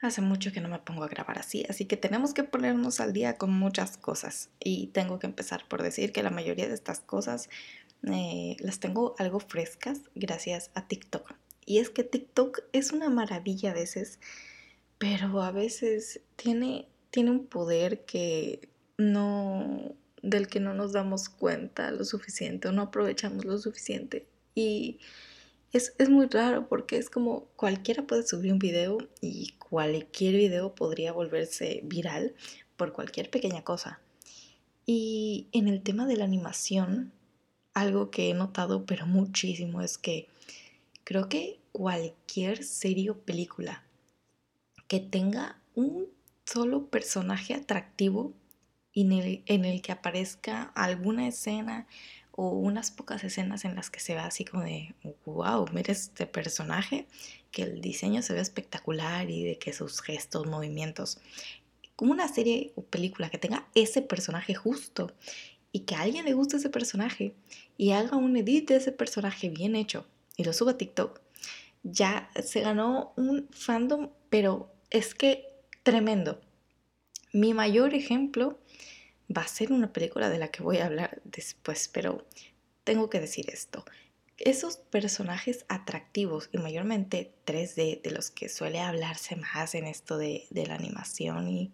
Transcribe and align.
Hace 0.00 0.22
mucho 0.22 0.50
que 0.50 0.60
no 0.62 0.68
me 0.68 0.78
pongo 0.78 1.04
a 1.04 1.08
grabar 1.08 1.38
así, 1.38 1.66
así 1.68 1.84
que 1.84 1.98
tenemos 1.98 2.32
que 2.32 2.42
ponernos 2.42 3.00
al 3.00 3.12
día 3.12 3.36
con 3.36 3.52
muchas 3.52 3.98
cosas. 3.98 4.48
Y 4.58 4.88
tengo 4.88 5.18
que 5.18 5.26
empezar 5.26 5.68
por 5.68 5.82
decir 5.82 6.12
que 6.12 6.22
la 6.22 6.30
mayoría 6.30 6.68
de 6.68 6.74
estas 6.74 7.00
cosas 7.00 7.50
eh, 8.10 8.56
las 8.60 8.80
tengo 8.80 9.14
algo 9.18 9.40
frescas 9.40 10.00
gracias 10.14 10.70
a 10.74 10.86
TikTok. 10.86 11.34
Y 11.66 11.78
es 11.78 11.90
que 11.90 12.02
TikTok 12.02 12.60
es 12.72 12.92
una 12.92 13.10
maravilla 13.10 13.72
a 13.72 13.74
veces, 13.74 14.18
pero 14.96 15.42
a 15.42 15.52
veces 15.52 16.20
tiene, 16.36 16.88
tiene 17.10 17.30
un 17.30 17.46
poder 17.46 18.04
que 18.06 18.70
no 18.96 19.94
del 20.22 20.48
que 20.48 20.60
no 20.60 20.74
nos 20.74 20.92
damos 20.92 21.28
cuenta 21.28 21.90
lo 21.90 22.04
suficiente 22.04 22.68
o 22.68 22.72
no 22.72 22.82
aprovechamos 22.82 23.44
lo 23.44 23.58
suficiente. 23.58 24.26
Y 24.54 24.98
es, 25.72 26.08
muy 26.08 26.26
raro 26.26 26.68
porque 26.68 26.96
es 26.96 27.10
como 27.10 27.44
cualquiera 27.56 28.06
puede 28.06 28.26
subir 28.26 28.52
un 28.52 28.58
video 28.58 28.98
y 29.20 29.54
cualquier 29.58 30.34
video 30.34 30.74
podría 30.74 31.12
volverse 31.12 31.80
viral 31.84 32.34
por 32.76 32.92
cualquier 32.92 33.30
pequeña 33.30 33.62
cosa. 33.62 34.00
Y 34.86 35.46
en 35.52 35.68
el 35.68 35.82
tema 35.82 36.06
de 36.06 36.16
la 36.16 36.24
animación, 36.24 37.12
algo 37.74 38.10
que 38.10 38.30
he 38.30 38.34
notado 38.34 38.84
pero 38.84 39.06
muchísimo 39.06 39.80
es 39.80 39.98
que 39.98 40.28
creo 41.04 41.28
que 41.28 41.60
cualquier 41.72 42.64
serie 42.64 43.10
o 43.10 43.18
película 43.18 43.84
que 44.88 44.98
tenga 44.98 45.60
un 45.76 46.08
solo 46.44 46.86
personaje 46.88 47.54
atractivo 47.54 48.32
en 48.92 49.12
el, 49.12 49.42
en 49.46 49.64
el 49.64 49.82
que 49.82 49.92
aparezca 49.92 50.64
alguna 50.74 51.28
escena 51.28 51.86
unas 52.48 52.90
pocas 52.90 53.22
escenas 53.24 53.64
en 53.64 53.74
las 53.74 53.90
que 53.90 54.00
se 54.00 54.14
ve 54.14 54.20
así 54.20 54.44
como 54.44 54.64
de, 54.64 54.94
wow, 55.26 55.66
mira 55.72 55.92
este 55.92 56.26
personaje, 56.26 57.06
que 57.50 57.62
el 57.62 57.80
diseño 57.80 58.22
se 58.22 58.32
ve 58.32 58.40
espectacular 58.40 59.28
y 59.30 59.44
de 59.44 59.58
que 59.58 59.72
sus 59.72 60.00
gestos, 60.00 60.46
movimientos, 60.46 61.18
como 61.96 62.12
una 62.12 62.28
serie 62.28 62.72
o 62.76 62.82
película 62.82 63.28
que 63.28 63.38
tenga 63.38 63.68
ese 63.74 64.00
personaje 64.00 64.54
justo 64.54 65.12
y 65.72 65.80
que 65.80 65.94
a 65.94 66.00
alguien 66.00 66.24
le 66.24 66.32
guste 66.32 66.56
ese 66.56 66.70
personaje 66.70 67.34
y 67.76 67.92
haga 67.92 68.16
un 68.16 68.36
edit 68.36 68.68
de 68.68 68.76
ese 68.76 68.92
personaje 68.92 69.50
bien 69.50 69.76
hecho 69.76 70.06
y 70.36 70.44
lo 70.44 70.52
suba 70.52 70.72
a 70.72 70.78
TikTok, 70.78 71.20
ya 71.82 72.30
se 72.42 72.60
ganó 72.60 73.12
un 73.16 73.48
fandom, 73.50 74.10
pero 74.30 74.72
es 74.90 75.14
que 75.14 75.46
tremendo. 75.82 76.40
Mi 77.32 77.54
mayor 77.54 77.94
ejemplo 77.94 78.58
va 79.36 79.42
a 79.42 79.48
ser 79.48 79.72
una 79.72 79.92
película 79.92 80.28
de 80.28 80.38
la 80.38 80.48
que 80.48 80.62
voy 80.62 80.78
a 80.78 80.86
hablar 80.86 81.20
después, 81.24 81.88
pero 81.88 82.26
tengo 82.84 83.10
que 83.10 83.20
decir 83.20 83.50
esto. 83.50 83.84
Esos 84.38 84.78
personajes 84.78 85.66
atractivos 85.68 86.48
y 86.50 86.58
mayormente 86.58 87.34
3D 87.46 88.00
de 88.02 88.10
los 88.10 88.30
que 88.30 88.48
suele 88.48 88.80
hablarse 88.80 89.36
más 89.36 89.74
en 89.74 89.86
esto 89.86 90.16
de, 90.16 90.46
la 90.50 90.74
animación 90.74 91.48
y 91.48 91.72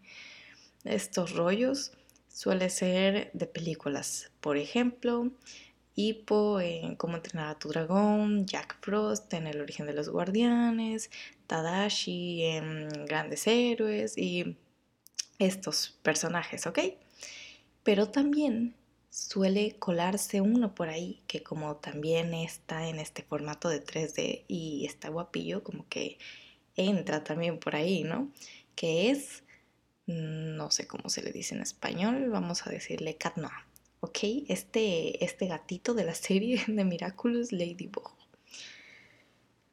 estos 0.85 1.33
rollos 1.33 1.93
suele 2.29 2.69
ser 2.69 3.31
de 3.33 3.47
películas. 3.47 4.31
Por 4.41 4.57
ejemplo, 4.57 5.31
Hippo 5.95 6.61
en 6.61 6.97
Cómo 6.97 7.17
entrenar 7.17 7.49
a 7.49 7.59
tu 7.59 7.69
dragón, 7.69 8.47
Jack 8.47 8.77
Frost 8.83 9.33
en 9.33 9.47
El 9.47 9.61
origen 9.61 9.87
de 9.87 9.95
los 9.95 10.09
guardianes, 10.09 11.11
Tadashi 11.47 12.43
en 12.43 12.89
Grandes 13.07 13.47
héroes 13.47 14.19
y 14.19 14.57
estos 15.39 15.99
personajes, 16.03 16.67
¿ok? 16.67 16.81
Pero 17.87 18.09
también 18.09 18.75
suele 19.11 19.77
colarse 19.79 20.41
uno 20.41 20.75
por 20.75 20.89
ahí 20.89 21.23
que 21.29 21.45
como 21.45 21.77
también 21.77 22.35
está 22.35 22.89
en 22.89 22.99
este 22.99 23.23
formato 23.23 23.69
de 23.69 23.81
3D 23.81 24.43
y 24.49 24.85
está 24.87 25.09
guapillo, 25.09 25.63
como 25.63 25.89
que 25.89 26.19
entra 26.75 27.23
también 27.23 27.61
por 27.61 27.77
ahí, 27.77 28.03
¿no? 28.03 28.33
Que 28.75 29.11
es, 29.11 29.45
no 30.07 30.73
sé 30.73 30.89
cómo 30.89 31.09
se 31.09 31.23
le 31.23 31.31
dice 31.31 31.55
en 31.55 31.63
español, 31.63 32.29
vamos 32.29 32.67
a 32.67 32.71
decirle 32.71 33.17
Cat 33.17 33.39
¿ok? 34.01 34.19
Este, 34.49 35.25
este 35.25 35.47
gatito 35.47 35.95
de 35.95 36.07
la 36.07 36.15
serie 36.17 36.65
de 36.67 36.85
Miraculous 36.85 37.53
Ladybug. 37.53 38.11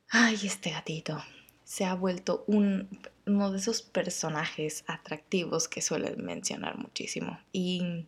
Ay, 0.09 0.38
este 0.44 0.69
gatito 0.69 1.18
se 1.63 1.85
ha 1.85 1.96
vuelto 1.96 2.44
un, 2.46 2.88
uno 3.25 3.51
de 3.51 3.57
esos 3.57 3.81
personajes 3.81 4.84
atractivos 4.88 5.67
que 5.67 5.81
suelen 5.81 6.23
mencionar 6.23 6.78
muchísimo. 6.78 7.39
Y 7.51 8.06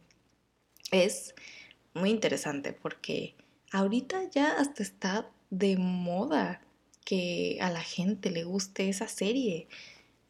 es 0.92 1.36
muy 1.94 2.10
interesante 2.10 2.74
porque 2.74 3.36
ahorita 3.72 4.30
ya 4.30 4.60
hasta 4.60 4.84
está 4.84 5.32
de 5.50 5.78
moda 5.78 6.62
que 7.06 7.58
a 7.62 7.70
la 7.70 7.82
gente 7.82 8.32
le 8.32 8.44
guste 8.44 8.90
esa 8.90 9.08
serie. 9.08 9.68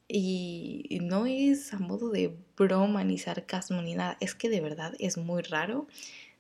Y 0.08 1.00
no 1.02 1.26
es 1.26 1.74
a 1.74 1.80
modo 1.80 2.12
de 2.12 2.36
broma 2.56 3.04
ni 3.04 3.18
sarcasmo 3.18 3.82
ni 3.82 3.96
nada, 3.96 4.18
es 4.20 4.36
que 4.36 4.50
de 4.50 4.62
verdad 4.62 4.94
es 5.00 5.18
muy 5.18 5.42
raro 5.42 5.88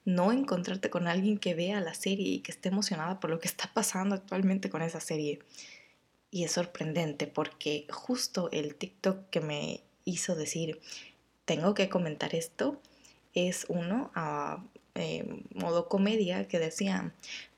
no 0.06 0.32
encontrarte 0.32 0.92
con 0.92 1.08
alguien 1.08 1.40
que 1.40 1.56
vea 1.56 1.82
la 1.82 1.96
serie 1.96 2.28
y 2.28 2.40
que 2.40 2.52
esté 2.52 2.70
emocionada 2.70 3.20
por 3.20 3.32
lo 3.32 3.40
que 3.40 3.48
está 3.48 3.72
pasando 3.74 4.14
actualmente 4.14 4.70
con 4.70 4.84
esa 4.84 5.00
serie. 5.00 5.40
Y 6.36 6.44
es 6.44 6.52
sorprendente 6.52 7.28
porque 7.28 7.88
justo 7.90 8.50
el 8.52 8.76
TikTok 8.76 9.30
que 9.30 9.40
me 9.40 9.80
hizo 10.04 10.36
decir, 10.36 10.82
tengo 11.46 11.74
que 11.74 11.88
comentar 11.88 12.36
esto, 12.36 12.82
es 13.34 13.66
uno 13.70 14.12
a 14.16 14.62
eh, 14.96 15.26
modo 15.54 15.88
comedia 15.88 16.46
que 16.50 16.60
decía, 16.60 17.14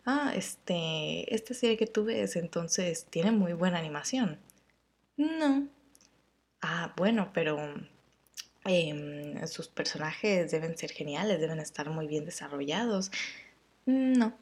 ah, 0.06 0.32
este, 0.36 1.34
esta 1.34 1.56
serie 1.56 1.76
que 1.76 1.88
tú 1.88 2.06
ves 2.06 2.36
entonces 2.36 3.08
tiene 3.10 3.32
muy 3.32 3.54
buena 3.54 3.80
animación. 3.80 4.38
No. 5.16 5.68
Ah, 6.62 6.94
bueno, 6.98 7.32
pero 7.34 7.58
em, 8.64 9.48
sus 9.48 9.70
personajes 9.70 10.52
deben 10.52 10.78
ser 10.78 10.92
geniales, 10.92 11.40
deben 11.40 11.58
estar 11.58 11.90
muy 11.90 12.06
bien 12.06 12.26
desarrollados. 12.26 13.10
No. 13.88 14.38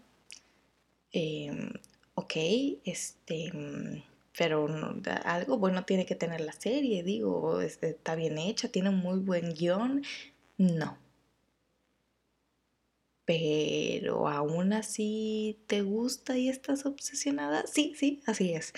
Em, 1.13 1.71
ok, 2.15 2.33
este 2.83 3.49
pero 4.37 4.67
algo 5.23 5.57
bueno 5.57 5.85
tiene 5.85 6.05
que 6.05 6.15
tener 6.15 6.41
la 6.41 6.53
serie, 6.53 7.03
digo, 7.03 7.61
este, 7.61 7.89
está 7.89 8.15
bien 8.15 8.37
hecha, 8.37 8.69
tiene 8.69 8.89
un 8.89 8.97
muy 8.97 9.19
buen 9.19 9.53
guion, 9.53 10.03
no. 10.57 10.97
Pero 13.25 14.27
aún 14.27 14.73
así 14.73 15.57
te 15.67 15.81
gusta 15.81 16.37
y 16.37 16.49
estás 16.49 16.85
obsesionada, 16.85 17.65
sí, 17.65 17.93
sí, 17.97 18.21
así 18.27 18.53
es. 18.53 18.73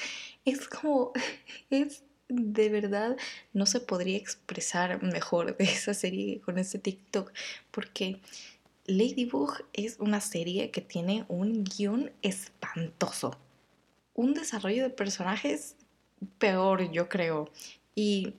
Es 0.46 0.68
como, 0.70 1.12
es 1.70 2.04
de 2.30 2.70
verdad, 2.70 3.18
no 3.54 3.66
se 3.66 3.80
podría 3.80 4.18
expresar 4.18 5.02
mejor 5.02 5.58
de 5.58 5.64
esa 5.66 5.94
serie 5.94 6.42
con 6.42 6.58
ese 6.60 6.80
TikTok, 6.80 7.34
porque 7.72 8.22
Ladybug 8.86 9.54
es 9.74 9.98
una 10.00 10.22
serie 10.22 10.72
que 10.72 10.82
tiene 10.82 11.26
un 11.30 11.64
guion 11.64 12.12
espantoso 12.22 13.38
un 14.18 14.34
desarrollo 14.34 14.84
de 14.84 14.90
personajes 14.90 15.78
peor, 16.40 16.92
yo 16.92 17.08
creo. 17.08 17.50
Y 17.96 18.34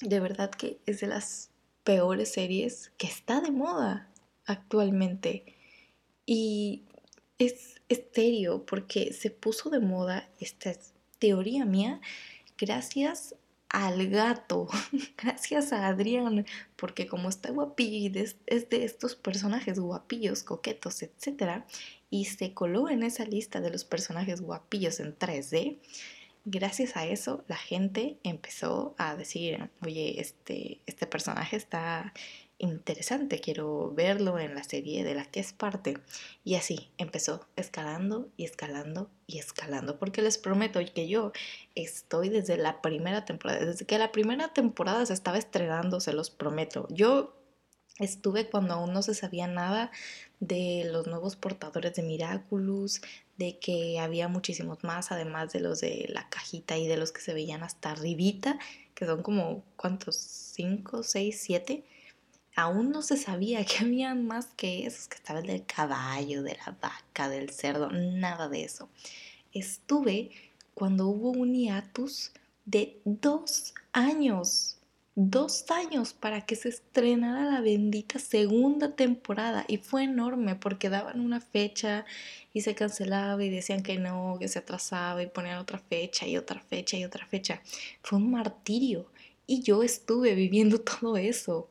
de 0.00 0.20
verdad 0.20 0.50
que 0.50 0.78
es 0.86 1.00
de 1.00 1.08
las 1.08 1.50
peores 1.82 2.32
series 2.32 2.92
que 2.96 3.08
está 3.08 3.40
de 3.40 3.50
moda 3.50 4.08
actualmente. 4.46 5.56
Y 6.26 6.84
es 7.38 7.80
estéreo 7.88 8.64
porque 8.66 9.12
se 9.12 9.30
puso 9.30 9.70
de 9.70 9.80
moda, 9.80 10.28
esta 10.38 10.72
teoría 11.18 11.64
mía, 11.64 12.00
gracias 12.58 13.34
al 13.70 14.08
gato, 14.08 14.68
gracias 15.16 15.72
a 15.72 15.86
Adrián, 15.86 16.44
porque 16.76 17.06
como 17.06 17.30
está 17.30 17.50
guapillo 17.50 17.96
y 17.96 18.24
es 18.46 18.68
de 18.68 18.84
estos 18.84 19.16
personajes 19.16 19.78
guapillos, 19.78 20.42
coquetos, 20.42 21.02
etc., 21.02 21.64
y 22.10 22.26
se 22.26 22.52
coló 22.52 22.88
en 22.88 23.02
esa 23.02 23.24
lista 23.24 23.60
de 23.60 23.70
los 23.70 23.84
personajes 23.84 24.40
guapillos 24.40 25.00
en 25.00 25.16
3D, 25.16 25.78
gracias 26.44 26.96
a 26.96 27.06
eso 27.06 27.44
la 27.48 27.56
gente 27.56 28.18
empezó 28.24 28.94
a 28.98 29.16
decir, 29.16 29.70
oye, 29.82 30.20
este, 30.20 30.80
este 30.86 31.06
personaje 31.06 31.56
está 31.56 32.12
interesante, 32.60 33.40
quiero 33.40 33.90
verlo 33.94 34.38
en 34.38 34.54
la 34.54 34.62
serie 34.62 35.02
de 35.02 35.14
la 35.14 35.24
que 35.24 35.40
es 35.40 35.52
parte. 35.52 35.98
Y 36.44 36.56
así 36.56 36.90
empezó 36.98 37.46
escalando 37.56 38.28
y 38.36 38.44
escalando 38.44 39.10
y 39.26 39.38
escalando, 39.38 39.98
porque 39.98 40.22
les 40.22 40.36
prometo 40.36 40.80
que 40.94 41.08
yo 41.08 41.32
estoy 41.74 42.28
desde 42.28 42.58
la 42.58 42.82
primera 42.82 43.24
temporada, 43.24 43.64
desde 43.64 43.86
que 43.86 43.98
la 43.98 44.12
primera 44.12 44.52
temporada 44.52 45.06
se 45.06 45.14
estaba 45.14 45.38
estrenando, 45.38 46.00
se 46.00 46.12
los 46.12 46.30
prometo. 46.30 46.86
Yo 46.90 47.39
Estuve 48.00 48.48
cuando 48.48 48.74
aún 48.74 48.92
no 48.92 49.02
se 49.02 49.14
sabía 49.14 49.46
nada 49.46 49.92
de 50.40 50.88
los 50.90 51.06
nuevos 51.06 51.36
portadores 51.36 51.94
de 51.94 52.02
Miraculous, 52.02 53.02
de 53.36 53.58
que 53.58 54.00
había 54.00 54.26
muchísimos 54.26 54.82
más, 54.84 55.12
además 55.12 55.52
de 55.52 55.60
los 55.60 55.80
de 55.80 56.06
la 56.08 56.28
cajita 56.30 56.78
y 56.78 56.88
de 56.88 56.96
los 56.96 57.12
que 57.12 57.20
se 57.20 57.34
veían 57.34 57.62
hasta 57.62 57.92
arribita, 57.92 58.58
que 58.94 59.06
son 59.06 59.22
como, 59.22 59.62
¿cuántos? 59.76 60.16
¿Cinco, 60.16 61.02
seis, 61.02 61.40
siete? 61.42 61.84
Aún 62.56 62.90
no 62.90 63.02
se 63.02 63.16
sabía 63.16 63.64
que 63.66 63.84
había 63.84 64.14
más 64.14 64.46
que 64.56 64.86
esos, 64.86 65.08
que 65.08 65.16
estaba 65.16 65.40
el 65.40 65.46
del 65.46 65.66
caballo, 65.66 66.42
de 66.42 66.56
la 66.66 66.76
vaca, 66.80 67.28
del 67.28 67.50
cerdo, 67.50 67.90
nada 67.90 68.48
de 68.48 68.64
eso. 68.64 68.88
Estuve 69.52 70.30
cuando 70.74 71.06
hubo 71.08 71.30
un 71.30 71.54
hiatus 71.54 72.32
de 72.64 73.00
dos 73.04 73.74
años. 73.92 74.69
Dos 75.22 75.70
años 75.70 76.14
para 76.14 76.46
que 76.46 76.56
se 76.56 76.70
estrenara 76.70 77.44
la 77.44 77.60
bendita 77.60 78.18
segunda 78.18 78.96
temporada. 78.96 79.66
Y 79.68 79.76
fue 79.76 80.04
enorme 80.04 80.54
porque 80.56 80.88
daban 80.88 81.20
una 81.20 81.42
fecha 81.42 82.06
y 82.54 82.62
se 82.62 82.74
cancelaba 82.74 83.44
y 83.44 83.50
decían 83.50 83.82
que 83.82 83.98
no, 83.98 84.38
que 84.40 84.48
se 84.48 84.60
atrasaba 84.60 85.22
y 85.22 85.26
ponían 85.26 85.58
otra 85.58 85.78
fecha 85.78 86.26
y 86.26 86.38
otra 86.38 86.62
fecha 86.62 86.96
y 86.96 87.04
otra 87.04 87.26
fecha. 87.26 87.60
Fue 88.02 88.18
un 88.18 88.30
martirio. 88.30 89.12
Y 89.46 89.62
yo 89.62 89.82
estuve 89.82 90.34
viviendo 90.34 90.80
todo 90.80 91.18
eso. 91.18 91.68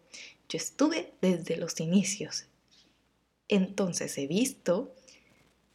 Yo 0.48 0.58
estuve 0.58 1.14
desde 1.20 1.58
los 1.58 1.80
inicios. 1.80 2.46
Entonces 3.48 4.16
he 4.20 4.28
visto 4.28 4.94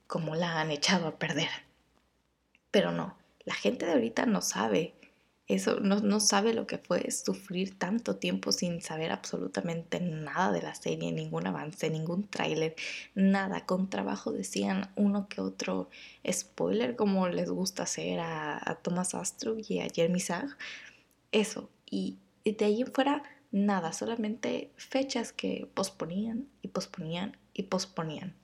cómo 0.06 0.36
la 0.36 0.60
han 0.60 0.70
echado 0.70 1.08
a 1.08 1.18
perder. 1.18 1.50
Pero 2.70 2.92
no, 2.92 3.16
la 3.44 3.54
gente 3.54 3.84
de 3.84 3.94
ahorita 3.94 4.26
no 4.26 4.42
sabe. 4.42 4.93
Eso 5.46 5.78
no, 5.80 6.00
no, 6.00 6.20
sabe 6.20 6.54
lo 6.54 6.66
que 6.66 6.78
fue 6.78 7.10
sufrir 7.10 7.78
tanto 7.78 8.16
tiempo 8.16 8.50
sin 8.50 8.80
saber 8.80 9.12
absolutamente 9.12 10.00
nada 10.00 10.52
de 10.52 10.62
la 10.62 10.74
serie, 10.74 11.12
ningún 11.12 11.46
avance, 11.46 11.90
ningún 11.90 12.26
tráiler, 12.26 12.74
nada. 13.14 13.66
Con 13.66 13.90
trabajo 13.90 14.32
decían 14.32 14.90
uno 14.96 15.28
que 15.28 15.42
otro 15.42 15.90
spoiler, 16.30 16.96
como 16.96 17.28
les 17.28 17.50
gusta 17.50 17.82
hacer 17.82 18.20
a, 18.20 18.58
a 18.58 18.76
Thomas 18.76 19.14
Astrup 19.14 19.60
y 19.68 19.80
a 19.80 19.88
Jeremy 19.88 20.20
Zag. 20.20 20.56
Eso. 21.30 21.68
Y 21.90 22.16
de 22.44 22.64
ahí 22.64 22.80
en 22.80 22.92
fuera, 22.92 23.22
nada. 23.50 23.92
Solamente 23.92 24.70
fechas 24.76 25.32
que 25.32 25.68
posponían 25.74 26.48
y 26.62 26.68
posponían 26.68 27.36
y 27.52 27.64
posponían. 27.64 28.34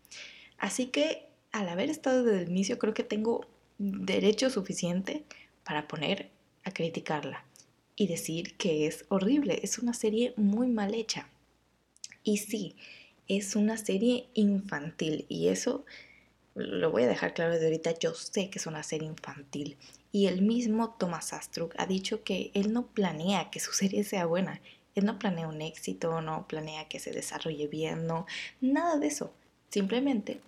Así 0.59 0.89
que 0.89 1.31
al 1.53 1.69
haber 1.69 1.89
estado 1.89 2.25
desde 2.25 2.43
el 2.43 2.51
inicio, 2.51 2.79
creo 2.79 2.93
que 2.93 3.05
tengo 3.05 3.47
derecho 3.79 4.51
suficiente 4.51 5.25
para 5.65 5.89
poner 5.89 6.31
a 6.65 6.73
criticarla 6.73 7.45
y 7.97 8.07
decir 8.07 8.57
que 8.57 8.87
es 8.87 9.05
horrible, 9.09 9.61
es 9.63 9.79
una 9.79 9.95
serie 9.95 10.33
muy 10.37 10.69
mal 10.69 10.95
hecha. 10.95 11.29
Y 12.23 12.39
sí, 12.39 12.77
es 13.29 13.57
una 13.57 13.77
serie 13.77 14.29
infantil 14.35 15.27
y 15.29 15.49
eso 15.49 15.85
lo 16.55 16.91
voy 16.91 17.05
a 17.05 17.09
dejar 17.09 17.35
claro 17.35 17.53
desde 17.53 17.67
ahorita, 17.67 17.99
yo 17.99 18.15
sé 18.15 18.51
que 18.51 18.59
es 18.59 18.67
una 18.67 18.83
serie 18.83 19.09
infantil. 19.09 19.77
Y 20.13 20.27
el 20.27 20.43
mismo 20.43 20.97
Thomas 20.99 21.33
Astruc 21.33 21.75
ha 21.79 21.87
dicho 21.87 22.25
que 22.25 22.51
él 22.55 22.73
no 22.73 22.87
planea 22.89 23.51
que 23.51 23.61
su 23.61 23.73
serie 23.73 24.03
sea 24.05 24.27
buena, 24.27 24.61
él 24.95 25.05
no 25.05 25.19
planea 25.19 25.47
un 25.47 25.63
éxito, 25.63 26.21
no 26.21 26.47
planea 26.49 26.89
que 26.89 26.99
se 26.99 27.13
desarrolle 27.13 27.69
bien, 27.69 28.07
no, 28.07 28.27
nada 28.61 28.99
de 28.99 29.07
eso. 29.07 29.33
Simplemente 29.69 30.41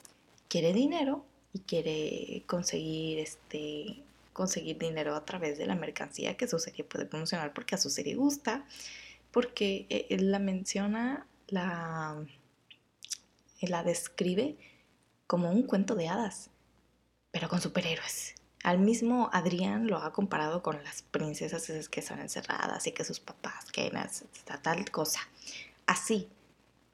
quiere 0.49 0.73
dinero 0.73 1.25
y 1.53 1.61
quiere 1.61 2.43
conseguir 2.47 3.20
este 3.20 4.03
conseguir 4.32 4.79
dinero 4.79 5.14
a 5.14 5.25
través 5.25 5.58
de 5.58 5.67
la 5.67 5.75
mercancía 5.75 6.37
que 6.37 6.49
su 6.49 6.58
serie 6.58 6.84
puede 6.84 7.06
promocionar 7.06 7.52
porque 7.52 7.75
a 7.75 7.79
su 7.79 7.90
serie 7.90 8.14
gusta, 8.14 8.64
porque 9.31 9.87
eh, 9.88 10.06
él 10.11 10.31
la 10.31 10.38
menciona, 10.38 11.26
la, 11.49 12.25
la 13.61 13.82
describe 13.82 14.56
como 15.26 15.50
un 15.50 15.62
cuento 15.62 15.94
de 15.94 16.08
hadas, 16.08 16.50
pero 17.31 17.49
con 17.49 17.61
superhéroes. 17.61 18.34
Al 18.62 18.79
mismo 18.79 19.29
Adrián 19.32 19.88
lo 19.88 19.99
ha 19.99 20.12
comparado 20.12 20.62
con 20.62 20.82
las 20.84 21.02
princesas 21.02 21.88
que 21.88 22.02
son 22.02 22.20
encerradas 22.20 22.87
y 22.87 22.93
que 22.93 23.05
sus 23.05 23.19
papás, 23.19 23.64
que 23.73 23.90
tal 24.62 24.90
cosa. 24.90 25.20
Así, 25.87 26.29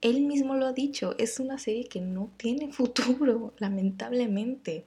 él 0.01 0.23
mismo 0.23 0.55
lo 0.55 0.67
ha 0.67 0.73
dicho, 0.73 1.15
es 1.19 1.41
una 1.41 1.59
serie 1.59 1.89
que 1.89 2.01
no 2.01 2.31
tiene 2.37 2.73
futuro, 2.73 3.53
lamentablemente. 3.59 4.87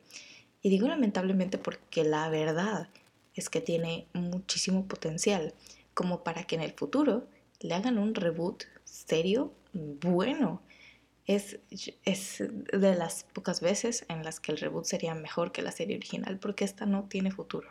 Y 0.62 0.70
digo 0.70 0.88
lamentablemente 0.88 1.58
porque 1.58 2.04
la 2.04 2.30
verdad 2.30 2.90
es 3.34 3.50
que 3.50 3.62
tiene 3.62 4.08
muchísimo 4.14 4.88
potencial, 4.88 5.54
como 5.94 6.24
para 6.24 6.44
que 6.44 6.56
en 6.56 6.62
el 6.62 6.74
futuro 6.74 7.28
le 7.60 7.74
hagan 7.74 7.98
un 7.98 8.16
reboot 8.16 8.64
serio, 8.84 9.54
bueno. 9.74 10.62
Es, 11.28 11.60
es 12.04 12.44
de 12.74 12.96
las 12.96 13.24
pocas 13.32 13.62
veces 13.62 14.06
en 14.10 14.24
las 14.24 14.40
que 14.40 14.52
el 14.52 14.58
reboot 14.58 14.86
sería 14.86 15.14
mejor 15.14 15.52
que 15.52 15.62
la 15.62 15.72
serie 15.72 15.96
original, 15.96 16.40
porque 16.40 16.66
esta 16.66 16.86
no 16.86 17.04
tiene 17.04 17.32
futuro. 17.32 17.70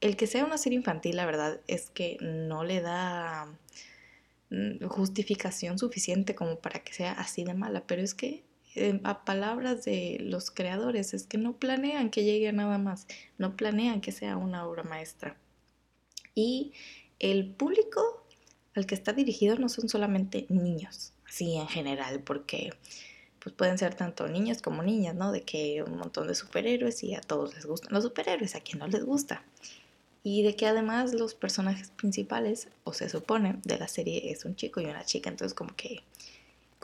El 0.00 0.16
que 0.16 0.26
sea 0.26 0.44
una 0.44 0.58
serie 0.58 0.78
infantil, 0.78 1.16
la 1.16 1.24
verdad 1.24 1.60
es 1.66 1.88
que 1.88 2.18
no 2.20 2.64
le 2.64 2.82
da 2.82 3.48
Mm, 4.54 4.86
justificación 4.86 5.78
suficiente 5.78 6.34
como 6.34 6.58
para 6.60 6.80
que 6.80 6.92
sea 6.92 7.12
así 7.12 7.44
de 7.44 7.54
mala, 7.54 7.82
pero 7.86 8.02
es 8.02 8.14
que 8.14 8.44
a 9.04 9.24
palabras 9.24 9.84
de 9.84 10.18
los 10.20 10.50
creadores 10.50 11.14
es 11.14 11.26
que 11.26 11.38
no 11.38 11.56
planean 11.56 12.10
que 12.10 12.24
llegue 12.24 12.48
a 12.48 12.52
nada 12.52 12.78
más, 12.78 13.06
no 13.38 13.56
planean 13.56 14.00
que 14.00 14.12
sea 14.12 14.36
una 14.36 14.66
obra 14.66 14.82
maestra. 14.82 15.36
Y 16.34 16.72
el 17.18 17.50
público 17.50 18.26
al 18.74 18.86
que 18.86 18.94
está 18.94 19.12
dirigido 19.12 19.56
no 19.56 19.68
son 19.68 19.88
solamente 19.88 20.46
niños, 20.48 21.12
así 21.28 21.56
en 21.56 21.68
general, 21.68 22.20
porque 22.22 22.72
pues 23.38 23.54
pueden 23.54 23.78
ser 23.78 23.94
tanto 23.94 24.26
niños 24.26 24.62
como 24.62 24.82
niñas, 24.82 25.14
¿no? 25.14 25.30
De 25.30 25.42
que 25.42 25.82
un 25.82 25.96
montón 25.96 26.26
de 26.26 26.34
superhéroes 26.34 27.04
y 27.04 27.14
a 27.14 27.20
todos 27.20 27.54
les 27.54 27.66
gustan 27.66 27.92
los 27.92 28.04
superhéroes, 28.04 28.54
a 28.54 28.60
quien 28.60 28.78
no 28.78 28.88
les 28.88 29.04
gusta 29.04 29.44
y 30.26 30.42
de 30.42 30.56
que 30.56 30.66
además 30.66 31.12
los 31.12 31.34
personajes 31.34 31.90
principales, 31.90 32.68
o 32.82 32.94
se 32.94 33.10
supone, 33.10 33.60
de 33.62 33.78
la 33.78 33.86
serie 33.86 34.32
es 34.32 34.46
un 34.46 34.56
chico 34.56 34.80
y 34.80 34.86
una 34.86 35.04
chica, 35.04 35.28
entonces 35.28 35.54
como 35.54 35.76
que 35.76 36.02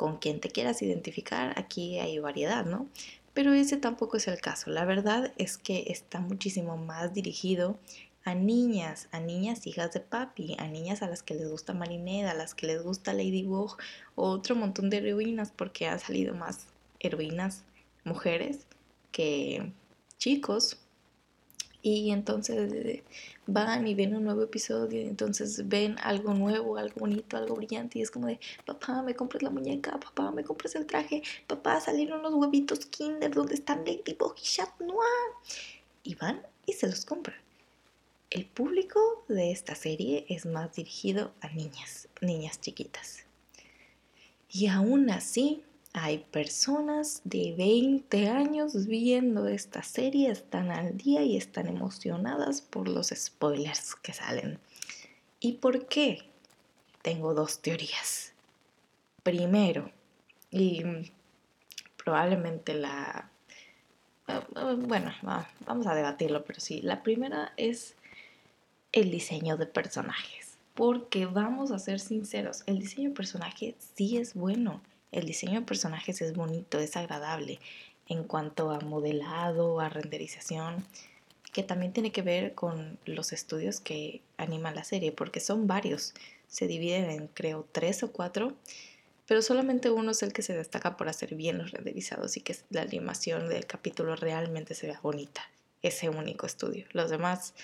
con 0.00 0.16
quien 0.16 0.40
te 0.40 0.48
quieras 0.48 0.80
identificar, 0.80 1.52
aquí 1.58 1.98
hay 1.98 2.18
variedad, 2.18 2.64
¿no? 2.64 2.88
Pero 3.34 3.52
ese 3.52 3.76
tampoco 3.76 4.16
es 4.16 4.28
el 4.28 4.40
caso. 4.40 4.70
La 4.70 4.86
verdad 4.86 5.34
es 5.36 5.58
que 5.58 5.84
está 5.88 6.20
muchísimo 6.20 6.78
más 6.78 7.12
dirigido 7.12 7.78
a 8.24 8.34
niñas, 8.34 9.08
a 9.12 9.20
niñas 9.20 9.66
hijas 9.66 9.92
de 9.92 10.00
papi, 10.00 10.56
a 10.58 10.68
niñas 10.68 11.02
a 11.02 11.06
las 11.06 11.22
que 11.22 11.34
les 11.34 11.50
gusta 11.50 11.74
Marineda, 11.74 12.30
a 12.30 12.34
las 12.34 12.54
que 12.54 12.66
les 12.66 12.82
gusta 12.82 13.12
Ladybug, 13.12 13.76
o 14.14 14.30
otro 14.30 14.56
montón 14.56 14.88
de 14.88 14.96
heroínas, 14.96 15.52
porque 15.54 15.86
han 15.86 16.00
salido 16.00 16.34
más 16.34 16.68
heroínas 16.98 17.64
mujeres 18.02 18.60
que 19.12 19.70
chicos, 20.16 20.78
y 21.82 22.10
entonces 22.10 23.02
van 23.46 23.86
y 23.86 23.94
ven 23.94 24.14
un 24.14 24.24
nuevo 24.24 24.42
episodio 24.42 25.00
y 25.00 25.06
entonces 25.06 25.68
ven 25.68 25.96
algo 26.02 26.34
nuevo, 26.34 26.76
algo 26.76 27.00
bonito, 27.00 27.36
algo 27.36 27.56
brillante 27.56 27.98
y 27.98 28.02
es 28.02 28.10
como 28.10 28.26
de, 28.26 28.38
papá, 28.66 29.02
me 29.02 29.14
compras 29.14 29.42
la 29.42 29.50
muñeca, 29.50 29.98
papá, 29.98 30.30
me 30.30 30.44
compras 30.44 30.74
el 30.74 30.86
traje, 30.86 31.22
papá, 31.46 31.80
salieron 31.80 32.22
los 32.22 32.34
huevitos 32.34 32.86
Kinder, 32.86 33.32
¿dónde 33.32 33.54
están 33.54 33.84
Ladybug 33.84 34.34
y 34.38 34.42
Chat 34.42 34.80
Noir? 34.80 35.32
Y 36.02 36.14
van 36.14 36.42
y 36.66 36.72
se 36.74 36.86
los 36.86 37.04
compran. 37.04 37.38
El 38.30 38.46
público 38.46 39.24
de 39.28 39.50
esta 39.50 39.74
serie 39.74 40.24
es 40.28 40.46
más 40.46 40.74
dirigido 40.74 41.32
a 41.40 41.48
niñas, 41.48 42.08
niñas 42.20 42.60
chiquitas. 42.60 43.24
Y 44.48 44.68
aún 44.68 45.10
así, 45.10 45.64
hay 45.92 46.18
personas 46.18 47.20
de 47.24 47.54
20 47.56 48.28
años 48.28 48.86
viendo 48.86 49.48
esta 49.48 49.82
serie, 49.82 50.30
están 50.30 50.70
al 50.70 50.96
día 50.96 51.22
y 51.22 51.36
están 51.36 51.66
emocionadas 51.66 52.62
por 52.62 52.88
los 52.88 53.08
spoilers 53.08 53.96
que 53.96 54.12
salen. 54.12 54.60
¿Y 55.40 55.54
por 55.54 55.86
qué? 55.86 56.22
Tengo 57.02 57.34
dos 57.34 57.60
teorías. 57.60 58.32
Primero, 59.22 59.90
y 60.50 60.82
probablemente 61.96 62.74
la... 62.74 63.30
Bueno, 64.86 65.12
vamos 65.66 65.86
a 65.88 65.94
debatirlo, 65.94 66.44
pero 66.44 66.60
sí, 66.60 66.82
la 66.82 67.02
primera 67.02 67.52
es 67.56 67.96
el 68.92 69.10
diseño 69.10 69.56
de 69.56 69.66
personajes. 69.66 70.56
Porque 70.74 71.26
vamos 71.26 71.72
a 71.72 71.80
ser 71.80 71.98
sinceros, 71.98 72.62
el 72.66 72.78
diseño 72.78 73.08
de 73.08 73.16
personaje 73.16 73.74
sí 73.96 74.18
es 74.18 74.34
bueno 74.34 74.80
el 75.12 75.26
diseño 75.26 75.60
de 75.60 75.66
personajes 75.66 76.20
es 76.20 76.34
bonito, 76.34 76.78
es 76.78 76.96
agradable 76.96 77.58
en 78.08 78.24
cuanto 78.24 78.70
a 78.70 78.80
modelado, 78.80 79.80
a 79.80 79.88
renderización, 79.88 80.84
que 81.52 81.62
también 81.62 81.92
tiene 81.92 82.12
que 82.12 82.22
ver 82.22 82.54
con 82.54 82.98
los 83.04 83.32
estudios 83.32 83.80
que 83.80 84.20
animan 84.36 84.74
la 84.74 84.84
serie, 84.84 85.12
porque 85.12 85.40
son 85.40 85.66
varios. 85.66 86.14
Se 86.48 86.66
dividen 86.66 87.10
en 87.10 87.28
creo 87.28 87.66
tres 87.70 88.02
o 88.02 88.12
cuatro, 88.12 88.56
pero 89.26 89.42
solamente 89.42 89.90
uno 89.90 90.10
es 90.10 90.22
el 90.22 90.32
que 90.32 90.42
se 90.42 90.56
destaca 90.56 90.96
por 90.96 91.08
hacer 91.08 91.34
bien 91.34 91.58
los 91.58 91.70
renderizados 91.70 92.36
y 92.36 92.40
que 92.40 92.56
la 92.70 92.82
animación 92.82 93.48
del 93.48 93.66
capítulo 93.66 94.16
realmente 94.16 94.74
se 94.74 94.88
vea 94.88 95.00
bonita. 95.00 95.42
Ese 95.82 96.08
único 96.08 96.46
estudio. 96.46 96.86
Los 96.92 97.10
demás, 97.10 97.54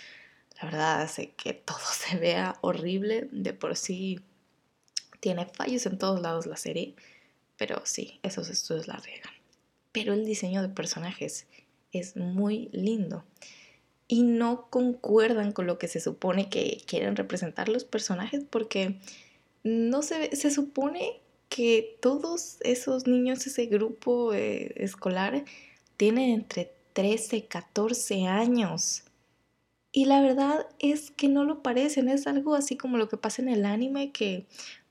la 0.61 0.67
verdad, 0.67 1.03
hace 1.03 1.31
que 1.31 1.55
todo 1.55 1.79
se 1.93 2.17
vea 2.19 2.57
horrible. 2.61 3.29
De 3.33 3.53
por 3.53 3.77
sí 3.77 4.21
tiene 5.21 5.47
fallos 5.47 5.87
en 5.87 5.99
todos 5.99 6.21
lados 6.21 6.47
la 6.47 6.57
serie 6.57 6.95
pero 7.57 7.83
sí, 7.85 8.21
esos 8.23 8.49
estudios 8.49 8.87
la 8.87 8.97
riegan. 8.97 9.33
Pero 9.93 10.13
el 10.13 10.25
diseño 10.25 10.63
de 10.63 10.69
personajes 10.69 11.47
es 11.93 12.17
muy 12.17 12.69
lindo. 12.73 13.25
Y 14.09 14.23
no 14.23 14.69
concuerdan 14.71 15.53
con 15.53 15.67
lo 15.67 15.79
que 15.79 15.89
se 15.89 16.01
supone 16.01 16.49
que 16.49 16.83
quieren 16.87 17.17
representar 17.17 17.69
los 17.69 17.85
personajes 17.85 18.45
porque 18.49 19.01
no 19.65 20.03
se, 20.03 20.35
se 20.37 20.51
supone 20.51 21.21
que 21.49 21.97
todos 22.01 22.59
esos 22.61 23.07
niños, 23.07 23.47
ese 23.47 23.67
grupo 23.67 24.33
eh, 24.33 24.73
escolar, 24.77 25.45
tienen 25.97 26.31
entre 26.31 26.73
13 26.93 27.37
y 27.37 27.43
14 27.43 28.27
años. 28.27 29.05
Y 29.93 30.05
la 30.05 30.21
verdad 30.21 30.67
es 30.79 31.11
que 31.11 31.29
no 31.29 31.45
lo 31.45 31.63
parecen, 31.63 32.09
es 32.09 32.27
algo 32.27 32.55
así 32.55 32.77
como 32.77 32.99
lo 32.99 33.09
que 33.09 33.17
pasa 33.17 33.41
en 33.41 33.49
el 33.49 33.65
anime, 33.65 34.13
que 34.13 34.47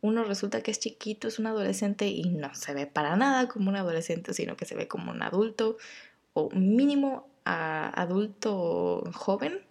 uno 0.06 0.24
resulta 0.24 0.62
que 0.62 0.72
es 0.72 0.80
chiquito, 0.80 1.28
es 1.28 1.40
un 1.40 1.48
adolescente 1.48 2.08
y 2.08 2.24
no 2.30 2.54
se 2.56 2.74
ve 2.74 2.88
para 2.88 3.16
nada 3.16 3.48
como 3.48 3.70
un 3.70 3.76
adolescente, 3.76 4.34
sino 4.34 4.56
que 4.56 4.66
se 4.66 4.76
ve 4.76 4.88
como 4.88 5.12
un 5.12 5.22
adulto 5.22 5.78
o 6.34 6.50
mínimo 6.52 7.28
adulto 7.46 9.04
joven, 9.14 9.62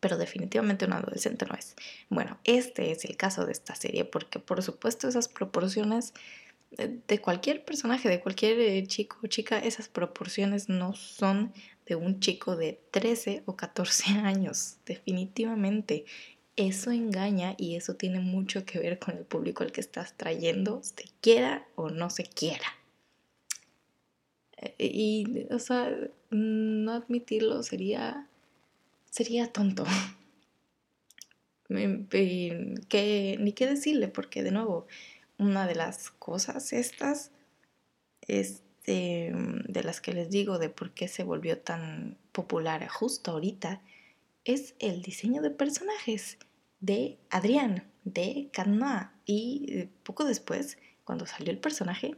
pero 0.00 0.16
definitivamente 0.16 0.86
un 0.86 0.94
adolescente 0.94 1.46
no 1.46 1.54
es. 1.54 1.76
Bueno, 2.08 2.38
este 2.44 2.90
es 2.90 3.04
el 3.04 3.16
caso 3.16 3.46
de 3.46 3.52
esta 3.52 3.74
serie 3.74 4.04
porque 4.04 4.38
por 4.38 4.62
supuesto 4.62 5.08
esas 5.08 5.28
proporciones 5.28 6.14
de 6.76 7.20
cualquier 7.20 7.64
personaje, 7.64 8.08
de 8.08 8.20
cualquier 8.20 8.58
eh, 8.58 8.86
chico 8.86 9.18
o 9.22 9.26
chica, 9.26 9.58
esas 9.58 9.88
proporciones 9.88 10.68
no 10.68 10.94
son 10.94 11.52
de 11.86 11.96
un 11.96 12.20
chico 12.20 12.56
de 12.56 12.80
13 12.90 13.42
o 13.46 13.56
14 13.56 14.12
años, 14.24 14.78
definitivamente. 14.86 16.04
Eso 16.56 16.90
engaña 16.90 17.54
y 17.56 17.76
eso 17.76 17.94
tiene 17.94 18.20
mucho 18.20 18.66
que 18.66 18.78
ver 18.78 18.98
con 18.98 19.16
el 19.16 19.24
público 19.24 19.62
al 19.62 19.72
que 19.72 19.80
estás 19.80 20.14
trayendo, 20.16 20.82
se 20.82 21.04
quiera 21.20 21.66
o 21.76 21.88
no 21.88 22.10
se 22.10 22.24
quiera. 22.24 22.66
Eh, 24.58 24.74
y, 24.78 25.46
o 25.50 25.58
sea, 25.58 25.90
no 26.30 26.92
admitirlo 26.92 27.62
sería, 27.62 28.28
sería 29.10 29.50
tonto. 29.50 29.84
que, 31.68 33.36
ni 33.40 33.52
qué 33.52 33.66
decirle, 33.66 34.08
porque 34.08 34.42
de 34.42 34.50
nuevo, 34.50 34.86
una 35.38 35.66
de 35.66 35.74
las 35.74 36.10
cosas 36.10 36.72
estas, 36.72 37.30
este, 38.28 39.32
de 39.34 39.82
las 39.82 40.00
que 40.00 40.12
les 40.12 40.30
digo 40.30 40.58
de 40.58 40.68
por 40.68 40.90
qué 40.92 41.08
se 41.08 41.24
volvió 41.24 41.58
tan 41.58 42.18
popular 42.32 42.86
justo 42.88 43.32
ahorita, 43.32 43.80
es 44.44 44.74
el 44.78 45.02
diseño 45.02 45.42
de 45.42 45.50
personajes 45.50 46.38
de 46.80 47.18
Adrián, 47.30 47.90
de 48.04 48.50
Kanma 48.52 49.14
y 49.24 49.66
eh, 49.68 49.88
poco 50.02 50.24
después, 50.24 50.78
cuando 51.04 51.26
salió 51.26 51.50
el 51.52 51.58
personaje, 51.58 52.16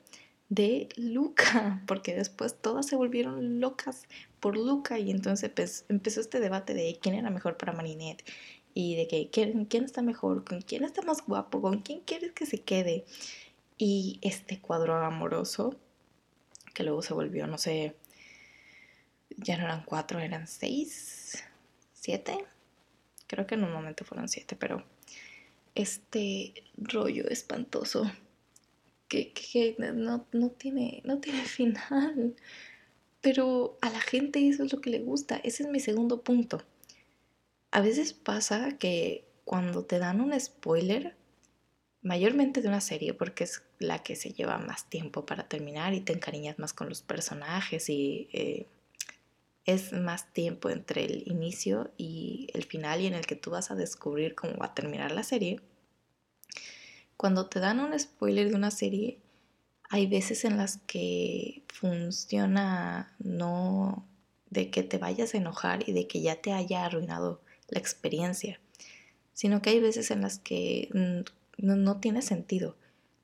de 0.48 0.88
Luca, 0.96 1.82
porque 1.86 2.14
después 2.14 2.56
todas 2.60 2.86
se 2.86 2.96
volvieron 2.96 3.60
locas 3.60 4.04
por 4.40 4.56
Luca 4.56 4.98
y 4.98 5.10
entonces 5.10 5.50
pues, 5.54 5.84
empezó 5.88 6.20
este 6.20 6.40
debate 6.40 6.74
de 6.74 6.98
quién 7.00 7.14
era 7.14 7.30
mejor 7.30 7.56
para 7.56 7.72
Marinette 7.72 8.24
y 8.74 8.96
de 8.96 9.06
que 9.06 9.30
quién, 9.30 9.66
quién 9.66 9.84
está 9.84 10.02
mejor, 10.02 10.44
con 10.44 10.60
quién 10.60 10.84
está 10.84 11.02
más 11.02 11.24
guapo, 11.24 11.60
con 11.60 11.80
quién 11.80 12.00
quieres 12.00 12.32
que 12.32 12.46
se 12.46 12.62
quede. 12.62 13.04
Y 13.78 14.18
este 14.22 14.60
cuadro 14.60 14.96
amoroso, 14.96 15.76
que 16.74 16.82
luego 16.82 17.02
se 17.02 17.14
volvió, 17.14 17.46
no 17.46 17.58
sé, 17.58 17.96
ya 19.36 19.56
no 19.56 19.64
eran 19.64 19.84
cuatro, 19.84 20.20
eran 20.20 20.46
seis, 20.46 21.44
siete. 22.04 22.38
Creo 23.26 23.46
que 23.46 23.54
en 23.54 23.64
un 23.64 23.72
momento 23.72 24.04
fueron 24.04 24.28
siete, 24.28 24.56
pero 24.56 24.84
este 25.74 26.54
rollo 26.76 27.28
espantoso 27.28 28.10
que, 29.08 29.76
no, 29.78 30.26
no, 30.32 30.50
tiene, 30.50 31.02
no 31.04 31.18
tiene 31.18 31.44
final. 31.44 32.36
Pero 33.20 33.78
a 33.80 33.90
la 33.90 34.00
gente 34.00 34.46
eso 34.48 34.64
es 34.64 34.72
lo 34.72 34.80
que 34.80 34.90
le 34.90 35.00
gusta. 35.00 35.36
Ese 35.36 35.62
es 35.62 35.68
mi 35.68 35.80
segundo 35.80 36.22
punto 36.22 36.62
a 37.74 37.80
veces 37.80 38.12
pasa 38.12 38.78
que 38.78 39.24
cuando 39.44 39.84
te 39.84 39.98
dan 39.98 40.20
un 40.20 40.38
spoiler, 40.38 41.16
mayormente 42.02 42.62
de 42.62 42.68
una 42.68 42.80
serie, 42.80 43.14
porque 43.14 43.42
es 43.42 43.64
la 43.80 44.00
que 44.04 44.14
se 44.14 44.32
lleva 44.32 44.58
más 44.58 44.88
tiempo 44.88 45.26
para 45.26 45.48
terminar 45.48 45.92
y 45.92 46.00
te 46.00 46.12
encariñas 46.12 46.60
más 46.60 46.72
con 46.72 46.88
los 46.88 47.02
personajes 47.02 47.88
y 47.90 48.28
eh, 48.32 48.68
es 49.66 49.92
más 49.92 50.32
tiempo 50.32 50.70
entre 50.70 51.04
el 51.04 51.22
inicio 51.26 51.90
y 51.96 52.48
el 52.54 52.64
final 52.64 53.00
y 53.00 53.06
en 53.06 53.14
el 53.14 53.26
que 53.26 53.36
tú 53.36 53.50
vas 53.50 53.70
a 53.70 53.74
descubrir 53.74 54.34
cómo 54.34 54.56
va 54.56 54.66
a 54.66 54.74
terminar 54.74 55.12
la 55.12 55.22
serie. 55.22 55.60
Cuando 57.16 57.46
te 57.46 57.60
dan 57.60 57.80
un 57.80 57.98
spoiler 57.98 58.50
de 58.50 58.56
una 58.56 58.70
serie, 58.70 59.18
hay 59.88 60.06
veces 60.06 60.44
en 60.44 60.56
las 60.56 60.78
que 60.78 61.62
funciona 61.68 63.14
no 63.18 64.06
de 64.50 64.70
que 64.70 64.82
te 64.82 64.98
vayas 64.98 65.34
a 65.34 65.38
enojar 65.38 65.88
y 65.88 65.92
de 65.92 66.06
que 66.06 66.20
ya 66.20 66.40
te 66.40 66.52
haya 66.52 66.84
arruinado 66.84 67.40
la 67.68 67.78
experiencia, 67.78 68.60
sino 69.32 69.62
que 69.62 69.70
hay 69.70 69.80
veces 69.80 70.10
en 70.10 70.22
las 70.22 70.38
que 70.38 70.88
no, 71.58 72.00
tiene 72.00 72.22
sentido. 72.22 72.76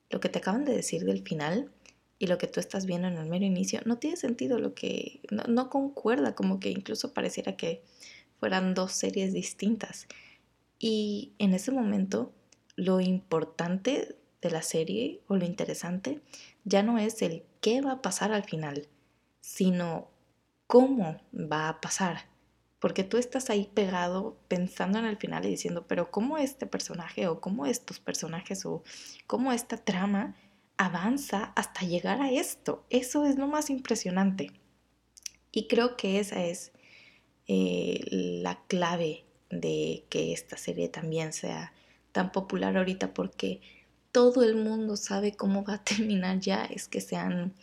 Lo 0.09 0.19
que 0.19 0.29
te 0.29 0.39
acaban 0.39 0.65
de 0.65 0.75
decir 0.75 1.05
del 1.05 1.23
final 1.23 1.71
y 2.21 2.27
lo 2.27 2.37
que 2.37 2.45
tú 2.45 2.59
estás 2.59 2.85
viendo 2.85 3.07
en 3.07 3.17
el 3.17 3.27
mero 3.27 3.45
inicio 3.45 3.81
no 3.85 3.97
tiene 3.97 4.15
sentido, 4.15 4.59
lo 4.59 4.75
que 4.75 5.21
no, 5.31 5.43
no 5.47 5.71
concuerda, 5.71 6.35
como 6.35 6.59
que 6.59 6.69
incluso 6.69 7.15
pareciera 7.15 7.57
que 7.57 7.81
fueran 8.39 8.75
dos 8.75 8.91
series 8.91 9.33
distintas. 9.33 10.07
Y 10.77 11.33
en 11.39 11.55
ese 11.55 11.71
momento 11.71 12.31
lo 12.75 12.99
importante 12.99 14.15
de 14.39 14.51
la 14.51 14.61
serie 14.61 15.21
o 15.25 15.35
lo 15.35 15.45
interesante 15.45 16.21
ya 16.63 16.83
no 16.83 16.99
es 16.99 17.23
el 17.23 17.41
qué 17.59 17.81
va 17.81 17.93
a 17.93 18.01
pasar 18.03 18.31
al 18.33 18.43
final, 18.43 18.87
sino 19.39 20.11
cómo 20.67 21.19
va 21.33 21.69
a 21.69 21.81
pasar 21.81 22.29
porque 22.79 23.03
tú 23.03 23.17
estás 23.17 23.51
ahí 23.51 23.69
pegado 23.73 24.37
pensando 24.47 24.97
en 24.97 25.05
el 25.05 25.17
final 25.17 25.45
y 25.45 25.49
diciendo, 25.49 25.85
pero 25.87 26.09
¿cómo 26.09 26.39
este 26.39 26.65
personaje 26.65 27.27
o 27.27 27.39
cómo 27.39 27.67
estos 27.67 27.99
personajes 27.99 28.65
o 28.65 28.83
cómo 29.27 29.53
esta 29.53 29.77
trama 29.77 30.35
avanza 30.85 31.53
hasta 31.55 31.85
llegar 31.85 32.21
a 32.21 32.31
esto? 32.31 32.85
Eso 32.89 33.25
es 33.25 33.37
lo 33.37 33.47
más 33.47 33.69
impresionante. 33.69 34.51
Y 35.51 35.67
creo 35.67 35.95
que 35.95 36.19
esa 36.19 36.43
es 36.43 36.71
eh, 37.47 37.99
la 38.09 38.59
clave 38.67 39.25
de 39.49 40.05
que 40.09 40.33
esta 40.33 40.57
serie 40.57 40.89
también 40.89 41.33
sea 41.33 41.73
tan 42.11 42.31
popular 42.31 42.77
ahorita 42.77 43.13
porque 43.13 43.61
todo 44.11 44.43
el 44.43 44.55
mundo 44.55 44.97
sabe 44.97 45.33
cómo 45.33 45.63
va 45.63 45.75
a 45.75 45.83
terminar 45.83 46.39
ya, 46.39 46.65
es 46.65 46.87
que 46.87 47.01
sean 47.01 47.53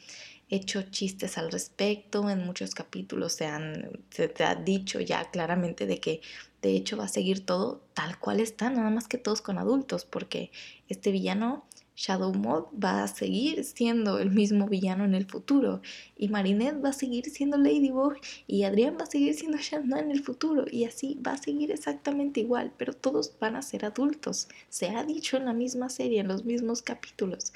hecho 0.50 0.82
chistes 0.82 1.36
al 1.36 1.50
respecto, 1.50 2.30
en 2.30 2.44
muchos 2.44 2.74
capítulos 2.74 3.34
se, 3.34 3.46
han, 3.46 4.00
se 4.10 4.28
te 4.28 4.44
ha 4.44 4.54
dicho 4.54 5.00
ya 5.00 5.30
claramente 5.30 5.86
de 5.86 6.00
que 6.00 6.22
de 6.62 6.70
hecho 6.70 6.96
va 6.96 7.04
a 7.04 7.08
seguir 7.08 7.44
todo 7.44 7.82
tal 7.94 8.18
cual 8.18 8.40
está, 8.40 8.70
nada 8.70 8.90
más 8.90 9.08
que 9.08 9.18
todos 9.18 9.42
con 9.42 9.58
adultos, 9.58 10.04
porque 10.04 10.50
este 10.88 11.12
villano 11.12 11.67
Shadow 11.98 12.32
Mod 12.32 12.66
va 12.72 13.02
a 13.02 13.08
seguir 13.08 13.64
siendo 13.64 14.20
el 14.20 14.30
mismo 14.30 14.68
villano 14.68 15.04
en 15.04 15.16
el 15.16 15.26
futuro 15.26 15.82
y 16.16 16.28
Marinette 16.28 16.80
va 16.82 16.90
a 16.90 16.92
seguir 16.92 17.28
siendo 17.28 17.56
Ladybug 17.56 18.14
y 18.46 18.62
Adrián 18.62 18.96
va 18.96 19.02
a 19.02 19.10
seguir 19.10 19.34
siendo 19.34 19.58
Shanna 19.58 19.98
en 19.98 20.12
el 20.12 20.22
futuro 20.22 20.64
y 20.70 20.84
así 20.84 21.20
va 21.26 21.32
a 21.32 21.42
seguir 21.42 21.72
exactamente 21.72 22.38
igual, 22.38 22.72
pero 22.78 22.92
todos 22.92 23.36
van 23.40 23.56
a 23.56 23.62
ser 23.62 23.84
adultos. 23.84 24.46
Se 24.68 24.90
ha 24.90 25.02
dicho 25.02 25.36
en 25.36 25.46
la 25.46 25.52
misma 25.52 25.88
serie, 25.88 26.20
en 26.20 26.28
los 26.28 26.44
mismos 26.44 26.82
capítulos. 26.82 27.52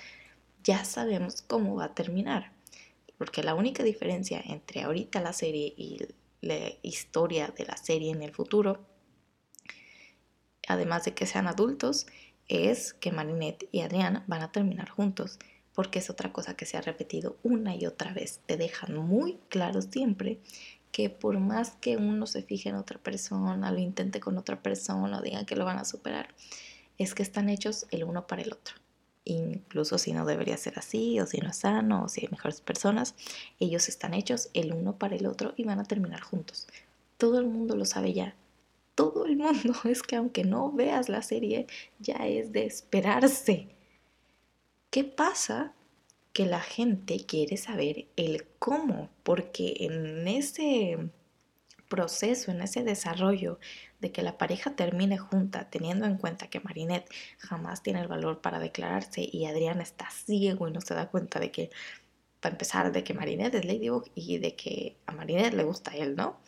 Ya 0.64 0.84
sabemos 0.84 1.42
cómo 1.42 1.76
va 1.76 1.84
a 1.84 1.94
terminar. 1.94 2.50
Porque 3.18 3.44
la 3.44 3.54
única 3.54 3.84
diferencia 3.84 4.42
entre 4.44 4.82
ahorita 4.82 5.20
la 5.20 5.32
serie 5.32 5.72
y 5.76 6.00
la 6.40 6.58
historia 6.82 7.54
de 7.56 7.64
la 7.64 7.76
serie 7.76 8.10
en 8.10 8.24
el 8.24 8.32
futuro, 8.32 8.84
además 10.66 11.04
de 11.04 11.14
que 11.14 11.26
sean 11.26 11.46
adultos, 11.46 12.06
es 12.52 12.92
que 12.94 13.12
Marinette 13.12 13.68
y 13.72 13.80
Adrián 13.80 14.24
van 14.26 14.42
a 14.42 14.52
terminar 14.52 14.90
juntos, 14.90 15.38
porque 15.74 16.00
es 16.00 16.10
otra 16.10 16.32
cosa 16.32 16.54
que 16.54 16.66
se 16.66 16.76
ha 16.76 16.82
repetido 16.82 17.36
una 17.42 17.74
y 17.74 17.86
otra 17.86 18.12
vez. 18.12 18.40
Te 18.46 18.56
dejan 18.56 18.96
muy 18.96 19.38
claro 19.48 19.80
siempre 19.80 20.38
que 20.90 21.08
por 21.08 21.38
más 21.38 21.72
que 21.80 21.96
uno 21.96 22.26
se 22.26 22.42
fije 22.42 22.68
en 22.68 22.76
otra 22.76 22.98
persona, 22.98 23.72
lo 23.72 23.78
intente 23.78 24.20
con 24.20 24.36
otra 24.36 24.62
persona, 24.62 25.18
o 25.18 25.22
digan 25.22 25.46
que 25.46 25.56
lo 25.56 25.64
van 25.64 25.78
a 25.78 25.86
superar, 25.86 26.28
es 26.98 27.14
que 27.14 27.22
están 27.22 27.48
hechos 27.48 27.86
el 27.90 28.04
uno 28.04 28.26
para 28.26 28.42
el 28.42 28.52
otro 28.52 28.74
incluso 29.24 29.98
si 29.98 30.12
no 30.12 30.24
debería 30.24 30.56
ser 30.56 30.78
así, 30.78 31.20
o 31.20 31.26
si 31.26 31.38
no 31.38 31.50
es 31.50 31.58
sano, 31.58 32.04
o 32.04 32.08
si 32.08 32.22
hay 32.22 32.28
mejores 32.30 32.60
personas, 32.60 33.14
ellos 33.60 33.88
están 33.88 34.14
hechos 34.14 34.50
el 34.54 34.72
uno 34.72 34.96
para 34.96 35.16
el 35.16 35.26
otro 35.26 35.54
y 35.56 35.64
van 35.64 35.80
a 35.80 35.84
terminar 35.84 36.20
juntos. 36.20 36.66
Todo 37.18 37.38
el 37.38 37.46
mundo 37.46 37.76
lo 37.76 37.84
sabe 37.84 38.12
ya. 38.12 38.34
Todo 38.94 39.26
el 39.26 39.36
mundo 39.36 39.74
es 39.84 40.02
que 40.02 40.16
aunque 40.16 40.44
no 40.44 40.72
veas 40.72 41.08
la 41.08 41.22
serie, 41.22 41.66
ya 41.98 42.26
es 42.26 42.52
de 42.52 42.66
esperarse. 42.66 43.68
¿Qué 44.90 45.04
pasa? 45.04 45.74
Que 46.32 46.46
la 46.46 46.60
gente 46.60 47.24
quiere 47.24 47.56
saber 47.56 48.06
el 48.16 48.46
cómo, 48.58 49.10
porque 49.22 49.74
en 49.80 50.26
ese 50.28 51.10
proceso, 51.88 52.50
en 52.50 52.62
ese 52.62 52.82
desarrollo 52.84 53.58
de 54.00 54.12
que 54.12 54.22
la 54.22 54.38
pareja 54.38 54.74
termine 54.74 55.18
junta, 55.18 55.68
teniendo 55.68 56.06
en 56.06 56.16
cuenta 56.16 56.48
que 56.48 56.60
Marinette 56.60 57.06
jamás 57.36 57.82
tiene 57.82 58.00
el 58.00 58.08
valor 58.08 58.40
para 58.40 58.58
declararse 58.58 59.28
y 59.30 59.44
Adrián 59.44 59.80
está 59.82 60.08
ciego 60.10 60.68
y 60.68 60.72
no 60.72 60.80
se 60.80 60.94
da 60.94 61.10
cuenta 61.10 61.38
de 61.38 61.50
que, 61.50 61.70
para 62.40 62.54
empezar, 62.54 62.92
de 62.92 63.04
que 63.04 63.12
Marinette 63.12 63.56
es 63.56 63.64
Ladybug 63.66 64.10
y 64.14 64.38
de 64.38 64.56
que 64.56 64.96
a 65.04 65.12
Marinette 65.12 65.52
le 65.52 65.64
gusta 65.64 65.90
a 65.90 65.96
él, 65.96 66.16
¿no? 66.16 66.38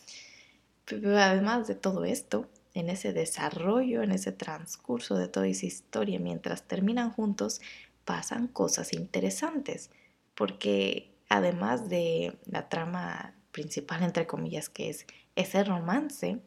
Pero 0.84 1.16
además 1.18 1.66
de 1.66 1.74
todo 1.74 2.04
esto, 2.04 2.48
en 2.74 2.90
ese 2.90 3.12
desarrollo, 3.12 4.02
en 4.02 4.12
ese 4.12 4.32
transcurso 4.32 5.16
de 5.16 5.28
toda 5.28 5.46
esa 5.46 5.66
historia, 5.66 6.18
mientras 6.18 6.64
terminan 6.64 7.10
juntos, 7.10 7.60
pasan 8.04 8.48
cosas 8.48 8.92
interesantes, 8.92 9.90
porque 10.34 11.14
además 11.28 11.88
de 11.88 12.36
la 12.46 12.68
trama 12.68 13.34
principal, 13.52 14.02
entre 14.02 14.26
comillas, 14.26 14.68
que 14.68 14.90
es 14.90 15.06
ese 15.36 15.64
romance, 15.64 16.40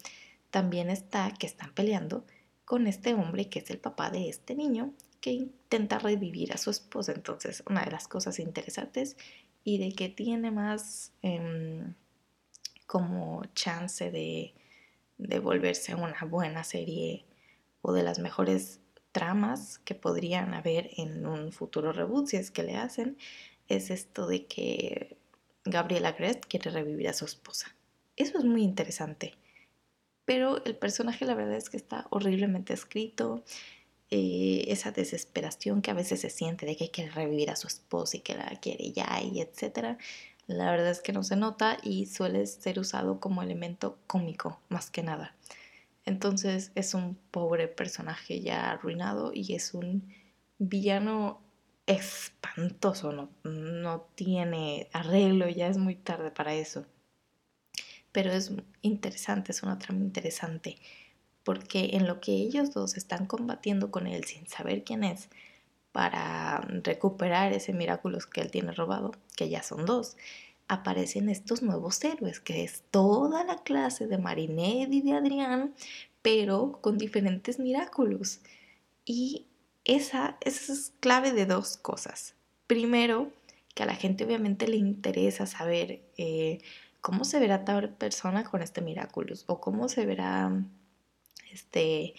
también 0.51 0.89
está 0.89 1.33
que 1.33 1.47
están 1.47 1.73
peleando 1.73 2.25
con 2.65 2.87
este 2.87 3.13
hombre 3.13 3.49
que 3.49 3.59
es 3.59 3.69
el 3.69 3.79
papá 3.79 4.09
de 4.09 4.29
este 4.29 4.53
niño 4.53 4.93
que 5.21 5.31
intenta 5.31 5.99
revivir 5.99 6.53
a 6.53 6.57
su 6.57 6.69
esposa. 6.69 7.13
Entonces, 7.13 7.63
una 7.69 7.83
de 7.83 7.91
las 7.91 8.07
cosas 8.07 8.39
interesantes 8.39 9.17
y 9.63 9.77
de 9.77 9.93
que 9.93 10.09
tiene 10.09 10.51
más 10.51 11.13
em, 11.21 11.93
como 12.87 13.43
chance 13.53 14.09
de, 14.09 14.55
de 15.17 15.39
volverse 15.39 15.93
una 15.93 16.23
buena 16.27 16.63
serie 16.63 17.25
o 17.81 17.93
de 17.93 18.03
las 18.03 18.17
mejores 18.17 18.79
tramas 19.11 19.79
que 19.79 19.95
podrían 19.95 20.53
haber 20.53 20.89
en 20.97 21.25
un 21.25 21.51
futuro 21.51 21.91
reboot 21.91 22.27
si 22.27 22.37
es 22.37 22.51
que 22.51 22.63
le 22.63 22.75
hacen 22.75 23.17
es 23.67 23.89
esto 23.89 24.27
de 24.27 24.45
que 24.45 25.17
Gabriela 25.65 26.13
Grest 26.13 26.45
quiere 26.45 26.71
revivir 26.71 27.07
a 27.09 27.13
su 27.13 27.25
esposa. 27.25 27.75
Eso 28.15 28.37
es 28.37 28.45
muy 28.45 28.63
interesante. 28.63 29.35
Pero 30.25 30.63
el 30.65 30.75
personaje 30.75 31.25
la 31.25 31.35
verdad 31.35 31.55
es 31.55 31.69
que 31.69 31.77
está 31.77 32.07
horriblemente 32.09 32.73
escrito. 32.73 33.43
Eh, 34.09 34.63
esa 34.69 34.91
desesperación 34.91 35.81
que 35.81 35.91
a 35.91 35.93
veces 35.93 36.21
se 36.21 36.29
siente 36.29 36.65
de 36.65 36.77
que 36.77 36.91
quiere 36.91 37.11
revivir 37.11 37.49
a 37.49 37.57
su 37.57 37.67
esposa 37.67 38.15
y 38.15 38.21
que 38.21 38.35
la 38.35 38.47
quiere 38.61 38.93
ya 38.93 39.21
y 39.21 39.41
etcétera. 39.41 39.97
La 40.47 40.71
verdad 40.71 40.89
es 40.89 41.01
que 41.01 41.11
no 41.13 41.23
se 41.23 41.35
nota 41.35 41.77
y 41.83 42.05
suele 42.05 42.45
ser 42.47 42.79
usado 42.79 43.19
como 43.19 43.43
elemento 43.43 43.99
cómico 44.07 44.61
más 44.69 44.89
que 44.89 45.03
nada. 45.03 45.35
Entonces 46.05 46.71
es 46.73 46.93
un 46.93 47.15
pobre 47.31 47.67
personaje 47.67 48.39
ya 48.39 48.71
arruinado 48.71 49.31
y 49.33 49.53
es 49.53 49.73
un 49.73 50.07
villano 50.57 51.41
espantoso, 51.85 53.11
no, 53.11 53.29
no 53.43 54.07
tiene 54.15 54.89
arreglo, 54.93 55.49
ya 55.49 55.67
es 55.67 55.77
muy 55.77 55.95
tarde 55.95 56.31
para 56.31 56.53
eso. 56.53 56.85
Pero 58.13 58.31
es 58.31 58.53
interesante, 58.81 59.51
es 59.51 59.63
una 59.63 59.77
trama 59.77 59.99
interesante, 59.99 60.77
porque 61.43 61.91
en 61.93 62.07
lo 62.07 62.21
que 62.21 62.31
ellos 62.31 62.73
dos 62.73 62.95
están 62.95 63.25
combatiendo 63.25 63.91
con 63.91 64.07
él 64.07 64.23
sin 64.23 64.47
saber 64.47 64.83
quién 64.85 65.03
es, 65.03 65.29
para 65.91 66.61
recuperar 66.83 67.53
ese 67.53 67.73
milagro 67.73 68.17
que 68.31 68.41
él 68.41 68.51
tiene 68.51 68.71
robado, 68.71 69.11
que 69.35 69.49
ya 69.49 69.63
son 69.63 69.85
dos, 69.85 70.17
aparecen 70.67 71.29
estos 71.29 71.61
nuevos 71.61 72.03
héroes, 72.03 72.39
que 72.39 72.63
es 72.63 72.83
toda 72.91 73.43
la 73.43 73.57
clase 73.57 74.07
de 74.07 74.17
Marinette 74.17 74.93
y 74.93 75.01
de 75.01 75.13
Adrián, 75.13 75.73
pero 76.21 76.79
con 76.81 76.97
diferentes 76.97 77.57
milagros. 77.59 78.41
Y 79.05 79.45
esa, 79.85 80.37
es 80.41 80.93
clave 80.99 81.31
de 81.31 81.45
dos 81.45 81.77
cosas. 81.77 82.35
Primero, 82.67 83.31
que 83.73 83.83
a 83.83 83.85
la 83.85 83.95
gente 83.95 84.25
obviamente 84.25 84.67
le 84.67 84.75
interesa 84.75 85.45
saber 85.45 86.01
eh, 86.17 86.59
cómo 86.99 87.23
se 87.23 87.39
verá 87.39 87.63
tal 87.63 87.89
persona 87.89 88.43
con 88.43 88.61
este 88.61 88.81
Miraculous 88.81 89.45
o 89.47 89.61
cómo 89.61 89.87
se 89.87 90.05
verá 90.05 90.51
este 91.51 92.15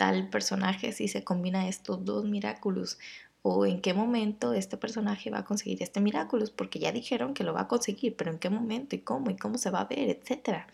tal 0.00 0.30
personaje 0.30 0.92
si 0.92 1.08
se 1.08 1.24
combina 1.24 1.68
estos 1.68 2.06
dos 2.06 2.24
Miraculous 2.24 2.98
o 3.42 3.66
en 3.66 3.82
qué 3.82 3.92
momento 3.92 4.54
este 4.54 4.78
personaje 4.78 5.28
va 5.28 5.40
a 5.40 5.44
conseguir 5.44 5.82
este 5.82 6.00
Miraculous 6.00 6.50
porque 6.50 6.78
ya 6.78 6.90
dijeron 6.90 7.34
que 7.34 7.44
lo 7.44 7.52
va 7.52 7.62
a 7.62 7.68
conseguir, 7.68 8.16
pero 8.16 8.30
en 8.30 8.38
qué 8.38 8.48
momento 8.48 8.96
y 8.96 9.00
cómo 9.00 9.28
y 9.30 9.36
cómo 9.36 9.58
se 9.58 9.68
va 9.68 9.82
a 9.82 9.84
ver, 9.84 10.08
etcétera. 10.08 10.68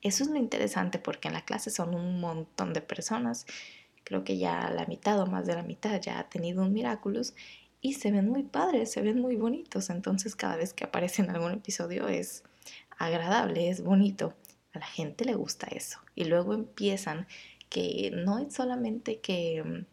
Eso 0.00 0.24
es 0.24 0.30
lo 0.30 0.36
interesante 0.36 0.98
porque 0.98 1.28
en 1.28 1.34
la 1.34 1.44
clase 1.44 1.70
son 1.70 1.94
un 1.94 2.18
montón 2.18 2.72
de 2.72 2.80
personas. 2.80 3.46
Creo 4.02 4.24
que 4.24 4.36
ya 4.36 4.68
la 4.70 4.84
mitad 4.86 5.20
o 5.20 5.26
más 5.26 5.46
de 5.46 5.54
la 5.54 5.62
mitad 5.62 6.00
ya 6.00 6.18
ha 6.18 6.28
tenido 6.28 6.62
un 6.62 6.72
Miraculous 6.72 7.34
y 7.80 7.92
se 7.92 8.10
ven 8.10 8.28
muy 8.28 8.42
padres, 8.42 8.90
se 8.90 9.00
ven 9.00 9.20
muy 9.20 9.36
bonitos, 9.36 9.90
entonces 9.90 10.34
cada 10.34 10.56
vez 10.56 10.74
que 10.74 10.82
aparece 10.82 11.22
en 11.22 11.30
algún 11.30 11.52
episodio 11.52 12.08
es 12.08 12.42
agradable, 12.98 13.68
es 13.68 13.80
bonito, 13.84 14.34
a 14.72 14.80
la 14.80 14.86
gente 14.86 15.24
le 15.24 15.34
gusta 15.34 15.68
eso. 15.68 16.00
Y 16.16 16.24
luego 16.24 16.54
empiezan 16.54 17.28
que 17.72 18.10
no 18.14 18.38
es 18.38 18.52
solamente 18.52 19.20
que 19.20 19.64
mm, 19.64 19.86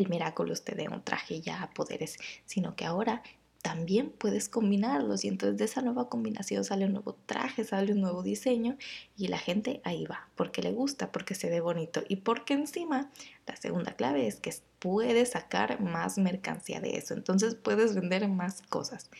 el 0.00 0.08
Miraculous 0.08 0.64
te 0.64 0.74
dé 0.74 0.88
un 0.88 1.04
traje 1.04 1.42
ya 1.42 1.62
a 1.62 1.70
poderes, 1.70 2.16
sino 2.46 2.74
que 2.74 2.86
ahora 2.86 3.22
también 3.60 4.10
puedes 4.16 4.48
combinarlos 4.48 5.24
y 5.24 5.28
entonces 5.28 5.58
de 5.58 5.66
esa 5.66 5.82
nueva 5.82 6.08
combinación 6.08 6.64
sale 6.64 6.86
un 6.86 6.92
nuevo 6.92 7.14
traje, 7.26 7.64
sale 7.64 7.92
un 7.92 8.00
nuevo 8.00 8.22
diseño 8.22 8.78
y 9.14 9.28
la 9.28 9.36
gente 9.36 9.82
ahí 9.84 10.06
va, 10.06 10.30
porque 10.36 10.62
le 10.62 10.72
gusta, 10.72 11.12
porque 11.12 11.34
se 11.34 11.50
ve 11.50 11.60
bonito 11.60 12.02
y 12.08 12.16
porque 12.16 12.54
encima 12.54 13.10
la 13.46 13.56
segunda 13.56 13.92
clave 13.92 14.26
es 14.26 14.36
que 14.36 14.54
puedes 14.78 15.32
sacar 15.32 15.82
más 15.82 16.16
mercancía 16.16 16.80
de 16.80 16.96
eso, 16.96 17.12
entonces 17.12 17.56
puedes 17.56 17.94
vender 17.94 18.26
más 18.28 18.62
cosas. 18.62 19.10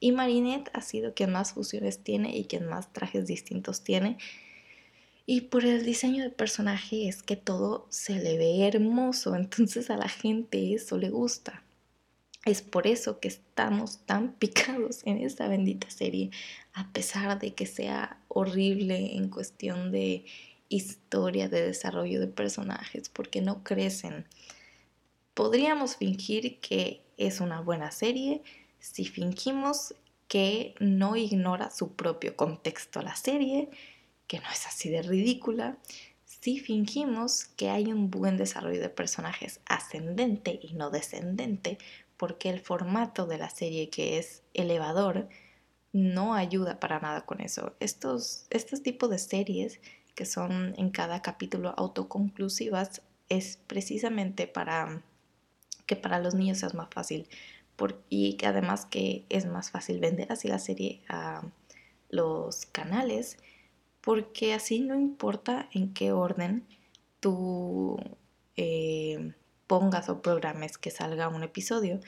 Y 0.00 0.10
Marinette 0.10 0.70
ha 0.72 0.80
sido 0.80 1.14
quien 1.14 1.30
más 1.30 1.52
fusiones 1.52 2.02
tiene 2.02 2.36
y 2.36 2.46
quien 2.46 2.66
más 2.66 2.92
trajes 2.92 3.28
distintos 3.28 3.84
tiene. 3.84 4.18
Y 5.24 5.42
por 5.42 5.64
el 5.64 5.84
diseño 5.84 6.24
de 6.24 6.30
personaje 6.30 7.08
es 7.08 7.22
que 7.22 7.36
todo 7.36 7.86
se 7.90 8.14
le 8.14 8.36
ve 8.36 8.66
hermoso, 8.66 9.36
entonces 9.36 9.90
a 9.90 9.96
la 9.96 10.08
gente 10.08 10.74
eso 10.74 10.98
le 10.98 11.10
gusta. 11.10 11.62
Es 12.44 12.60
por 12.60 12.88
eso 12.88 13.20
que 13.20 13.28
estamos 13.28 13.98
tan 14.04 14.32
picados 14.32 15.02
en 15.04 15.18
esta 15.18 15.46
bendita 15.46 15.88
serie, 15.90 16.30
a 16.72 16.92
pesar 16.92 17.38
de 17.38 17.54
que 17.54 17.66
sea 17.66 18.20
horrible 18.26 19.16
en 19.16 19.28
cuestión 19.28 19.92
de 19.92 20.24
historia, 20.68 21.48
de 21.48 21.62
desarrollo 21.62 22.18
de 22.18 22.26
personajes, 22.26 23.08
porque 23.08 23.42
no 23.42 23.62
crecen. 23.62 24.26
Podríamos 25.34 25.96
fingir 25.96 26.58
que 26.58 27.02
es 27.16 27.40
una 27.40 27.60
buena 27.60 27.92
serie 27.92 28.42
si 28.80 29.04
fingimos 29.04 29.94
que 30.26 30.74
no 30.80 31.14
ignora 31.14 31.70
su 31.70 31.92
propio 31.92 32.36
contexto 32.36 33.02
la 33.02 33.14
serie, 33.14 33.68
que 34.32 34.40
no 34.40 34.50
es 34.50 34.66
así 34.66 34.88
de 34.88 35.02
ridícula, 35.02 35.76
si 36.24 36.58
fingimos 36.58 37.44
que 37.44 37.68
hay 37.68 37.92
un 37.92 38.10
buen 38.10 38.38
desarrollo 38.38 38.80
de 38.80 38.88
personajes 38.88 39.60
ascendente 39.66 40.58
y 40.62 40.72
no 40.72 40.88
descendente, 40.88 41.76
porque 42.16 42.48
el 42.48 42.58
formato 42.58 43.26
de 43.26 43.36
la 43.36 43.50
serie 43.50 43.90
que 43.90 44.16
es 44.16 44.42
elevador 44.54 45.28
no 45.92 46.32
ayuda 46.32 46.80
para 46.80 46.98
nada 46.98 47.26
con 47.26 47.42
eso. 47.42 47.76
Estos, 47.78 48.46
estos 48.48 48.82
tipos 48.82 49.10
de 49.10 49.18
series 49.18 49.80
que 50.14 50.24
son 50.24 50.72
en 50.78 50.88
cada 50.88 51.20
capítulo 51.20 51.74
autoconclusivas 51.76 53.02
es 53.28 53.58
precisamente 53.66 54.46
para 54.46 55.02
que 55.84 55.96
para 55.96 56.20
los 56.20 56.34
niños 56.34 56.62
es 56.62 56.72
más 56.72 56.88
fácil 56.90 57.28
y 58.08 58.38
que 58.38 58.46
además 58.46 58.86
que 58.86 59.26
es 59.28 59.44
más 59.44 59.70
fácil 59.70 60.00
vender 60.00 60.32
así 60.32 60.48
la 60.48 60.58
serie 60.58 61.02
a 61.10 61.42
los 62.08 62.64
canales 62.64 63.36
porque 64.02 64.52
así 64.52 64.80
no 64.80 64.96
importa 64.96 65.68
en 65.72 65.94
qué 65.94 66.12
orden 66.12 66.66
tú 67.20 67.96
eh, 68.56 69.32
pongas 69.66 70.08
o 70.08 70.20
programes 70.20 70.76
que 70.76 70.90
salga 70.90 71.28
un 71.28 71.44
episodio, 71.44 72.00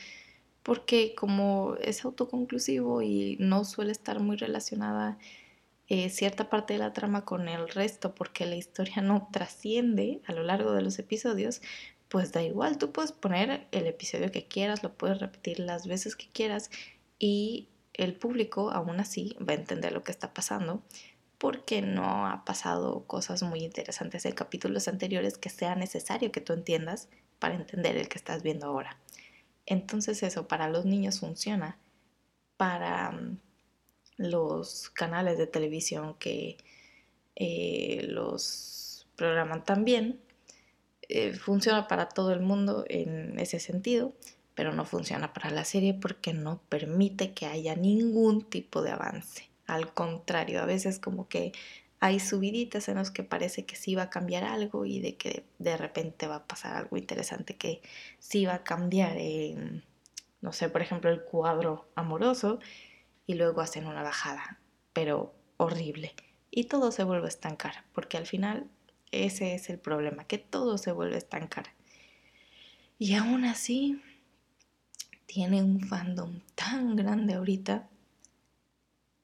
porque 0.62 1.14
como 1.14 1.76
es 1.80 2.04
autoconclusivo 2.04 3.00
y 3.02 3.36
no 3.40 3.64
suele 3.64 3.92
estar 3.92 4.20
muy 4.20 4.36
relacionada 4.36 5.18
eh, 5.88 6.08
cierta 6.10 6.50
parte 6.50 6.72
de 6.74 6.80
la 6.80 6.92
trama 6.92 7.24
con 7.24 7.48
el 7.48 7.68
resto, 7.68 8.14
porque 8.14 8.44
la 8.46 8.56
historia 8.56 8.96
no 9.02 9.28
trasciende 9.32 10.20
a 10.26 10.32
lo 10.32 10.42
largo 10.42 10.72
de 10.72 10.82
los 10.82 10.98
episodios, 10.98 11.62
pues 12.08 12.32
da 12.32 12.42
igual, 12.42 12.78
tú 12.78 12.92
puedes 12.92 13.12
poner 13.12 13.66
el 13.72 13.86
episodio 13.86 14.30
que 14.32 14.46
quieras, 14.46 14.82
lo 14.82 14.92
puedes 14.94 15.20
repetir 15.20 15.60
las 15.60 15.86
veces 15.86 16.16
que 16.16 16.28
quieras 16.28 16.70
y 17.18 17.68
el 17.92 18.14
público 18.14 18.70
aún 18.70 18.98
así 19.00 19.36
va 19.40 19.52
a 19.52 19.56
entender 19.56 19.92
lo 19.92 20.02
que 20.02 20.12
está 20.12 20.34
pasando 20.34 20.82
porque 21.38 21.82
no 21.82 22.26
ha 22.26 22.44
pasado 22.44 23.04
cosas 23.06 23.42
muy 23.42 23.64
interesantes 23.64 24.24
en 24.24 24.32
capítulos 24.32 24.88
anteriores 24.88 25.38
que 25.38 25.50
sea 25.50 25.74
necesario 25.74 26.32
que 26.32 26.40
tú 26.40 26.52
entiendas 26.52 27.08
para 27.38 27.54
entender 27.54 27.96
el 27.96 28.08
que 28.08 28.18
estás 28.18 28.42
viendo 28.42 28.66
ahora. 28.66 28.98
Entonces 29.66 30.22
eso 30.22 30.46
para 30.48 30.68
los 30.68 30.84
niños 30.84 31.20
funciona, 31.20 31.78
para 32.56 33.10
mm, 33.10 33.38
los 34.16 34.90
canales 34.90 35.38
de 35.38 35.46
televisión 35.46 36.14
que 36.18 36.56
eh, 37.36 38.06
los 38.08 39.06
programan 39.16 39.64
también, 39.64 40.20
eh, 41.08 41.34
funciona 41.34 41.86
para 41.88 42.08
todo 42.08 42.32
el 42.32 42.40
mundo 42.40 42.84
en 42.88 43.38
ese 43.38 43.60
sentido, 43.60 44.14
pero 44.54 44.72
no 44.72 44.84
funciona 44.84 45.32
para 45.32 45.50
la 45.50 45.64
serie 45.64 45.94
porque 45.94 46.32
no 46.32 46.62
permite 46.68 47.34
que 47.34 47.46
haya 47.46 47.74
ningún 47.74 48.48
tipo 48.48 48.82
de 48.82 48.92
avance. 48.92 49.53
Al 49.66 49.92
contrario, 49.92 50.62
a 50.62 50.66
veces 50.66 50.98
como 50.98 51.28
que 51.28 51.52
hay 52.00 52.20
subiditas 52.20 52.88
en 52.88 52.96
los 52.96 53.10
que 53.10 53.22
parece 53.22 53.64
que 53.64 53.76
sí 53.76 53.94
va 53.94 54.02
a 54.02 54.10
cambiar 54.10 54.44
algo 54.44 54.84
y 54.84 55.00
de 55.00 55.16
que 55.16 55.46
de 55.58 55.76
repente 55.76 56.26
va 56.26 56.36
a 56.36 56.46
pasar 56.46 56.76
algo 56.76 56.98
interesante 56.98 57.56
que 57.56 57.80
sí 58.18 58.44
va 58.44 58.56
a 58.56 58.64
cambiar, 58.64 59.16
no 60.42 60.52
sé, 60.52 60.68
por 60.68 60.82
ejemplo, 60.82 61.10
el 61.10 61.22
cuadro 61.22 61.88
amoroso 61.94 62.58
y 63.26 63.34
luego 63.34 63.62
hacen 63.62 63.86
una 63.86 64.02
bajada, 64.02 64.60
pero 64.92 65.34
horrible. 65.56 66.14
Y 66.50 66.64
todo 66.64 66.92
se 66.92 67.04
vuelve 67.04 67.24
a 67.24 67.28
estancar, 67.28 67.84
porque 67.94 68.18
al 68.18 68.26
final 68.26 68.68
ese 69.10 69.54
es 69.54 69.70
el 69.70 69.78
problema, 69.78 70.24
que 70.24 70.38
todo 70.38 70.76
se 70.76 70.92
vuelve 70.92 71.14
a 71.14 71.18
estancar. 71.18 71.72
Y 72.98 73.14
aún 73.14 73.44
así, 73.44 74.02
tiene 75.26 75.62
un 75.62 75.80
fandom 75.80 76.40
tan 76.54 76.96
grande 76.96 77.34
ahorita 77.34 77.88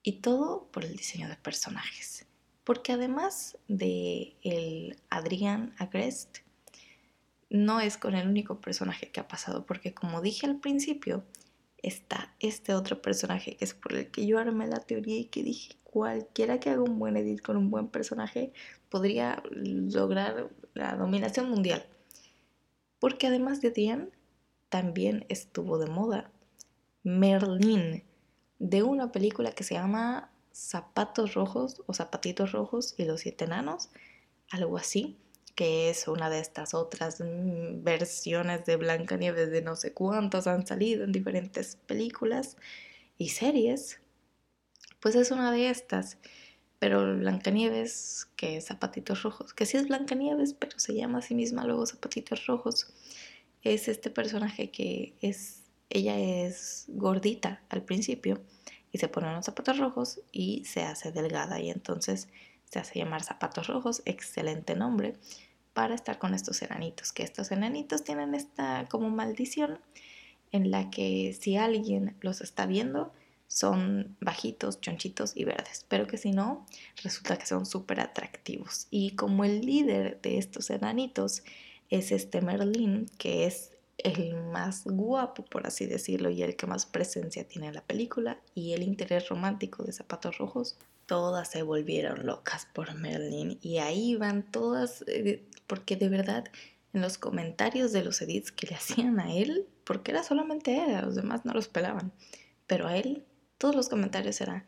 y 0.02 0.20
todo 0.20 0.68
por 0.72 0.84
el 0.84 0.96
diseño 0.96 1.28
de 1.28 1.36
personajes 1.36 2.26
Porque 2.64 2.92
además 2.92 3.58
de 3.68 4.36
el 4.42 4.96
Adrián 5.10 5.74
Agrest, 5.78 6.38
no 7.50 7.80
es 7.80 7.96
con 7.96 8.14
el 8.14 8.28
único 8.28 8.60
personaje 8.60 9.10
que 9.10 9.20
ha 9.20 9.28
pasado, 9.28 9.66
porque 9.66 9.92
como 9.92 10.20
dije 10.22 10.46
al 10.46 10.60
principio, 10.60 11.24
está 11.82 12.34
este 12.38 12.74
otro 12.74 13.02
personaje 13.02 13.56
que 13.56 13.64
es 13.64 13.74
por 13.74 13.94
el 13.94 14.10
que 14.10 14.26
yo 14.26 14.38
armé 14.38 14.66
la 14.68 14.80
teoría 14.80 15.18
y 15.18 15.24
que 15.24 15.42
dije, 15.42 15.74
cualquiera 15.82 16.60
que 16.60 16.70
haga 16.70 16.82
un 16.82 16.98
buen 16.98 17.16
edit 17.16 17.40
con 17.42 17.56
un 17.56 17.70
buen 17.70 17.88
personaje 17.88 18.52
podría 18.88 19.42
lograr 19.50 20.50
la 20.74 20.94
dominación 20.94 21.50
mundial. 21.50 21.84
Porque 23.00 23.26
además 23.26 23.60
de 23.60 23.70
Diane, 23.70 24.08
también 24.68 25.26
estuvo 25.28 25.78
de 25.78 25.90
moda 25.90 26.30
Merlin, 27.02 28.04
de 28.60 28.84
una 28.84 29.10
película 29.10 29.50
que 29.50 29.64
se 29.64 29.74
llama 29.74 30.30
Zapatos 30.52 31.34
Rojos 31.34 31.82
o 31.86 31.94
Zapatitos 31.94 32.52
Rojos 32.52 32.94
y 32.96 33.04
los 33.04 33.22
Siete 33.22 33.46
Enanos, 33.46 33.88
algo 34.50 34.78
así, 34.78 35.16
que 35.56 35.90
es 35.90 36.06
una 36.06 36.30
de 36.30 36.38
estas 36.38 36.74
otras 36.74 37.20
mm, 37.20 37.82
versiones 37.82 38.64
de 38.66 38.76
Blancanieves 38.76 39.50
de 39.50 39.62
no 39.62 39.74
sé 39.76 39.92
cuántos 39.92 40.46
han 40.46 40.66
salido 40.66 41.04
en 41.04 41.12
diferentes 41.12 41.76
películas 41.86 42.56
y 43.18 43.30
series. 43.30 44.00
Pues 45.00 45.14
es 45.16 45.30
una 45.30 45.50
de 45.50 45.70
estas. 45.70 46.18
Pero 46.78 47.16
Blancanieves, 47.18 48.28
que 48.36 48.56
es 48.56 48.66
Zapatitos 48.66 49.22
Rojos, 49.22 49.52
que 49.52 49.66
sí 49.66 49.76
es 49.76 49.88
Blancanieves, 49.88 50.54
pero 50.54 50.78
se 50.78 50.94
llama 50.94 51.18
a 51.18 51.22
sí 51.22 51.34
misma 51.34 51.66
luego 51.66 51.84
Zapatitos 51.86 52.46
Rojos, 52.46 52.90
es 53.62 53.88
este 53.88 54.08
personaje 54.08 54.70
que 54.70 55.14
es, 55.20 55.59
ella 55.90 56.18
es 56.18 56.86
gordita 56.88 57.62
al 57.68 57.82
principio 57.82 58.40
y 58.92 58.98
se 58.98 59.08
pone 59.08 59.28
unos 59.28 59.44
zapatos 59.44 59.78
rojos 59.78 60.20
y 60.32 60.64
se 60.64 60.82
hace 60.82 61.12
delgada 61.12 61.60
y 61.60 61.70
entonces 61.70 62.28
se 62.64 62.78
hace 62.78 63.00
llamar 63.00 63.22
zapatos 63.22 63.66
rojos, 63.66 64.02
excelente 64.04 64.76
nombre, 64.76 65.16
para 65.72 65.94
estar 65.94 66.18
con 66.18 66.34
estos 66.34 66.62
enanitos, 66.62 67.12
que 67.12 67.22
estos 67.22 67.50
enanitos 67.50 68.04
tienen 68.04 68.34
esta 68.34 68.86
como 68.88 69.10
maldición 69.10 69.78
en 70.52 70.70
la 70.70 70.90
que 70.90 71.36
si 71.38 71.56
alguien 71.56 72.16
los 72.20 72.40
está 72.40 72.66
viendo, 72.66 73.12
son 73.46 74.16
bajitos, 74.20 74.80
chonchitos 74.80 75.36
y 75.36 75.44
verdes, 75.44 75.84
pero 75.88 76.06
que 76.06 76.18
si 76.18 76.30
no, 76.30 76.66
resulta 77.02 77.36
que 77.36 77.46
son 77.46 77.66
súper 77.66 78.00
atractivos. 78.00 78.86
Y 78.90 79.16
como 79.16 79.44
el 79.44 79.62
líder 79.62 80.20
de 80.22 80.38
estos 80.38 80.70
enanitos 80.70 81.42
es 81.88 82.12
este 82.12 82.42
Merlin, 82.42 83.06
que 83.18 83.46
es 83.46 83.72
el 84.04 84.34
más 84.34 84.84
guapo, 84.84 85.44
por 85.44 85.66
así 85.66 85.86
decirlo, 85.86 86.30
y 86.30 86.42
el 86.42 86.56
que 86.56 86.66
más 86.66 86.86
presencia 86.86 87.46
tiene 87.46 87.68
en 87.68 87.74
la 87.74 87.84
película, 87.84 88.40
y 88.54 88.72
el 88.72 88.82
interés 88.82 89.28
romántico 89.28 89.82
de 89.84 89.92
Zapatos 89.92 90.38
Rojos, 90.38 90.78
todas 91.06 91.50
se 91.50 91.62
volvieron 91.62 92.26
locas 92.26 92.66
por 92.72 92.94
Merlin. 92.94 93.58
Y 93.62 93.78
ahí 93.78 94.16
van 94.16 94.42
todas, 94.50 95.04
eh, 95.08 95.44
porque 95.66 95.96
de 95.96 96.08
verdad, 96.08 96.44
en 96.92 97.02
los 97.02 97.18
comentarios 97.18 97.92
de 97.92 98.04
los 98.04 98.20
edits 98.22 98.52
que 98.52 98.68
le 98.68 98.74
hacían 98.76 99.20
a 99.20 99.34
él, 99.34 99.66
porque 99.84 100.12
era 100.12 100.22
solamente 100.22 100.76
él, 100.76 101.00
los 101.02 101.16
demás 101.16 101.44
no 101.44 101.52
los 101.52 101.68
pelaban, 101.68 102.12
pero 102.66 102.86
a 102.86 102.96
él, 102.96 103.24
todos 103.58 103.74
los 103.74 103.88
comentarios 103.88 104.40
eran, 104.40 104.64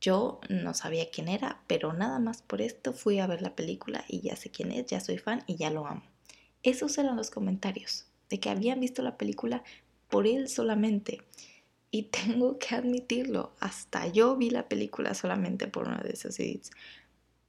yo 0.00 0.40
no 0.48 0.74
sabía 0.74 1.10
quién 1.10 1.28
era, 1.28 1.62
pero 1.66 1.92
nada 1.92 2.18
más 2.18 2.42
por 2.42 2.60
esto 2.60 2.92
fui 2.92 3.18
a 3.18 3.26
ver 3.26 3.40
la 3.40 3.56
película 3.56 4.04
y 4.08 4.20
ya 4.20 4.36
sé 4.36 4.50
quién 4.50 4.72
es, 4.72 4.86
ya 4.86 5.00
soy 5.00 5.18
fan 5.18 5.42
y 5.46 5.56
ya 5.56 5.70
lo 5.70 5.86
amo. 5.86 6.02
Esos 6.62 6.98
eran 6.98 7.16
los 7.16 7.30
comentarios 7.30 8.11
de 8.32 8.40
que 8.40 8.48
habían 8.48 8.80
visto 8.80 9.02
la 9.02 9.18
película 9.18 9.62
por 10.08 10.26
él 10.26 10.48
solamente. 10.48 11.20
Y 11.90 12.04
tengo 12.10 12.58
que 12.58 12.74
admitirlo, 12.74 13.52
hasta 13.60 14.06
yo 14.08 14.36
vi 14.36 14.48
la 14.48 14.68
película 14.68 15.12
solamente 15.12 15.68
por 15.68 15.86
uno 15.86 15.98
de 16.02 16.14
esos 16.14 16.40
edits, 16.40 16.70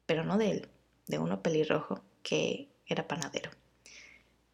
pero 0.05 0.25
no 0.25 0.37
de 0.37 0.51
él, 0.51 0.67
de 1.07 1.19
uno 1.19 1.41
pelirrojo 1.41 2.03
que 2.21 2.67
era 2.85 3.07
panadero. 3.07 3.49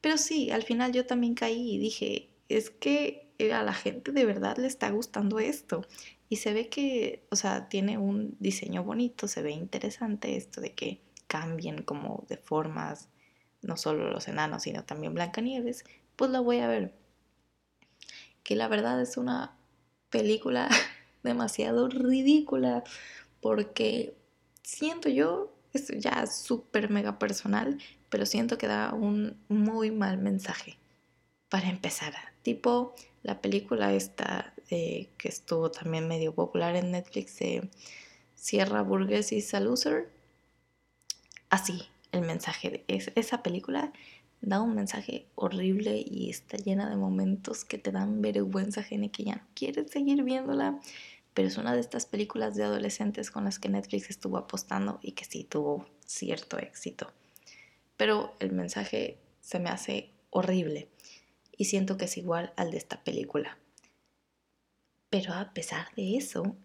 Pero 0.01 0.17
sí, 0.17 0.51
al 0.51 0.61
final 0.61 0.91
yo 0.93 1.07
también 1.07 1.33
caí 1.33 1.73
y 1.73 1.79
dije, 1.79 2.29
es 2.47 2.69
que 2.69 3.27
a 3.51 3.63
la 3.63 3.73
gente 3.73 4.11
de 4.11 4.25
verdad 4.25 4.57
le 4.57 4.67
está 4.67 4.91
gustando 4.91 5.39
esto. 5.39 5.81
Y 6.29 6.35
se 6.35 6.53
ve 6.53 6.69
que, 6.69 7.25
o 7.31 7.35
sea, 7.35 7.69
tiene 7.69 7.97
un 7.97 8.37
diseño 8.39 8.83
bonito, 8.83 9.27
se 9.27 9.41
ve 9.41 9.49
interesante 9.49 10.37
esto 10.37 10.61
de 10.61 10.75
que 10.75 11.01
cambien 11.25 11.81
como 11.81 12.23
de 12.29 12.37
formas 12.37 13.09
no 13.63 13.77
solo 13.77 14.11
los 14.11 14.27
enanos, 14.27 14.63
sino 14.63 14.83
también 14.85 15.15
Blancanieves, 15.15 15.85
pues 16.19 16.31
la 16.31 16.41
voy 16.41 16.59
a 16.59 16.67
ver. 16.67 16.93
Que 18.43 18.57
la 18.57 18.67
verdad 18.67 19.01
es 19.01 19.15
una 19.15 19.55
película 20.09 20.67
demasiado 21.23 21.87
ridícula 21.87 22.83
porque 23.39 24.17
siento 24.61 25.07
yo, 25.07 25.55
es 25.71 25.87
ya 25.97 26.27
súper 26.27 26.89
mega 26.89 27.19
personal, 27.19 27.77
pero 28.09 28.25
siento 28.25 28.57
que 28.57 28.67
da 28.67 28.93
un 28.93 29.41
muy 29.47 29.91
mal 29.91 30.17
mensaje. 30.17 30.77
Para 31.47 31.69
empezar, 31.69 32.13
tipo 32.41 32.95
la 33.23 33.39
película 33.39 33.93
esta 33.93 34.53
que 34.67 35.07
estuvo 35.23 35.71
también 35.71 36.09
medio 36.09 36.35
popular 36.35 36.75
en 36.75 36.91
Netflix 36.91 37.39
de 37.39 37.69
Sierra 38.35 38.81
Burgess 38.81 39.31
y 39.31 39.39
Saluser. 39.39 40.11
Así, 41.49 41.87
el 42.11 42.23
mensaje 42.23 42.69
de 42.69 43.13
esa 43.15 43.41
película 43.41 43.93
da 44.41 44.61
un 44.61 44.75
mensaje 44.75 45.27
horrible 45.35 46.03
y 46.05 46.29
está 46.29 46.57
llena 46.57 46.89
de 46.89 46.95
momentos 46.95 47.65
que 47.65 47.77
te 47.77 47.91
dan 47.91 48.21
vergüenza 48.21 48.83
gene 48.83 49.11
que 49.11 49.23
ya 49.23 49.35
no 49.35 49.47
quieres 49.53 49.91
seguir 49.91 50.23
viéndola. 50.23 50.79
Pero 51.33 51.47
es 51.47 51.57
una 51.57 51.73
de 51.73 51.79
estas 51.79 52.05
películas 52.05 52.55
de 52.55 52.63
adolescentes 52.63 53.31
con 53.31 53.43
las 53.43 53.59
que 53.59 53.69
Netflix 53.69 54.09
estuvo 54.09 54.37
apostando 54.37 54.99
y 55.01 55.11
que 55.11 55.25
sí 55.25 55.43
tuvo 55.43 55.87
cierto 56.05 56.57
éxito. 56.57 57.11
Pero 57.97 58.35
el 58.39 58.51
mensaje 58.51 59.19
se 59.41 59.59
me 59.59 59.69
hace 59.69 60.11
horrible 60.29 60.89
y 61.57 61.65
siento 61.65 61.97
que 61.97 62.05
es 62.05 62.17
igual 62.17 62.53
al 62.55 62.71
de 62.71 62.77
esta 62.77 63.03
película. 63.03 63.57
Pero 65.09 65.33
a 65.33 65.53
pesar 65.53 65.87
de 65.95 66.17
eso 66.17 66.55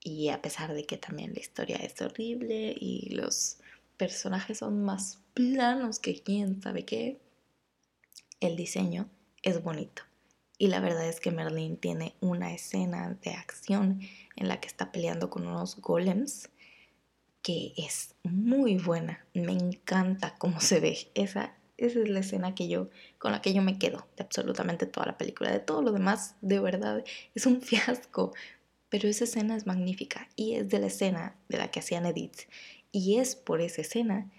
y 0.00 0.28
a 0.28 0.42
pesar 0.42 0.74
de 0.74 0.84
que 0.84 0.96
también 0.96 1.32
la 1.34 1.40
historia 1.40 1.76
es 1.76 2.00
horrible 2.00 2.74
y 2.78 3.10
los 3.10 3.58
personajes 3.96 4.58
son 4.58 4.82
más 4.82 5.20
planos 5.34 5.98
que 5.98 6.22
quién 6.22 6.62
sabe 6.62 6.84
qué, 6.84 7.20
el 8.40 8.56
diseño 8.56 9.08
es 9.42 9.62
bonito. 9.62 10.02
Y 10.58 10.68
la 10.68 10.80
verdad 10.80 11.06
es 11.06 11.20
que 11.20 11.30
Merlin 11.30 11.76
tiene 11.76 12.14
una 12.20 12.54
escena 12.54 13.16
de 13.22 13.32
acción 13.32 14.00
en 14.36 14.48
la 14.48 14.60
que 14.60 14.68
está 14.68 14.90
peleando 14.90 15.28
con 15.28 15.46
unos 15.46 15.76
golems 15.80 16.48
que 17.42 17.74
es 17.76 18.14
muy 18.24 18.76
buena. 18.78 19.24
Me 19.34 19.52
encanta 19.52 20.34
cómo 20.38 20.60
se 20.60 20.80
ve. 20.80 21.10
Esa, 21.14 21.54
esa 21.76 22.00
es 22.00 22.08
la 22.08 22.20
escena 22.20 22.54
que 22.54 22.68
yo, 22.68 22.88
con 23.18 23.32
la 23.32 23.42
que 23.42 23.52
yo 23.52 23.62
me 23.62 23.78
quedo 23.78 24.06
de 24.16 24.24
absolutamente 24.24 24.86
toda 24.86 25.06
la 25.06 25.18
película. 25.18 25.52
De 25.52 25.60
todo 25.60 25.82
lo 25.82 25.92
demás, 25.92 26.36
de 26.40 26.58
verdad, 26.58 27.04
es 27.34 27.46
un 27.46 27.60
fiasco. 27.62 28.32
Pero 28.88 29.08
esa 29.08 29.24
escena 29.24 29.56
es 29.56 29.66
magnífica 29.66 30.28
y 30.36 30.54
es 30.54 30.68
de 30.68 30.78
la 30.78 30.86
escena 30.86 31.36
de 31.48 31.58
la 31.58 31.70
que 31.70 31.80
hacían 31.80 32.06
edits. 32.06 32.48
Y 32.96 33.18
es 33.18 33.36
por 33.36 33.60
esa 33.60 33.82
escena 33.82 34.30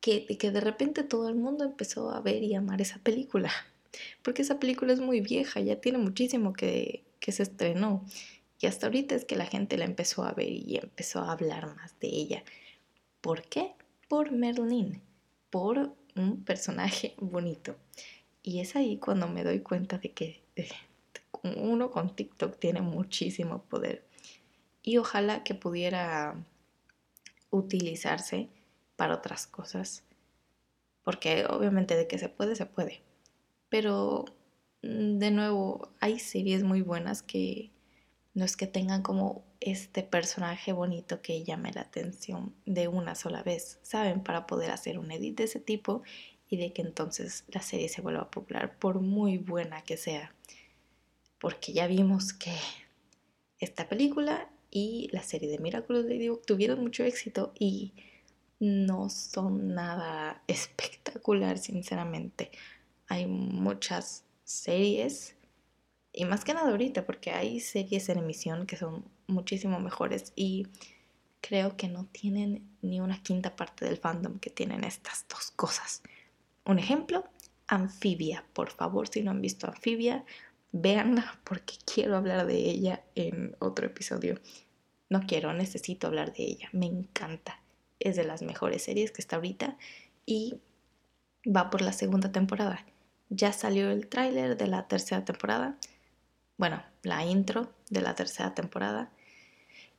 que, 0.00 0.24
que 0.38 0.52
de 0.52 0.60
repente 0.60 1.02
todo 1.02 1.28
el 1.28 1.34
mundo 1.34 1.64
empezó 1.64 2.12
a 2.12 2.20
ver 2.20 2.44
y 2.44 2.54
amar 2.54 2.80
esa 2.80 3.00
película. 3.00 3.50
Porque 4.22 4.42
esa 4.42 4.60
película 4.60 4.92
es 4.92 5.00
muy 5.00 5.20
vieja, 5.20 5.58
ya 5.58 5.80
tiene 5.80 5.98
muchísimo 5.98 6.52
que, 6.52 7.02
que 7.18 7.32
se 7.32 7.42
estrenó. 7.42 8.04
Y 8.60 8.66
hasta 8.66 8.86
ahorita 8.86 9.16
es 9.16 9.24
que 9.24 9.34
la 9.34 9.46
gente 9.46 9.76
la 9.76 9.84
empezó 9.84 10.22
a 10.22 10.30
ver 10.30 10.48
y 10.48 10.76
empezó 10.76 11.22
a 11.22 11.32
hablar 11.32 11.74
más 11.74 11.98
de 11.98 12.06
ella. 12.06 12.44
¿Por 13.20 13.42
qué? 13.42 13.72
Por 14.06 14.30
Merlin, 14.30 15.00
por 15.50 15.92
un 16.14 16.44
personaje 16.44 17.14
bonito. 17.18 17.74
Y 18.44 18.60
es 18.60 18.76
ahí 18.76 18.98
cuando 18.98 19.26
me 19.26 19.42
doy 19.42 19.58
cuenta 19.58 19.98
de 19.98 20.12
que 20.12 20.40
uno 21.42 21.90
con 21.90 22.14
TikTok 22.14 22.60
tiene 22.60 22.80
muchísimo 22.80 23.64
poder. 23.64 24.04
Y 24.84 24.98
ojalá 24.98 25.42
que 25.42 25.56
pudiera 25.56 26.36
utilizarse 27.54 28.48
para 28.96 29.14
otras 29.14 29.46
cosas. 29.46 30.04
Porque 31.02 31.46
obviamente 31.46 31.96
de 31.96 32.06
que 32.06 32.18
se 32.18 32.28
puede, 32.28 32.56
se 32.56 32.66
puede. 32.66 33.02
Pero 33.68 34.24
mm, 34.82 35.18
de 35.18 35.30
nuevo, 35.30 35.92
hay 36.00 36.18
series 36.18 36.62
muy 36.62 36.82
buenas 36.82 37.22
que 37.22 37.70
no 38.34 38.44
es 38.44 38.56
que 38.56 38.66
tengan 38.66 39.02
como 39.02 39.44
este 39.60 40.02
personaje 40.02 40.72
bonito 40.72 41.22
que 41.22 41.44
llame 41.44 41.72
la 41.72 41.82
atención 41.82 42.54
de 42.66 42.88
una 42.88 43.14
sola 43.14 43.42
vez, 43.42 43.78
¿saben? 43.82 44.22
Para 44.22 44.46
poder 44.46 44.70
hacer 44.70 44.98
un 44.98 45.12
edit 45.12 45.38
de 45.38 45.44
ese 45.44 45.60
tipo 45.60 46.02
y 46.48 46.56
de 46.56 46.72
que 46.72 46.82
entonces 46.82 47.44
la 47.48 47.62
serie 47.62 47.88
se 47.88 48.02
vuelva 48.02 48.30
popular 48.30 48.76
por 48.78 49.00
muy 49.00 49.38
buena 49.38 49.82
que 49.82 49.96
sea. 49.96 50.34
Porque 51.38 51.72
ya 51.72 51.86
vimos 51.86 52.32
que 52.32 52.52
esta 53.58 53.88
película 53.88 54.50
y 54.74 55.08
la 55.12 55.22
serie 55.22 55.48
de 55.48 55.58
Miraculous 55.58 56.04
Ladybug 56.04 56.44
tuvieron 56.44 56.80
mucho 56.82 57.04
éxito 57.04 57.54
y 57.58 57.94
no 58.58 59.08
son 59.08 59.74
nada 59.74 60.42
espectacular, 60.48 61.56
sinceramente. 61.56 62.50
Hay 63.08 63.26
muchas 63.26 64.24
series 64.44 65.36
y 66.12 66.24
más 66.24 66.44
que 66.44 66.54
nada 66.54 66.70
ahorita, 66.70 67.06
porque 67.06 67.30
hay 67.30 67.60
series 67.60 68.08
en 68.08 68.18
emisión 68.18 68.66
que 68.66 68.76
son 68.76 69.04
muchísimo 69.26 69.80
mejores 69.80 70.32
y 70.36 70.68
creo 71.40 71.76
que 71.76 71.88
no 71.88 72.06
tienen 72.06 72.68
ni 72.82 73.00
una 73.00 73.22
quinta 73.22 73.56
parte 73.56 73.84
del 73.84 73.96
fandom 73.96 74.38
que 74.38 74.50
tienen 74.50 74.84
estas 74.84 75.26
dos 75.28 75.50
cosas. 75.50 76.02
Un 76.64 76.78
ejemplo, 76.78 77.24
Anfibia. 77.66 78.44
Por 78.52 78.70
favor, 78.70 79.08
si 79.08 79.22
no 79.22 79.30
han 79.30 79.40
visto 79.40 79.66
Anfibia, 79.66 80.24
véanla 80.70 81.40
porque 81.44 81.74
quiero 81.84 82.16
hablar 82.16 82.46
de 82.46 82.58
ella 82.58 83.04
en 83.14 83.56
otro 83.58 83.86
episodio. 83.86 84.40
No 85.14 85.28
quiero, 85.28 85.52
necesito 85.52 86.08
hablar 86.08 86.32
de 86.32 86.42
ella. 86.42 86.68
Me 86.72 86.86
encanta. 86.86 87.60
Es 88.00 88.16
de 88.16 88.24
las 88.24 88.42
mejores 88.42 88.82
series 88.82 89.12
que 89.12 89.22
está 89.22 89.36
ahorita 89.36 89.78
y 90.26 90.56
va 91.46 91.70
por 91.70 91.82
la 91.82 91.92
segunda 91.92 92.32
temporada. 92.32 92.84
Ya 93.28 93.52
salió 93.52 93.92
el 93.92 94.08
tráiler 94.08 94.56
de 94.56 94.66
la 94.66 94.88
tercera 94.88 95.24
temporada. 95.24 95.78
Bueno, 96.56 96.82
la 97.04 97.24
intro 97.24 97.72
de 97.90 98.00
la 98.00 98.16
tercera 98.16 98.56
temporada. 98.56 99.12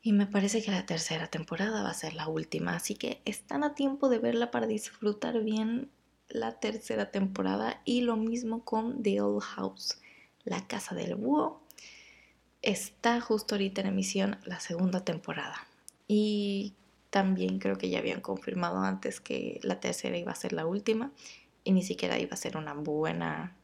Y 0.01 0.11
me 0.11 0.27
parece 0.27 0.61
que 0.61 0.71
la 0.71 0.85
tercera 0.85 1.27
temporada 1.27 1.81
va 1.81 1.91
a 1.91 1.93
ser 1.93 2.13
la 2.13 2.27
última. 2.27 2.75
Así 2.75 2.95
que 2.95 3.21
están 3.23 3.63
a 3.63 3.73
tiempo 3.73 4.09
de 4.09 4.19
verla 4.19 4.51
para 4.51 4.67
disfrutar 4.67 5.41
bien 5.45 5.89
la 6.27 6.59
tercera 6.59 7.09
temporada. 7.09 7.79
Y 7.85 8.01
lo 8.01 8.17
mismo 8.17 8.65
con 8.65 9.01
The 9.01 9.21
Old 9.21 9.43
House, 9.43 9.97
la 10.43 10.67
casa 10.67 10.93
del 10.93 11.15
búho. 11.15 11.64
Está 12.65 13.21
justo 13.21 13.53
ahorita 13.53 13.81
en 13.81 13.87
emisión 13.87 14.39
la 14.43 14.59
segunda 14.59 15.05
temporada. 15.05 15.55
Y 16.07 16.73
también 17.11 17.59
creo 17.59 17.77
que 17.77 17.91
ya 17.91 17.99
habían 17.99 18.21
confirmado 18.21 18.79
antes 18.79 19.21
que 19.21 19.59
la 19.61 19.79
tercera 19.79 20.17
iba 20.17 20.31
a 20.31 20.35
ser 20.35 20.51
la 20.51 20.65
última 20.65 21.11
y 21.63 21.73
ni 21.73 21.83
siquiera 21.83 22.17
iba 22.17 22.33
a 22.33 22.37
ser 22.37 22.57
una 22.57 22.73
buena 22.73 23.55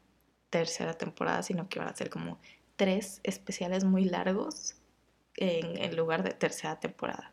tercera 0.50 0.94
temporada, 0.94 1.42
sino 1.42 1.68
que 1.68 1.80
iban 1.80 1.88
a 1.88 1.96
ser 1.96 2.10
como 2.10 2.38
tres 2.76 3.18
especiales 3.24 3.82
muy 3.82 4.04
largos 4.04 4.76
en, 5.36 5.96
lugar 5.96 6.22
de 6.22 6.30
tercera 6.30 6.78
temporada. 6.78 7.32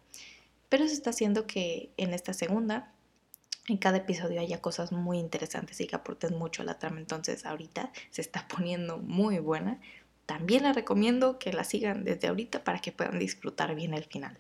Pero 0.70 0.86
eso 0.86 0.94
está 0.96 1.12
haciendo 1.12 1.46
que 1.46 1.92
en 1.98 2.16
esta 2.16 2.34
segunda, 2.34 2.96
en 3.68 3.78
cada 3.78 3.98
episodio 3.98 4.42
haya 4.42 4.60
cosas 4.60 4.92
muy 4.92 5.20
interesantes 5.20 5.80
y 5.82 5.86
que 5.86 5.96
aporten 5.96 6.36
mucho 6.36 6.64
a 6.64 6.66
la 6.66 6.80
trama. 6.80 6.98
Entonces 6.98 7.46
ahorita 7.46 7.92
se 8.10 8.22
está 8.22 8.48
poniendo 8.56 8.98
muy 8.98 9.38
buena. 9.38 9.80
También 10.30 10.62
la 10.62 10.74
recomiendo 10.74 11.40
que 11.40 11.52
la 11.52 11.64
sigan 11.64 12.04
desde 12.04 12.28
ahorita 12.28 12.64
para 12.64 12.78
que 12.78 12.92
puedan 12.92 13.18
disfrutar 13.18 13.74
bien 13.74 13.96
el 13.96 14.04
final. 14.04 14.38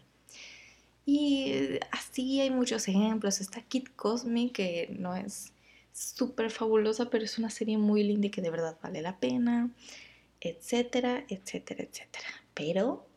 Y 1.03 1.79
así 1.89 2.39
hay 2.41 2.51
muchos 2.51 2.87
ejemplos. 2.87 3.41
Está 3.41 3.61
Kid 3.61 3.87
Cosmic, 3.95 4.51
que 4.53 4.95
no 4.99 5.15
es 5.15 5.51
súper 5.91 6.51
fabulosa, 6.51 7.09
pero 7.09 7.23
es 7.23 7.39
una 7.39 7.49
serie 7.49 7.79
muy 7.79 8.03
linda 8.03 8.27
y 8.27 8.29
que 8.29 8.43
de 8.43 8.51
verdad 8.51 8.77
vale 8.83 9.01
la 9.01 9.17
pena, 9.19 9.71
etcétera, 10.41 11.25
etcétera, 11.27 11.83
etcétera. 11.83 12.27
Pero, 12.53 13.07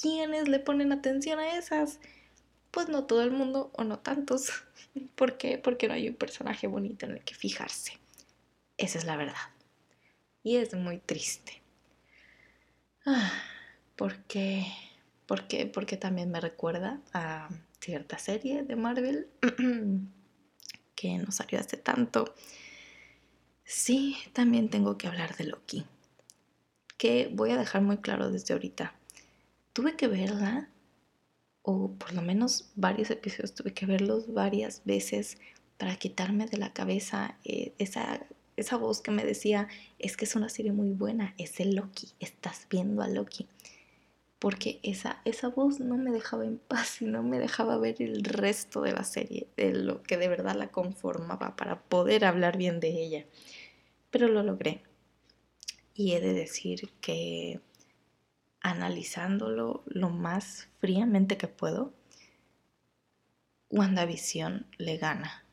¿quiénes 0.00 0.46
le 0.46 0.60
ponen 0.60 0.92
atención 0.92 1.40
a 1.40 1.58
esas? 1.58 1.98
Pues 2.70 2.88
no 2.88 3.06
todo 3.06 3.24
el 3.24 3.32
mundo 3.32 3.72
o 3.74 3.82
no 3.82 3.98
tantos. 3.98 4.52
¿Por 5.16 5.36
qué? 5.36 5.58
Porque 5.58 5.88
no 5.88 5.94
hay 5.94 6.08
un 6.08 6.14
personaje 6.14 6.68
bonito 6.68 7.06
en 7.06 7.12
el 7.16 7.24
que 7.24 7.34
fijarse. 7.34 7.94
Esa 8.78 8.98
es 8.98 9.04
la 9.04 9.16
verdad. 9.16 9.50
Y 10.44 10.58
es 10.58 10.74
muy 10.74 10.98
triste. 10.98 11.59
Porque 13.96 14.66
¿Por 15.30 15.46
qué? 15.46 15.64
Porque 15.64 15.96
también 15.96 16.32
me 16.32 16.40
recuerda 16.40 17.00
a 17.12 17.48
cierta 17.78 18.18
serie 18.18 18.64
de 18.64 18.74
Marvel 18.74 19.28
que 20.96 21.18
no 21.18 21.30
salió 21.30 21.60
hace 21.60 21.76
tanto. 21.76 22.34
Sí, 23.62 24.16
también 24.32 24.70
tengo 24.70 24.98
que 24.98 25.06
hablar 25.06 25.36
de 25.36 25.44
Loki. 25.44 25.86
Que 26.98 27.30
voy 27.32 27.52
a 27.52 27.56
dejar 27.56 27.80
muy 27.82 27.98
claro 27.98 28.32
desde 28.32 28.54
ahorita. 28.54 28.92
Tuve 29.72 29.94
que 29.94 30.08
verla, 30.08 30.68
o 31.62 31.92
por 31.92 32.12
lo 32.12 32.22
menos 32.22 32.72
varios 32.74 33.08
episodios, 33.10 33.54
tuve 33.54 33.72
que 33.72 33.86
verlos 33.86 34.34
varias 34.34 34.82
veces 34.84 35.38
para 35.78 35.94
quitarme 35.94 36.46
de 36.46 36.58
la 36.58 36.72
cabeza 36.72 37.36
eh, 37.44 37.72
esa, 37.78 38.26
esa 38.62 38.76
voz 38.76 39.00
que 39.00 39.10
me 39.10 39.24
decía, 39.24 39.68
es 39.98 40.16
que 40.16 40.24
es 40.24 40.36
una 40.36 40.48
serie 40.48 40.72
muy 40.72 40.92
buena, 40.92 41.34
es 41.38 41.60
el 41.60 41.74
Loki, 41.74 42.08
estás 42.20 42.66
viendo 42.70 43.02
a 43.02 43.08
Loki 43.08 43.48
porque 44.40 44.80
esa, 44.82 45.20
esa 45.26 45.48
voz 45.48 45.80
no 45.80 45.98
me 45.98 46.10
dejaba 46.10 46.46
en 46.46 46.56
paz 46.56 47.02
y 47.02 47.04
no 47.04 47.22
me 47.22 47.38
dejaba 47.38 47.76
ver 47.76 48.00
el 48.00 48.24
resto 48.24 48.80
de 48.80 48.92
la 48.92 49.04
serie, 49.04 49.46
de 49.56 49.74
lo 49.74 50.02
que 50.02 50.16
de 50.16 50.28
verdad 50.28 50.56
la 50.56 50.68
conformaba 50.68 51.56
para 51.56 51.82
poder 51.82 52.24
hablar 52.24 52.56
bien 52.56 52.80
de 52.80 52.88
ella. 52.88 53.26
Pero 54.10 54.28
lo 54.28 54.42
logré. 54.42 54.82
Y 55.94 56.12
he 56.12 56.20
de 56.20 56.32
decir 56.32 56.88
que 57.02 57.60
analizándolo 58.62 59.82
lo 59.84 60.08
más 60.08 60.68
fríamente 60.80 61.36
que 61.36 61.46
puedo, 61.46 61.92
WandaVision 63.68 64.66
le 64.78 64.96
gana. 64.96 65.44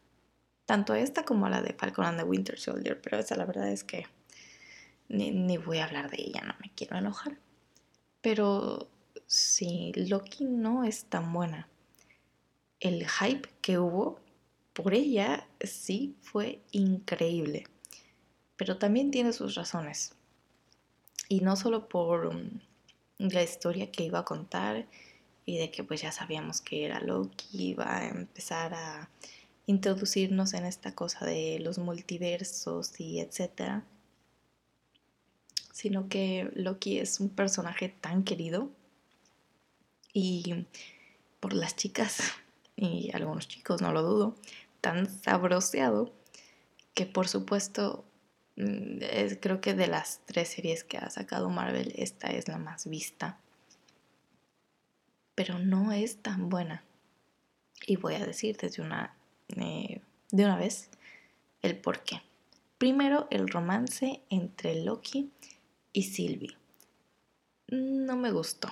Tanto 0.68 0.92
a 0.92 1.00
esta 1.00 1.24
como 1.24 1.46
a 1.46 1.50
la 1.50 1.62
de 1.62 1.74
Falcon 1.74 2.06
and 2.06 2.20
the 2.20 2.26
Winter 2.26 2.60
Soldier, 2.60 3.02
pero 3.02 3.18
esa 3.18 3.38
la 3.38 3.46
verdad 3.46 3.70
es 3.72 3.86
que 3.86 4.06
ni, 5.08 5.32
ni 5.32 5.58
voy 5.58 5.78
a 5.78 5.86
hablar 5.86 6.12
de 6.12 6.22
ella, 6.22 6.42
no 6.46 6.54
me 6.62 6.72
quiero 6.76 6.98
enojar. 6.98 7.38
Pero 8.20 8.90
sí, 9.28 9.94
Loki 9.96 10.44
no 10.44 10.84
es 10.84 11.06
tan 11.06 11.32
buena. 11.32 11.70
El 12.82 13.08
hype 13.08 13.48
que 13.62 13.80
hubo 13.80 14.20
por 14.74 14.94
ella 14.94 15.48
sí 15.62 16.18
fue 16.22 16.62
increíble. 16.72 17.64
Pero 18.58 18.78
también 18.78 19.10
tiene 19.10 19.32
sus 19.32 19.56
razones. 19.56 20.16
Y 21.30 21.40
no 21.40 21.56
solo 21.56 21.88
por 21.88 22.36
mm, 22.36 22.60
la 23.20 23.42
historia 23.42 23.90
que 23.90 24.04
iba 24.04 24.20
a 24.20 24.26
contar 24.26 24.86
y 25.46 25.60
de 25.60 25.72
que 25.72 25.86
pues 25.86 26.02
ya 26.02 26.12
sabíamos 26.12 26.60
que 26.60 26.84
era 26.84 27.00
Loki, 27.00 27.70
iba 27.70 27.98
a 28.00 28.10
empezar 28.10 28.74
a 28.74 29.10
introducirnos 29.68 30.56
en 30.56 30.66
esta 30.66 30.96
cosa 30.96 31.26
de 31.26 31.60
los 31.60 31.78
multiversos 31.78 33.00
y 33.00 33.20
etcétera 33.20 33.86
sino 35.78 36.10
que 36.10 36.50
Loki 36.56 36.98
es 36.98 37.20
un 37.20 37.30
personaje 37.30 37.88
tan 37.88 38.24
querido 38.24 38.72
y 40.12 40.66
por 41.40 41.54
las 41.54 41.76
chicas 41.76 42.18
y 42.76 43.12
algunos 43.14 43.48
chicos, 43.48 43.80
no 43.80 43.92
lo 43.92 44.02
dudo, 44.02 44.36
tan 44.82 45.08
sabroseado 45.08 46.12
que 46.96 47.06
por 47.06 47.28
supuesto 47.28 48.06
mm, 48.56 48.98
creo 49.40 49.62
que 49.62 49.76
de 49.76 49.86
las 49.86 50.22
tres 50.26 50.48
series 50.48 50.84
que 50.84 50.98
ha 50.98 51.12
sacado 51.12 51.52
Marvel 51.52 51.94
esta 51.96 52.30
es 52.30 52.48
la 52.48 52.58
más 52.58 52.90
vista. 52.90 53.40
Pero 55.36 55.60
no 55.60 55.92
es 55.92 56.24
tan 56.24 56.50
buena. 56.50 56.84
Y 57.86 57.98
voy 57.98 58.16
a 58.16 58.26
decir 58.26 58.58
desde 58.58 58.82
una 58.82 59.16
eh, 59.56 60.02
de 60.32 60.44
una 60.44 60.58
vez 60.58 60.90
el 61.62 61.78
por 61.78 62.04
qué 62.04 62.22
primero 62.78 63.28
el 63.30 63.48
romance 63.48 64.22
entre 64.30 64.84
Loki 64.84 65.32
y 65.94 66.04
Sylvie. 66.04 66.56
No 67.70 68.16
me 68.16 68.32
gustó. 68.32 68.70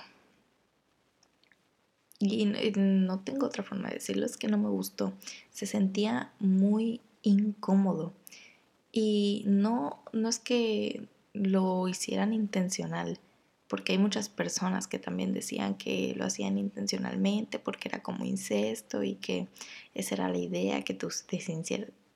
Y 2.18 2.46
no 2.46 3.20
tengo 3.20 3.46
otra 3.46 3.62
forma 3.62 3.88
de 3.88 3.96
decirlo, 3.96 4.24
es 4.24 4.38
que 4.38 4.48
no 4.48 4.56
me 4.56 4.70
gustó. 4.70 5.12
Se 5.50 5.66
sentía 5.66 6.32
muy 6.38 7.00
incómodo. 7.22 8.14
Y 8.90 9.42
no, 9.46 10.02
no 10.12 10.28
es 10.28 10.38
que 10.38 11.06
lo 11.34 11.86
hicieran 11.88 12.32
intencional, 12.32 13.18
porque 13.68 13.92
hay 13.92 13.98
muchas 13.98 14.28
personas 14.28 14.86
que 14.86 14.98
también 14.98 15.32
decían 15.32 15.74
que 15.74 16.14
lo 16.16 16.24
hacían 16.24 16.58
intencionalmente 16.58 17.58
porque 17.58 17.88
era 17.88 18.02
como 18.02 18.24
incesto 18.24 19.02
y 19.02 19.14
que 19.16 19.48
esa 19.94 20.14
era 20.14 20.28
la 20.28 20.38
idea, 20.38 20.82
que 20.82 20.94
tú 20.94 21.08
te, 21.26 21.38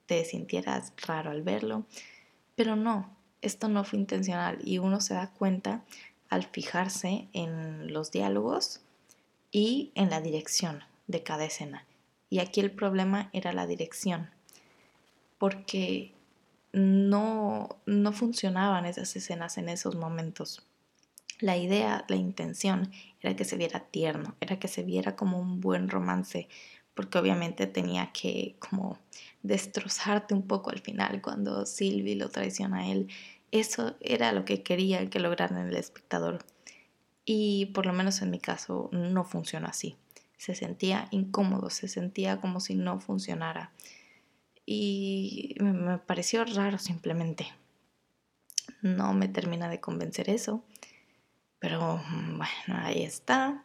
te 0.06 0.24
sintieras 0.24 0.92
raro 1.06 1.30
al 1.30 1.42
verlo. 1.42 1.84
Pero 2.54 2.76
no, 2.76 3.10
esto 3.42 3.68
no 3.68 3.84
fue 3.84 3.98
intencional 3.98 4.58
y 4.64 4.78
uno 4.78 5.00
se 5.00 5.14
da 5.14 5.32
cuenta 5.32 5.84
al 6.28 6.44
fijarse 6.44 7.28
en 7.32 7.92
los 7.92 8.12
diálogos 8.12 8.80
y 9.50 9.90
en 9.94 10.10
la 10.10 10.20
dirección 10.20 10.84
de 11.08 11.22
cada 11.22 11.44
escena. 11.44 11.84
Y 12.28 12.38
aquí 12.38 12.60
el 12.60 12.70
problema 12.70 13.28
era 13.32 13.52
la 13.52 13.66
dirección, 13.66 14.30
porque 15.38 16.12
no, 16.72 17.68
no 17.86 18.12
funcionaban 18.12 18.86
esas 18.86 19.16
escenas 19.16 19.58
en 19.58 19.68
esos 19.68 19.96
momentos. 19.96 20.62
La 21.40 21.56
idea, 21.56 22.04
la 22.08 22.16
intención 22.16 22.92
era 23.20 23.34
que 23.34 23.44
se 23.44 23.56
viera 23.56 23.80
tierno, 23.80 24.36
era 24.40 24.58
que 24.58 24.68
se 24.68 24.82
viera 24.82 25.16
como 25.16 25.38
un 25.38 25.60
buen 25.60 25.88
romance, 25.88 26.48
porque 26.94 27.18
obviamente 27.18 27.66
tenía 27.66 28.12
que 28.12 28.56
como 28.58 28.98
destrozarte 29.42 30.34
un 30.34 30.46
poco 30.46 30.70
al 30.70 30.80
final 30.80 31.22
cuando 31.22 31.64
Sylvie 31.64 32.16
lo 32.16 32.28
traiciona 32.28 32.80
a 32.80 32.88
él. 32.88 33.08
Eso 33.52 33.96
era 34.00 34.32
lo 34.32 34.44
que 34.44 34.62
quería 34.62 35.08
que 35.08 35.18
lograran 35.18 35.66
el 35.66 35.76
espectador. 35.76 36.44
Y 37.24 37.66
por 37.66 37.86
lo 37.86 37.92
menos 37.92 38.20
en 38.22 38.30
mi 38.30 38.38
caso 38.38 38.90
no 38.92 39.24
funcionó 39.24 39.68
así. 39.68 39.96
Se 40.36 40.54
sentía 40.54 41.08
incómodo, 41.10 41.70
se 41.70 41.88
sentía 41.88 42.40
como 42.40 42.60
si 42.60 42.74
no 42.74 43.00
funcionara. 43.00 43.72
Y 44.66 45.54
me 45.60 45.98
pareció 45.98 46.44
raro 46.44 46.78
simplemente. 46.78 47.46
No 48.82 49.12
me 49.14 49.28
termina 49.28 49.68
de 49.68 49.80
convencer 49.80 50.30
eso. 50.30 50.62
Pero 51.60 52.02
bueno, 52.08 52.80
ahí 52.82 53.02
está. 53.02 53.64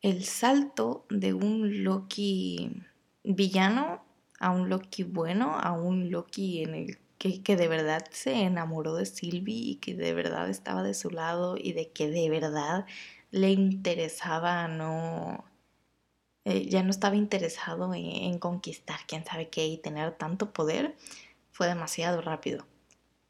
el 0.00 0.24
salto 0.24 1.06
de 1.10 1.32
un 1.32 1.84
Loki 1.84 2.82
villano 3.22 4.04
a 4.40 4.50
un 4.50 4.68
Loki 4.68 5.04
bueno, 5.04 5.56
a 5.56 5.72
un 5.72 6.10
Loki 6.10 6.62
en 6.64 6.74
el 6.74 6.98
que, 7.18 7.42
que, 7.42 7.56
de 7.56 7.68
verdad 7.68 8.04
se 8.10 8.42
enamoró 8.42 8.96
de 8.96 9.06
Sylvie 9.06 9.70
y 9.72 9.76
que 9.76 9.94
de 9.94 10.12
verdad 10.14 10.48
estaba 10.50 10.82
de 10.82 10.94
su 10.94 11.10
lado 11.10 11.56
y 11.56 11.72
de 11.72 11.92
que 11.92 12.10
de 12.10 12.28
verdad 12.28 12.86
le 13.30 13.50
interesaba 13.50 14.66
no... 14.68 15.44
Eh, 16.44 16.68
ya 16.68 16.82
no 16.82 16.90
estaba 16.90 17.14
interesado 17.14 17.94
en, 17.94 18.04
en 18.04 18.38
conquistar 18.40 18.98
quién 19.06 19.24
sabe 19.24 19.48
qué 19.48 19.66
y 19.66 19.78
tener 19.78 20.12
tanto 20.18 20.52
poder, 20.52 20.96
fue 21.52 21.68
demasiado 21.68 22.20
rápido. 22.20 22.66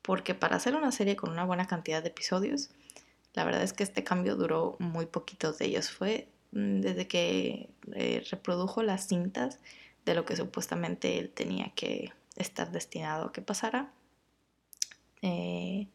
Porque 0.01 0.35
para 0.35 0.57
hacer 0.57 0.75
una 0.75 0.93
serie 0.93 1.17
con 1.17 1.31
una 1.31 1.45
buena 1.45 1.67
cantidad 1.67 2.03
de 2.03 2.09
episodios, 2.09 2.71
la 3.35 3.45
verdad 3.45 3.63
es 3.63 3.73
que 3.73 3.83
este 3.83 4.05
cambio 4.05 4.37
duró 4.37 4.77
muy 4.79 5.07
poquitos 5.07 5.59
de 5.59 5.67
ellos. 5.67 5.91
Fue 5.91 6.29
mm, 6.53 6.81
desde 6.81 7.09
que 7.09 7.71
eh, 7.95 8.25
reprodujo 8.31 8.83
las 8.83 9.09
cintas 9.09 9.59
de 10.05 10.15
lo 10.15 10.25
que 10.25 10.37
supuestamente 10.37 11.19
él 11.19 11.31
tenía 11.31 11.73
que 11.75 12.13
estar 12.37 12.71
destinado 12.73 13.27
a 13.27 13.33
que 13.33 13.43
pasara. 13.43 13.93
Eh, 15.23 15.89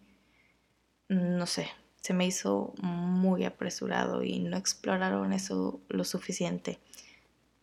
no 1.09 1.45
sé, 1.45 1.69
se 2.01 2.13
me 2.13 2.25
hizo 2.25 2.73
muy 2.81 3.45
apresurado 3.45 4.23
y 4.23 4.39
no 4.39 4.57
exploraron 4.57 5.33
eso 5.33 5.81
lo 5.89 6.03
suficiente. 6.03 6.79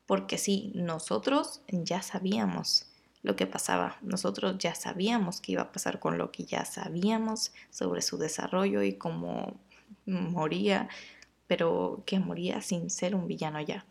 Porque 0.07 0.39
sí, 0.39 0.71
nosotros 0.75 1.63
ya 1.69 2.03
sabíamos 2.03 2.94
lo 3.25 3.35
que 3.37 3.47
pasaba. 3.47 3.97
Nosotros 4.03 4.57
ya 4.59 4.75
sabíamos 4.75 5.41
qué 5.41 5.53
iba 5.53 5.63
a 5.63 5.73
pasar 5.73 5.99
con 5.99 6.19
Loki, 6.19 6.45
ya 6.45 6.65
sabíamos 6.67 7.53
sobre 7.71 8.03
su 8.03 8.19
desarrollo 8.19 8.83
y 8.83 8.95
cómo 8.95 9.59
moría, 10.05 10.89
pero 11.47 12.03
que 12.07 12.21
moría 12.21 12.61
sin 12.61 12.91
ser 12.91 13.15
un 13.15 13.27
villano 13.27 13.61
ya. 13.63 13.87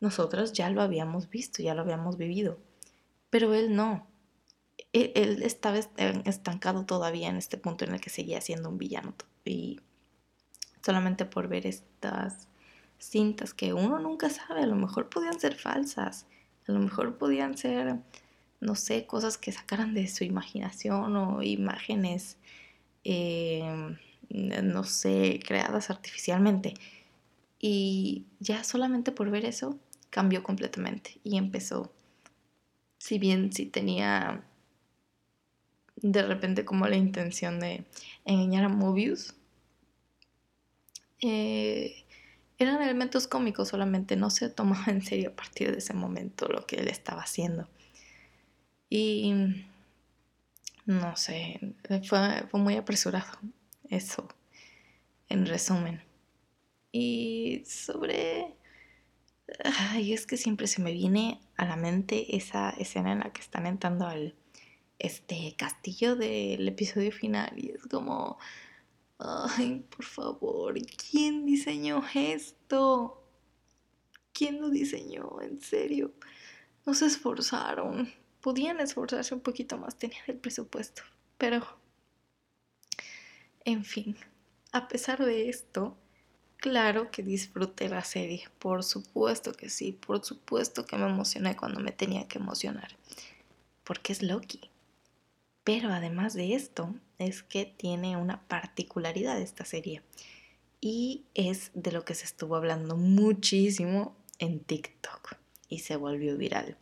Nosotros 0.00 0.52
ya 0.52 0.68
lo 0.68 0.82
habíamos 0.82 1.30
visto, 1.30 1.62
ya 1.62 1.74
lo 1.74 1.82
habíamos 1.82 2.18
vivido, 2.18 2.58
pero 3.30 3.54
él 3.54 3.74
no. 3.74 4.06
Él, 4.92 5.12
él 5.14 5.42
estaba 5.44 5.78
estancado 5.78 6.84
todavía 6.84 7.28
en 7.28 7.36
este 7.36 7.56
punto 7.58 7.84
en 7.84 7.94
el 7.94 8.00
que 8.00 8.10
seguía 8.10 8.40
siendo 8.40 8.68
un 8.68 8.78
villano 8.78 9.14
y 9.44 9.80
solamente 10.82 11.24
por 11.24 11.46
ver 11.46 11.66
estas 11.66 12.48
cintas 12.98 13.54
que 13.54 13.72
uno 13.72 14.00
nunca 14.00 14.28
sabe, 14.28 14.62
a 14.62 14.66
lo 14.66 14.74
mejor 14.74 15.08
podían 15.08 15.38
ser 15.38 15.54
falsas, 15.54 16.26
a 16.66 16.72
lo 16.72 16.80
mejor 16.80 17.16
podían 17.16 17.56
ser 17.56 18.00
no 18.60 18.74
sé, 18.74 19.06
cosas 19.06 19.38
que 19.38 19.52
sacaran 19.52 19.94
de 19.94 20.08
su 20.08 20.24
imaginación 20.24 21.16
o 21.16 21.42
imágenes, 21.42 22.36
eh, 23.04 23.96
no 24.30 24.84
sé, 24.84 25.40
creadas 25.46 25.90
artificialmente. 25.90 26.74
Y 27.58 28.26
ya 28.40 28.64
solamente 28.64 29.12
por 29.12 29.30
ver 29.30 29.44
eso 29.44 29.78
cambió 30.10 30.42
completamente 30.42 31.20
y 31.24 31.36
empezó, 31.36 31.92
si 32.98 33.18
bien 33.18 33.52
si 33.52 33.66
tenía 33.66 34.44
de 35.96 36.22
repente 36.22 36.64
como 36.64 36.86
la 36.86 36.96
intención 36.96 37.60
de 37.60 37.84
engañar 38.24 38.64
a 38.64 38.68
Mobius, 38.68 39.34
eh, 41.22 42.04
eran 42.58 42.82
elementos 42.82 43.26
cómicos 43.26 43.68
solamente, 43.68 44.16
no 44.16 44.30
se 44.30 44.48
tomaba 44.48 44.86
en 44.88 45.02
serio 45.02 45.30
a 45.30 45.36
partir 45.36 45.72
de 45.72 45.78
ese 45.78 45.94
momento 45.94 46.48
lo 46.48 46.66
que 46.66 46.76
él 46.76 46.88
estaba 46.88 47.22
haciendo. 47.22 47.68
Y 48.88 49.32
no 50.84 51.16
sé, 51.16 51.60
fue, 52.08 52.46
fue 52.48 52.60
muy 52.60 52.76
apresurado 52.76 53.38
eso, 53.88 54.28
en 55.28 55.46
resumen. 55.46 56.02
Y 56.92 57.62
sobre... 57.66 58.54
Ay, 59.64 60.12
es 60.12 60.26
que 60.26 60.36
siempre 60.36 60.66
se 60.66 60.82
me 60.82 60.92
viene 60.92 61.40
a 61.56 61.64
la 61.64 61.76
mente 61.76 62.36
esa 62.36 62.70
escena 62.70 63.12
en 63.12 63.20
la 63.20 63.32
que 63.32 63.40
están 63.40 63.66
entrando 63.66 64.06
al 64.06 64.34
este 64.98 65.54
castillo 65.56 66.16
del 66.16 66.66
episodio 66.66 67.12
final 67.12 67.52
y 67.56 67.70
es 67.70 67.86
como 67.86 68.38
ay, 69.18 69.84
por 69.94 70.04
favor, 70.04 70.74
¿quién 71.10 71.46
diseñó 71.46 72.02
esto? 72.14 73.22
¿Quién 74.32 74.60
lo 74.60 74.70
diseñó? 74.70 75.40
En 75.40 75.60
serio, 75.60 76.12
no 76.84 76.94
se 76.94 77.06
esforzaron 77.06 78.12
podían 78.46 78.78
esforzarse 78.78 79.34
un 79.34 79.40
poquito 79.40 79.76
más, 79.76 79.98
tenían 79.98 80.22
el 80.28 80.36
presupuesto. 80.36 81.02
Pero, 81.36 81.66
en 83.64 83.84
fin, 83.84 84.16
a 84.70 84.86
pesar 84.86 85.18
de 85.18 85.48
esto, 85.48 85.96
claro 86.58 87.10
que 87.10 87.24
disfruté 87.24 87.88
la 87.88 88.04
serie, 88.04 88.44
por 88.60 88.84
supuesto 88.84 89.52
que 89.52 89.68
sí, 89.68 89.90
por 89.90 90.24
supuesto 90.24 90.86
que 90.86 90.96
me 90.96 91.08
emocioné 91.08 91.56
cuando 91.56 91.80
me 91.80 91.90
tenía 91.90 92.28
que 92.28 92.38
emocionar, 92.38 92.96
porque 93.82 94.12
es 94.12 94.22
Loki. 94.22 94.70
Pero 95.64 95.88
además 95.88 96.32
de 96.34 96.54
esto, 96.54 96.94
es 97.18 97.42
que 97.42 97.64
tiene 97.64 98.16
una 98.16 98.46
particularidad 98.46 99.40
esta 99.40 99.64
serie 99.64 100.02
y 100.80 101.24
es 101.34 101.72
de 101.74 101.90
lo 101.90 102.04
que 102.04 102.14
se 102.14 102.26
estuvo 102.26 102.54
hablando 102.54 102.96
muchísimo 102.96 104.14
en 104.38 104.60
TikTok 104.60 105.34
y 105.68 105.80
se 105.80 105.96
volvió 105.96 106.36
viral. 106.36 106.78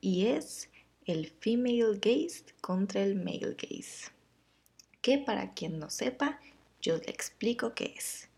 Y 0.00 0.26
es 0.26 0.68
el 1.08 1.26
female 1.26 1.98
gaze 2.02 2.44
contra 2.60 3.02
el 3.02 3.16
male 3.16 3.56
gaze. 3.56 4.10
Que 5.00 5.16
para 5.16 5.54
quien 5.54 5.78
no 5.78 5.88
sepa, 5.88 6.38
yo 6.82 6.98
le 6.98 7.10
explico 7.10 7.74
qué 7.74 7.94
es. 7.96 8.28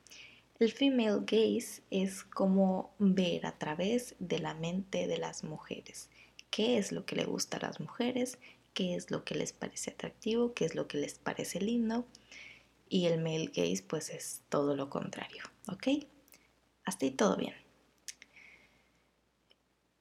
El 0.61 0.71
female 0.71 1.23
gaze 1.27 1.83
es 1.91 2.23
como 2.23 2.95
ver 3.01 3.45
a 3.45 3.59
través 3.59 4.15
de 4.21 4.39
la 4.39 4.55
mente 4.55 5.09
de 5.09 5.19
las 5.19 5.43
mujeres. 5.43 6.11
¿Qué 6.51 6.79
es 6.79 6.93
lo 6.93 7.05
que 7.05 7.17
le 7.17 7.25
gusta 7.25 7.57
a 7.57 7.67
las 7.67 7.81
mujeres? 7.81 8.39
¿Qué 8.73 8.95
es 8.95 9.11
lo 9.11 9.25
que 9.25 9.35
les 9.35 9.53
parece 9.53 9.91
atractivo? 9.91 10.55
¿Qué 10.55 10.65
es 10.65 10.77
lo 10.77 10.87
que 10.87 10.99
les 10.99 11.19
parece 11.19 11.61
lindo? 11.61 12.07
Y 12.89 13.07
el 13.07 13.21
male 13.21 13.47
gaze 13.47 13.83
pues 13.83 14.11
es 14.11 14.43
todo 14.49 14.77
lo 14.77 14.91
contrario, 14.91 15.43
¿ok? 15.67 16.07
Hasta 16.85 17.05
ahí 17.05 17.11
todo 17.11 17.37
bien. 17.37 17.55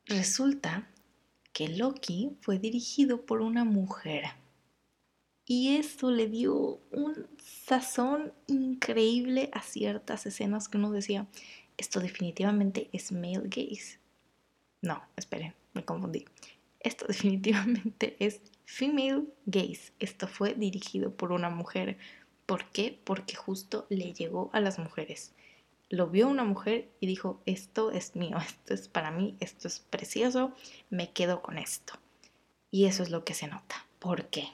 Resulta 0.06 0.88
que 1.54 1.68
Loki 1.68 2.38
fue 2.42 2.60
dirigido 2.60 3.26
por 3.26 3.42
una 3.42 3.66
mujer. 3.66 4.26
Y 5.46 5.78
eso 5.78 6.12
le 6.12 6.28
dio 6.28 6.80
un 6.92 7.28
sazón 7.40 8.34
increíble 8.48 9.50
a 9.54 9.62
ciertas 9.62 10.26
escenas 10.26 10.70
que 10.70 10.78
uno 10.78 10.92
decía, 10.92 11.28
esto 11.78 12.00
definitivamente 12.00 12.90
es 12.94 13.12
male 13.12 13.42
gaze. 13.46 14.00
No, 14.82 15.02
esperen, 15.16 15.56
me 15.74 15.84
confundí. 15.84 16.26
Esto 16.80 17.06
definitivamente 17.08 18.16
es 18.20 18.42
female 18.66 19.26
gaze. 19.46 19.92
Esto 20.00 20.28
fue 20.28 20.54
dirigido 20.54 21.16
por 21.16 21.32
una 21.32 21.50
mujer. 21.50 21.98
¿Por 22.46 22.70
qué? 22.72 23.00
Porque 23.04 23.36
justo 23.36 23.88
le 23.90 24.14
llegó 24.14 24.50
a 24.54 24.60
las 24.60 24.78
mujeres 24.78 25.34
lo 25.90 26.08
vio 26.08 26.28
una 26.28 26.44
mujer 26.44 26.90
y 27.00 27.08
dijo, 27.08 27.42
esto 27.46 27.92
es 27.92 28.16
mío, 28.16 28.38
esto 28.46 28.74
es 28.74 28.88
para 28.88 29.12
mí, 29.12 29.36
esto 29.40 29.68
es 29.68 29.80
precioso, 29.80 30.54
me 30.90 31.12
quedo 31.12 31.42
con 31.42 31.58
esto. 31.58 31.94
Y 32.72 32.86
eso 32.86 33.04
es 33.04 33.10
lo 33.10 33.26
que 33.26 33.34
se 33.34 33.48
nota. 33.48 33.88
¿Por 33.98 34.30
qué? 34.30 34.48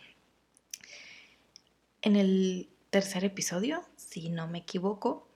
En 2.01 2.15
el 2.15 2.69
tercer 2.89 3.25
episodio, 3.25 3.83
si 3.97 4.29
no 4.29 4.47
me 4.47 4.59
equivoco, 4.59 5.27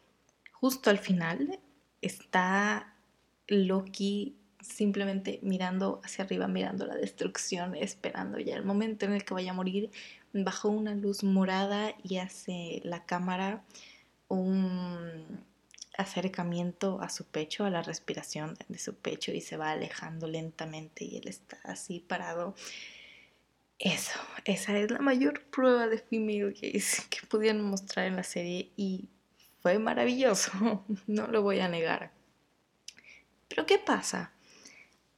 justo 0.53 0.89
al 0.89 0.99
final 0.99 1.59
está 2.01 2.95
Loki 3.47 4.37
simplemente 4.61 5.39
mirando 5.41 6.01
hacia 6.03 6.23
arriba, 6.23 6.47
mirando 6.47 6.85
la 6.85 6.95
destrucción, 6.95 7.75
esperando 7.75 8.39
ya 8.39 8.55
el 8.55 8.63
momento 8.63 9.05
en 9.05 9.13
el 9.13 9.25
que 9.25 9.33
vaya 9.33 9.51
a 9.51 9.55
morir, 9.55 9.89
bajo 10.33 10.69
una 10.69 10.95
luz 10.95 11.23
morada 11.23 11.95
y 12.03 12.17
hace 12.17 12.81
la 12.83 13.05
cámara 13.05 13.63
un 14.27 15.43
acercamiento 15.99 17.01
a 17.01 17.09
su 17.09 17.25
pecho, 17.25 17.65
a 17.65 17.69
la 17.69 17.81
respiración 17.81 18.57
de 18.69 18.79
su 18.79 18.95
pecho 18.95 19.33
y 19.33 19.41
se 19.41 19.57
va 19.57 19.71
alejando 19.71 20.27
lentamente 20.27 21.03
y 21.03 21.17
él 21.17 21.27
está 21.27 21.59
así 21.63 21.99
parado. 21.99 22.55
Eso, 23.77 24.19
esa 24.45 24.77
es 24.77 24.91
la 24.91 24.99
mayor 24.99 25.43
prueba 25.45 25.87
de 25.87 25.97
female 25.99 26.53
gaze 26.53 27.03
que 27.09 27.27
pudieron 27.27 27.61
mostrar 27.63 28.07
en 28.07 28.15
la 28.15 28.23
serie 28.23 28.71
y 28.77 29.09
fue 29.61 29.77
maravilloso, 29.77 30.51
no 31.07 31.27
lo 31.27 31.41
voy 31.41 31.59
a 31.59 31.67
negar. 31.67 32.11
Pero 33.49 33.65
¿qué 33.65 33.77
pasa? 33.77 34.31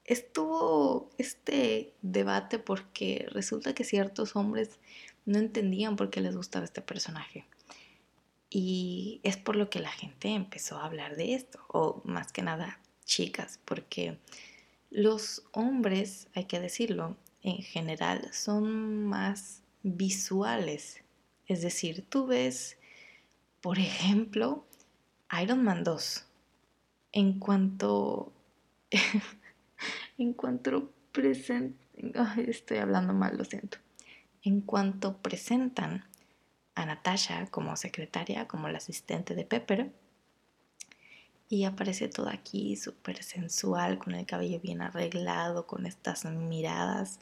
Estuvo 0.04 1.12
este 1.20 1.94
debate 2.02 2.58
porque 2.58 3.28
resulta 3.32 3.76
que 3.76 3.84
ciertos 3.84 4.36
hombres 4.36 4.80
no 5.26 5.38
entendían 5.38 5.96
por 5.96 6.10
qué 6.10 6.22
les 6.22 6.36
gustaba 6.36 6.66
este 6.66 6.82
personaje. 6.82 7.46
Y 8.54 9.22
es 9.24 9.38
por 9.38 9.56
lo 9.56 9.70
que 9.70 9.80
la 9.80 9.90
gente 9.90 10.28
empezó 10.28 10.78
a 10.78 10.86
hablar 10.86 11.16
de 11.16 11.36
esto, 11.36 11.60
o 11.70 12.02
más 12.04 12.34
que 12.34 12.42
nada 12.42 12.80
chicas, 13.06 13.60
porque 13.64 14.20
los 14.90 15.44
hombres, 15.54 16.28
hay 16.36 16.46
que 16.46 16.60
decirlo, 16.60 17.16
en 17.44 17.60
general 17.64 18.28
son 18.34 19.06
más 19.06 19.64
visuales. 19.84 21.02
Es 21.48 21.62
decir, 21.62 22.06
tú 22.10 22.28
ves, 22.28 22.78
por 23.62 23.80
ejemplo, 23.80 24.66
Iron 25.42 25.64
Man 25.64 25.86
2 25.86 26.28
en 27.14 27.40
cuanto, 27.40 28.34
en 30.18 30.34
cuanto 30.34 30.92
presentan, 31.14 31.78
estoy 32.38 32.78
hablando 32.78 33.14
mal, 33.14 33.38
lo 33.38 33.46
siento, 33.46 33.78
en 34.44 34.62
cuanto 34.62 35.18
presentan 35.18 36.06
a 36.76 36.86
Natasha 36.86 37.48
como 37.52 37.76
secretaria, 37.76 38.48
como 38.48 38.70
la 38.70 38.78
asistente 38.78 39.36
de 39.36 39.46
Pepper, 39.46 39.92
y 41.52 41.66
aparece 41.66 42.08
toda 42.08 42.32
aquí 42.32 42.78
súper 42.78 43.22
sensual, 43.24 44.00
con 44.00 44.16
el 44.16 44.26
cabello 44.26 44.62
bien 44.62 44.82
arreglado, 44.82 45.68
con 45.68 45.86
estas 45.86 46.24
miradas. 46.24 47.20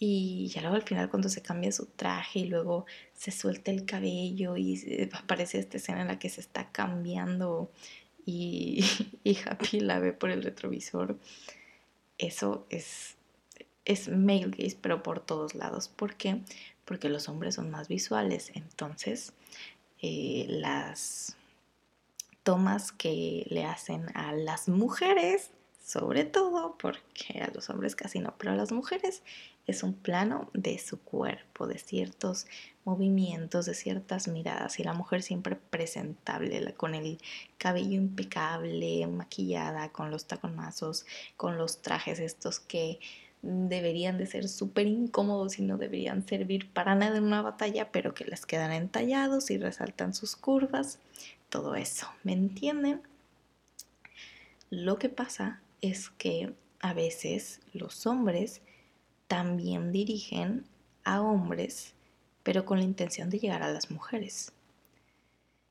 Y 0.00 0.48
ya 0.48 0.60
luego 0.60 0.76
al 0.76 0.82
final 0.82 1.08
cuando 1.08 1.28
se 1.28 1.40
cambia 1.40 1.70
su 1.70 1.86
traje 1.86 2.40
y 2.40 2.44
luego 2.46 2.86
se 3.14 3.30
suelta 3.30 3.70
el 3.70 3.84
cabello 3.84 4.56
y 4.56 5.08
aparece 5.12 5.60
esta 5.60 5.76
escena 5.76 6.02
en 6.02 6.08
la 6.08 6.18
que 6.18 6.30
se 6.30 6.40
está 6.40 6.72
cambiando 6.72 7.70
y, 8.26 8.84
Happy 9.46 9.80
la 9.80 10.00
ve 10.00 10.12
por 10.12 10.30
el 10.30 10.42
retrovisor. 10.42 11.16
Eso 12.18 12.66
es, 12.70 13.16
es 13.84 14.08
male 14.08 14.50
gaze, 14.50 14.76
pero 14.80 15.04
por 15.04 15.20
todos 15.24 15.54
lados. 15.54 15.88
¿Por 15.88 16.16
qué? 16.16 16.42
Porque 16.88 17.10
los 17.10 17.28
hombres 17.28 17.56
son 17.56 17.70
más 17.70 17.86
visuales. 17.86 18.50
Entonces, 18.54 19.34
eh, 20.00 20.46
las 20.48 21.36
tomas 22.42 22.92
que 22.92 23.46
le 23.50 23.66
hacen 23.66 24.06
a 24.16 24.32
las 24.32 24.70
mujeres, 24.70 25.50
sobre 25.84 26.24
todo, 26.24 26.78
porque 26.78 27.42
a 27.42 27.50
los 27.52 27.68
hombres 27.68 27.94
casi 27.94 28.20
no, 28.20 28.34
pero 28.38 28.52
a 28.52 28.56
las 28.56 28.72
mujeres 28.72 29.22
es 29.66 29.82
un 29.82 29.92
plano 29.92 30.48
de 30.54 30.78
su 30.78 30.98
cuerpo, 30.98 31.66
de 31.66 31.78
ciertos 31.78 32.46
movimientos, 32.86 33.66
de 33.66 33.74
ciertas 33.74 34.26
miradas. 34.26 34.80
Y 34.80 34.82
la 34.82 34.94
mujer 34.94 35.22
siempre 35.22 35.56
presentable, 35.56 36.72
con 36.72 36.94
el 36.94 37.18
cabello 37.58 37.96
impecable, 37.96 39.06
maquillada, 39.08 39.92
con 39.92 40.10
los 40.10 40.26
taconazos, 40.26 41.04
con 41.36 41.58
los 41.58 41.82
trajes 41.82 42.18
estos 42.18 42.60
que 42.60 42.98
deberían 43.42 44.18
de 44.18 44.26
ser 44.26 44.48
súper 44.48 44.86
incómodos 44.86 45.58
y 45.58 45.62
no 45.62 45.78
deberían 45.78 46.26
servir 46.26 46.70
para 46.72 46.94
nada 46.94 47.18
en 47.18 47.24
una 47.24 47.42
batalla, 47.42 47.90
pero 47.92 48.14
que 48.14 48.24
les 48.24 48.46
quedan 48.46 48.72
entallados 48.72 49.50
y 49.50 49.58
resaltan 49.58 50.14
sus 50.14 50.36
curvas 50.36 50.98
todo 51.48 51.74
eso. 51.74 52.08
¿Me 52.24 52.32
entienden? 52.32 53.02
Lo 54.70 54.98
que 54.98 55.08
pasa 55.08 55.60
es 55.80 56.10
que 56.10 56.52
a 56.80 56.92
veces 56.92 57.60
los 57.72 58.06
hombres 58.06 58.60
también 59.26 59.92
dirigen 59.92 60.64
a 61.04 61.22
hombres, 61.22 61.94
pero 62.42 62.64
con 62.64 62.78
la 62.78 62.84
intención 62.84 63.30
de 63.30 63.38
llegar 63.38 63.62
a 63.62 63.72
las 63.72 63.90
mujeres. 63.90 64.52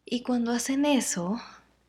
Y 0.05 0.22
cuando 0.22 0.51
hacen 0.51 0.86
eso, 0.86 1.39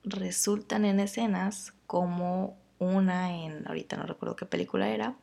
resultan 0.02 0.84
en 0.84 1.00
escenas 1.00 1.72
como 1.86 2.56
una 2.78 3.36
en, 3.36 3.66
ahorita 3.66 3.96
no 3.96 4.04
recuerdo 4.04 4.36
qué 4.36 4.46
película 4.46 4.88
era, 4.88 5.16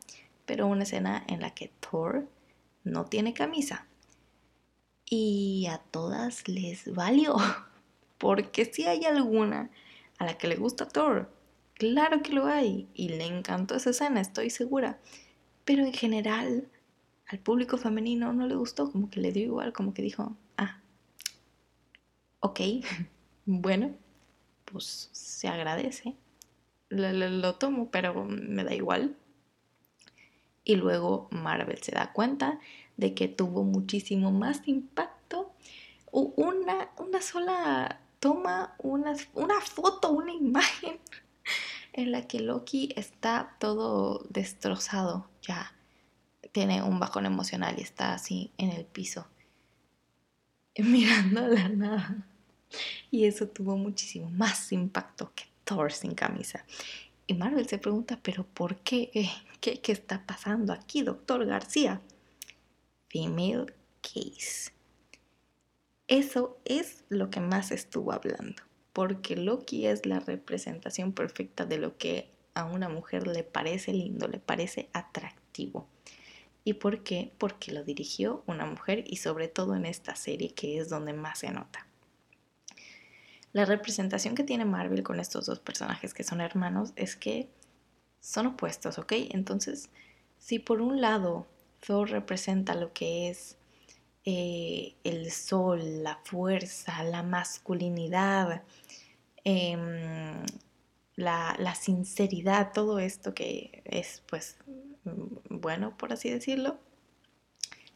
pero 0.46 0.66
una 0.66 0.84
escena 0.84 1.24
en 1.28 1.40
la 1.40 1.50
que 1.50 1.72
Thor 1.80 2.28
no 2.84 3.04
tiene 3.04 3.34
camisa. 3.34 3.86
Y 5.04 5.66
a 5.68 5.78
todas 5.78 6.48
les 6.48 6.94
valió. 6.94 7.36
Porque 8.18 8.64
si 8.64 8.86
hay 8.86 9.04
alguna 9.04 9.70
a 10.18 10.24
la 10.24 10.38
que 10.38 10.48
le 10.48 10.56
gusta 10.56 10.88
Thor, 10.88 11.30
claro 11.74 12.22
que 12.22 12.32
lo 12.32 12.46
hay 12.46 12.88
y 12.94 13.10
le 13.10 13.26
encantó 13.26 13.74
esa 13.74 13.90
escena, 13.90 14.20
estoy 14.20 14.48
segura. 14.48 14.98
Pero 15.64 15.84
en 15.84 15.92
general 15.92 16.68
al 17.26 17.40
público 17.40 17.76
femenino 17.76 18.32
no 18.32 18.46
le 18.46 18.54
gustó, 18.54 18.90
como 18.90 19.10
que 19.10 19.20
le 19.20 19.32
dio 19.32 19.44
igual, 19.44 19.72
como 19.72 19.92
que 19.92 20.02
dijo, 20.02 20.36
ah, 20.56 20.80
ok, 22.40 22.60
bueno, 23.46 23.94
pues 24.64 25.10
se 25.12 25.48
agradece, 25.48 26.14
lo, 26.88 27.10
lo 27.12 27.54
tomo, 27.56 27.90
pero 27.90 28.24
me 28.24 28.64
da 28.64 28.74
igual. 28.74 29.16
Y 30.66 30.74
luego 30.74 31.28
Marvel 31.30 31.80
se 31.82 31.92
da 31.92 32.12
cuenta 32.12 32.58
de 32.98 33.14
que 33.14 33.28
tuvo 33.28 33.62
muchísimo 33.62 34.32
más 34.32 34.66
impacto 34.66 35.52
una, 36.10 36.90
una 36.98 37.22
sola 37.22 38.00
toma 38.20 38.74
una, 38.78 39.14
una 39.34 39.60
foto, 39.60 40.10
una 40.10 40.32
imagen 40.32 40.98
en 41.92 42.10
la 42.10 42.26
que 42.26 42.40
Loki 42.40 42.92
está 42.96 43.56
todo 43.60 44.26
destrozado, 44.30 45.28
ya 45.42 45.72
tiene 46.52 46.82
un 46.82 46.98
bajón 46.98 47.26
emocional 47.26 47.76
y 47.78 47.82
está 47.82 48.14
así 48.14 48.50
en 48.58 48.70
el 48.70 48.84
piso, 48.84 49.28
mirando 50.78 51.44
a 51.44 51.48
la 51.48 51.68
nada. 51.68 52.26
Y 53.10 53.26
eso 53.26 53.46
tuvo 53.46 53.76
muchísimo 53.76 54.28
más 54.30 54.72
impacto 54.72 55.30
que 55.34 55.44
Thor 55.64 55.92
sin 55.92 56.14
camisa. 56.14 56.64
Y 57.28 57.34
Marvel 57.34 57.68
se 57.68 57.78
pregunta, 57.78 58.18
pero 58.22 58.44
¿por 58.44 58.78
qué? 58.78 59.10
¿Qué, 59.60 59.80
está 59.86 60.26
pasando 60.26 60.72
aquí, 60.72 61.02
doctor 61.02 61.44
García? 61.46 62.00
Female 63.08 63.74
case. 64.02 64.72
Eso 66.08 66.58
es 66.64 67.04
lo 67.08 67.30
que 67.30 67.40
más 67.40 67.72
estuvo 67.72 68.12
hablando, 68.12 68.62
porque 68.92 69.36
Loki 69.36 69.86
es 69.86 70.06
la 70.06 70.20
representación 70.20 71.12
perfecta 71.12 71.64
de 71.66 71.78
lo 71.78 71.96
que 71.96 72.30
a 72.54 72.64
una 72.64 72.88
mujer 72.88 73.26
le 73.26 73.42
parece 73.42 73.92
lindo, 73.92 74.28
le 74.28 74.38
parece 74.38 74.88
atractivo. 74.92 75.88
¿Y 76.64 76.74
por 76.74 77.02
qué? 77.02 77.32
Porque 77.38 77.72
lo 77.72 77.84
dirigió 77.84 78.42
una 78.46 78.66
mujer 78.66 79.04
y 79.06 79.16
sobre 79.16 79.48
todo 79.48 79.74
en 79.74 79.86
esta 79.86 80.16
serie 80.16 80.54
que 80.54 80.78
es 80.78 80.88
donde 80.88 81.12
más 81.12 81.40
se 81.40 81.50
nota. 81.50 81.86
La 83.52 83.64
representación 83.64 84.34
que 84.34 84.42
tiene 84.42 84.64
Marvel 84.64 85.02
con 85.02 85.18
estos 85.18 85.46
dos 85.46 85.60
personajes 85.60 86.12
que 86.12 86.24
son 86.24 86.40
hermanos 86.40 86.92
es 86.96 87.16
que 87.16 87.48
son 88.26 88.46
opuestos, 88.48 88.98
¿ok? 88.98 89.12
Entonces, 89.30 89.88
si 90.38 90.58
por 90.58 90.80
un 90.80 91.00
lado 91.00 91.46
Thor 91.86 92.10
representa 92.10 92.74
lo 92.74 92.92
que 92.92 93.28
es 93.28 93.56
eh, 94.24 94.94
el 95.04 95.30
sol, 95.30 96.02
la 96.02 96.16
fuerza, 96.24 97.04
la 97.04 97.22
masculinidad, 97.22 98.62
em, 99.44 100.44
la, 101.14 101.74
sinceridad, 101.80 102.72
todo 102.72 102.98
esto 102.98 103.32
que 103.32 103.82
es 103.84 104.22
pues 104.26 104.56
bueno, 105.48 105.96
por 105.96 106.12
así 106.12 106.28
decirlo. 106.28 106.78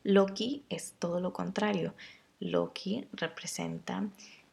Loki 0.04 0.64
es 0.68 0.94
todo 1.00 1.18
lo 1.18 1.32
contrario. 1.32 1.92
Loki 2.38 3.08
representa 3.12 4.08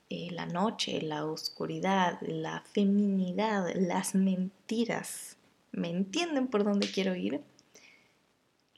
eh, 0.10 0.30
la 0.32 0.48
noche, 0.48 1.02
la 1.04 1.26
oscuridad, 1.26 2.20
la 2.22 2.64
feminidad, 2.74 3.70
las 3.76 4.16
mentiras. 4.16 5.37
¿Me 5.72 5.90
entienden 5.90 6.48
por 6.48 6.64
dónde 6.64 6.90
quiero 6.90 7.16
ir? 7.16 7.42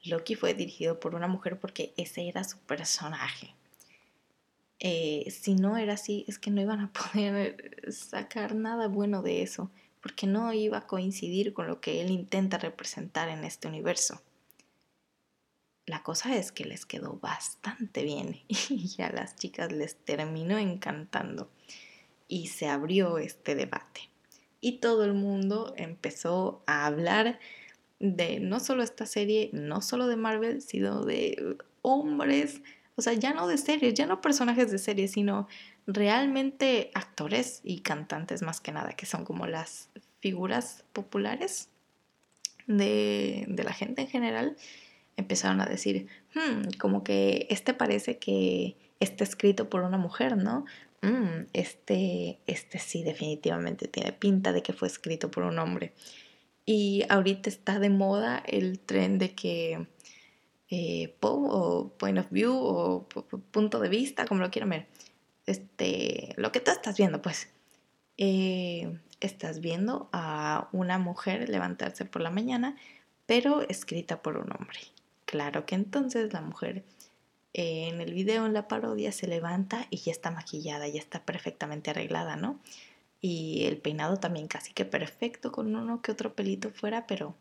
Loki 0.04 0.36
fue 0.36 0.54
dirigido 0.54 1.00
por 1.00 1.16
una 1.16 1.28
mujer 1.28 1.60
porque 1.60 1.94
ese 1.98 2.28
era 2.28 2.44
su 2.44 2.58
personaje. 2.60 3.54
Eh, 4.80 5.30
si 5.30 5.56
no 5.56 5.78
era 5.78 5.94
así, 5.94 6.24
es 6.28 6.40
que 6.40 6.52
no 6.52 6.62
iban 6.62 6.80
a 6.80 6.92
poder 7.14 7.92
sacar 7.92 8.56
nada 8.56 8.88
bueno 8.88 9.22
de 9.22 9.42
eso, 9.42 9.70
porque 10.02 10.28
no 10.28 10.54
iba 10.54 10.78
a 10.80 10.88
coincidir 10.88 11.54
con 11.54 11.68
lo 11.68 11.82
que 11.82 12.02
él 12.02 12.12
intenta 12.12 12.58
representar 12.58 13.30
en 13.30 13.44
este 13.44 13.68
universo. 13.68 14.22
La 15.86 16.04
cosa 16.04 16.36
es 16.38 16.52
que 16.52 16.66
les 16.66 16.86
quedó 16.86 17.20
bastante 17.20 18.04
bien 18.04 18.42
y 18.48 19.02
a 19.02 19.12
las 19.12 19.36
chicas 19.36 19.72
les 19.72 19.96
terminó 19.96 20.58
encantando 20.58 21.50
y 22.28 22.48
se 22.48 22.70
abrió 22.70 23.18
este 23.18 23.56
debate. 23.56 24.09
Y 24.62 24.80
todo 24.80 25.06
el 25.06 25.14
mundo 25.14 25.74
empezó 25.78 26.64
a 26.66 26.86
hablar 26.86 27.40
de 28.00 28.40
no 28.40 28.60
solo 28.60 28.84
esta 28.84 29.06
serie, 29.06 29.50
no 29.54 29.82
solo 29.82 30.08
de 30.08 30.16
Marvel, 30.16 30.62
sino 30.62 31.04
de 31.04 31.58
hombres, 31.82 32.62
o 32.96 33.02
sea, 33.02 33.14
ya 33.14 33.34
no 33.34 33.48
de 33.48 33.58
series, 33.58 33.94
ya 33.94 34.06
no 34.06 34.22
personajes 34.22 34.72
de 34.72 34.78
series, 34.78 35.12
sino 35.12 35.48
realmente 35.88 36.92
actores 36.94 37.62
y 37.64 37.80
cantantes 37.80 38.42
más 38.42 38.62
que 38.62 38.72
nada, 38.72 38.92
que 38.92 39.06
son 39.06 39.26
como 39.26 39.48
las 39.48 39.90
figuras 40.20 40.84
populares 40.94 41.70
de, 42.68 43.46
la 43.64 43.74
gente 43.74 44.02
en 44.02 44.08
general, 44.08 44.58
empezaron 45.18 45.62
a 45.62 45.66
decir, 45.66 46.08
hmm, 46.36 46.78
como 46.78 47.04
que 47.04 47.48
este 47.50 47.74
parece 47.74 48.18
que 48.18 48.76
está 49.00 49.24
escrito 49.24 49.70
por 49.70 49.82
una 49.82 49.98
mujer, 49.98 50.38
¿no? 50.38 50.66
Hmm, 51.02 51.46
este, 51.54 52.40
este 52.46 52.80
sí 52.80 53.04
definitivamente 53.04 53.88
tiene 53.88 54.12
pinta 54.12 54.52
de 54.52 54.62
que 54.62 54.74
fue 54.74 54.88
escrito 54.88 55.32
por 55.32 55.44
un 55.44 55.60
hombre. 55.60 55.94
Y 56.66 57.04
ahorita 57.10 57.50
está 57.50 57.80
de 57.80 57.90
moda 57.90 58.44
el 58.46 58.80
tren 58.80 59.18
de 59.18 59.34
que 59.34 59.88
eh, 60.70 61.16
o 61.22 61.94
point 61.98 62.20
of 62.20 62.30
view 62.30 62.54
o 62.54 63.08
punto 63.52 63.80
de 63.80 63.90
vista, 63.90 64.26
como 64.26 64.42
lo 64.42 64.52
quieran 64.52 64.70
ver, 64.70 64.88
este, 65.46 66.34
lo 66.38 66.52
que 66.52 66.60
tú 66.60 66.72
estás 66.72 66.98
viendo, 66.98 67.22
pues, 67.22 67.50
eh, 68.18 69.00
estás 69.20 69.62
viendo 69.62 70.10
a 70.12 70.70
una 70.72 71.00
mujer 71.00 71.50
levantarse 71.50 72.06
por 72.06 72.22
la 72.22 72.30
mañana, 72.30 72.76
pero 73.26 73.62
escrita 73.68 74.22
por 74.22 74.38
un 74.38 74.52
hombre. 74.52 74.80
Claro 75.26 75.66
que 75.66 75.76
entonces 75.76 76.34
la 76.34 76.42
mujer 76.42 76.84
eh, 77.54 77.90
en 77.90 78.02
el 78.02 78.14
video, 78.14 78.46
en 78.46 78.54
la 78.54 78.68
parodia, 78.68 79.12
se 79.12 79.28
levanta 79.28 79.88
y 79.90 79.98
ya 79.98 80.12
está 80.12 80.32
maquillada, 80.32 80.88
ya 80.88 81.00
está 81.00 81.24
perfectamente 81.26 81.92
arreglada, 81.92 82.36
¿no? 82.36 82.60
y 83.22 83.66
el 83.66 83.78
peinado 83.78 84.18
también 84.18 84.48
casi 84.48 84.74
que 84.74 84.86
perfecto 84.86 85.52
con 85.52 85.76
uno 85.76 86.02
que 86.02 86.12
otro 86.12 86.34
pelito 86.34 86.70
fuera, 86.70 87.06
pero 87.06 87.36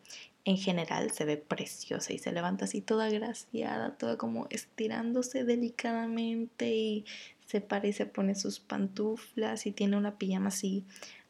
en 0.45 0.57
general 0.57 1.11
se 1.13 1.25
ve 1.25 1.37
preciosa 1.37 2.13
y 2.13 2.19
se 2.19 2.33
levanta 2.33 2.65
así 2.65 2.81
toda 2.81 3.09
graciada, 3.11 3.97
toda 3.97 4.17
como 4.17 4.47
estirándose 4.51 5.45
delicadamente 5.45 6.75
y 6.75 7.05
se 7.47 7.61
para 7.61 7.87
y 7.87 7.93
se 7.93 8.07
pone 8.07 8.35
sus 8.35 8.61
pantuflas 8.61 9.67
y 9.67 9.73
tiene 9.73 9.97
una 9.97 10.19
pijama 10.19 10.49
así 10.49 10.85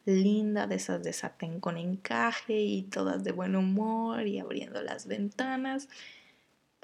linda 0.05 0.65
de 0.65 0.75
esas 0.75 1.03
de 1.03 1.13
satén 1.13 1.59
con 1.59 1.77
encaje 1.77 2.59
y 2.59 2.83
todas 2.83 3.23
de 3.23 3.31
buen 3.31 3.55
humor 3.55 4.25
y 4.25 4.39
abriendo 4.39 4.81
las 4.81 5.05
ventanas. 5.05 5.89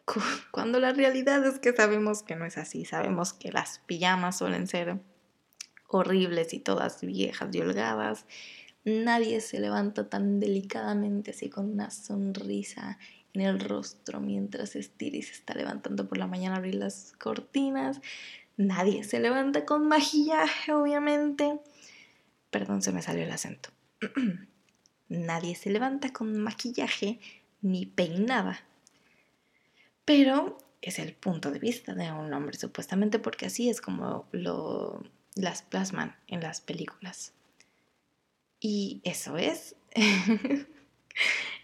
Cuando 0.52 0.80
la 0.80 0.94
realidad 0.94 1.46
es 1.46 1.60
que 1.60 1.74
sabemos 1.74 2.24
que 2.24 2.36
no 2.36 2.46
es 2.46 2.58
así, 2.58 2.86
sabemos 2.86 3.34
que 3.34 3.52
las 3.52 3.80
pijamas 3.86 4.38
suelen 4.38 4.68
ser 4.68 5.00
horribles 5.88 6.54
y 6.54 6.60
todas 6.60 7.02
viejas 7.02 7.54
y 7.54 7.62
holgadas. 7.62 8.26
Nadie 8.84 9.42
se 9.42 9.60
levanta 9.60 10.10
tan 10.10 10.40
delicadamente 10.40 11.32
así 11.32 11.50
con 11.50 11.72
una 11.72 11.90
sonrisa 11.90 13.00
en 13.34 13.42
el 13.42 13.60
rostro 13.60 14.22
mientras 14.22 14.76
estira 14.76 15.18
se 15.22 15.34
está 15.34 15.54
levantando 15.56 16.08
por 16.08 16.18
la 16.18 16.28
mañana 16.28 16.56
a 16.56 16.58
abrir 16.60 16.76
las 16.76 17.14
cortinas. 17.18 18.00
Nadie 18.58 19.04
se 19.04 19.20
levanta 19.20 19.66
con 19.66 19.88
maquillaje, 19.88 20.72
obviamente. 20.72 21.60
Perdón, 22.52 22.82
se 22.82 22.94
me 22.94 23.02
salió 23.02 23.24
el 23.24 23.32
acento. 23.32 23.70
Nadie 25.10 25.56
se 25.56 25.70
levanta 25.70 26.14
con 26.14 26.38
maquillaje 26.38 27.20
ni 27.62 27.86
peinada. 27.86 28.64
Pero 30.06 30.58
es 30.82 31.00
el 31.00 31.14
punto 31.14 31.52
de 31.52 31.60
vista 31.60 31.96
de 31.96 32.12
un 32.12 32.32
hombre, 32.34 32.58
supuestamente, 32.58 33.20
porque 33.20 33.48
así 33.48 33.70
es 33.70 33.82
como 33.82 34.28
lo, 34.32 35.04
las 35.36 35.64
plasman 35.64 36.16
en 36.28 36.42
las 36.42 36.62
películas. 36.62 37.34
Y 38.60 39.02
eso 39.04 39.38
es. 39.38 39.76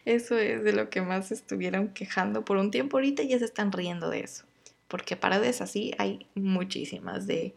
eso 0.06 0.38
es 0.38 0.64
de 0.64 0.74
lo 0.74 0.89
que 0.89 1.02
más 1.02 1.32
estuvieron 1.32 1.89
quejando 1.89 2.44
por 2.44 2.58
un 2.58 2.72
tiempo. 2.72 2.98
Ahorita 2.98 3.24
ya 3.24 3.39
se 3.39 3.46
están 3.46 3.72
riendo 3.72 4.10
de 4.10 4.22
eso. 4.22 4.46
Porque 4.88 5.16
paradas 5.16 5.62
así 5.62 5.94
hay 5.98 6.28
muchísimas. 6.36 7.28
De 7.28 7.54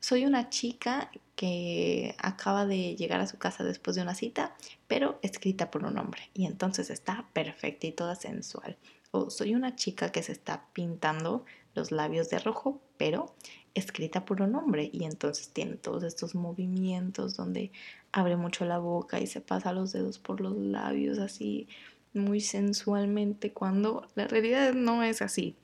soy 0.00 0.24
una 0.24 0.48
chica 0.48 1.10
que 1.34 2.14
acaba 2.18 2.66
de 2.66 2.96
llegar 2.96 3.20
a 3.20 3.26
su 3.26 3.38
casa 3.38 3.64
después 3.64 3.96
de 3.96 4.02
una 4.02 4.14
cita, 4.14 4.56
pero 4.86 5.18
escrita 5.22 5.70
por 5.70 5.84
un 5.84 5.98
hombre. 5.98 6.30
Y 6.34 6.46
entonces 6.46 6.90
está 6.90 7.28
perfecta 7.32 7.86
y 7.86 7.92
toda 7.92 8.14
sensual. 8.14 8.76
O 9.10 9.30
soy 9.30 9.54
una 9.54 9.76
chica 9.76 10.12
que 10.12 10.22
se 10.22 10.32
está 10.32 10.68
pintando 10.72 11.44
los 11.74 11.92
labios 11.92 12.28
de 12.30 12.38
rojo, 12.38 12.80
pero 12.96 13.34
escrita 13.74 14.24
por 14.24 14.42
un 14.42 14.54
hombre 14.54 14.90
y 14.92 15.04
entonces 15.04 15.50
tiene 15.50 15.76
todos 15.76 16.02
estos 16.02 16.34
movimientos 16.34 17.36
donde 17.36 17.70
abre 18.12 18.36
mucho 18.36 18.64
la 18.64 18.78
boca 18.78 19.20
y 19.20 19.26
se 19.26 19.40
pasa 19.40 19.72
los 19.72 19.92
dedos 19.92 20.18
por 20.18 20.40
los 20.40 20.56
labios 20.56 21.18
así 21.18 21.68
muy 22.14 22.40
sensualmente 22.40 23.52
cuando 23.52 24.08
la 24.14 24.26
realidad 24.26 24.74
no 24.74 25.02
es 25.02 25.22
así. 25.22 25.56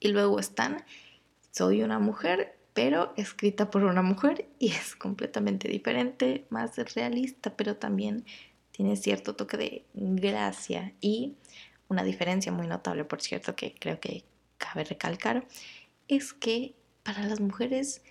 Y 0.00 0.08
luego 0.08 0.38
están, 0.38 0.84
soy 1.50 1.82
una 1.82 1.98
mujer, 1.98 2.56
pero 2.74 3.12
escrita 3.16 3.70
por 3.70 3.84
una 3.84 4.02
mujer 4.02 4.48
y 4.58 4.70
es 4.70 4.96
completamente 4.96 5.68
diferente, 5.68 6.46
más 6.50 6.76
realista, 6.94 7.56
pero 7.56 7.76
también 7.76 8.24
tiene 8.72 8.96
cierto 8.96 9.36
toque 9.36 9.56
de 9.56 9.84
gracia 9.94 10.94
y 11.00 11.36
una 11.92 12.02
diferencia 12.02 12.50
muy 12.50 12.66
notable, 12.66 13.04
por 13.04 13.20
cierto, 13.20 13.54
que 13.54 13.74
creo 13.74 14.00
que 14.00 14.24
cabe 14.58 14.84
recalcar, 14.84 15.46
es 16.08 16.32
que 16.32 16.74
para 17.02 17.24
las 17.26 17.40
mujeres 17.40 18.02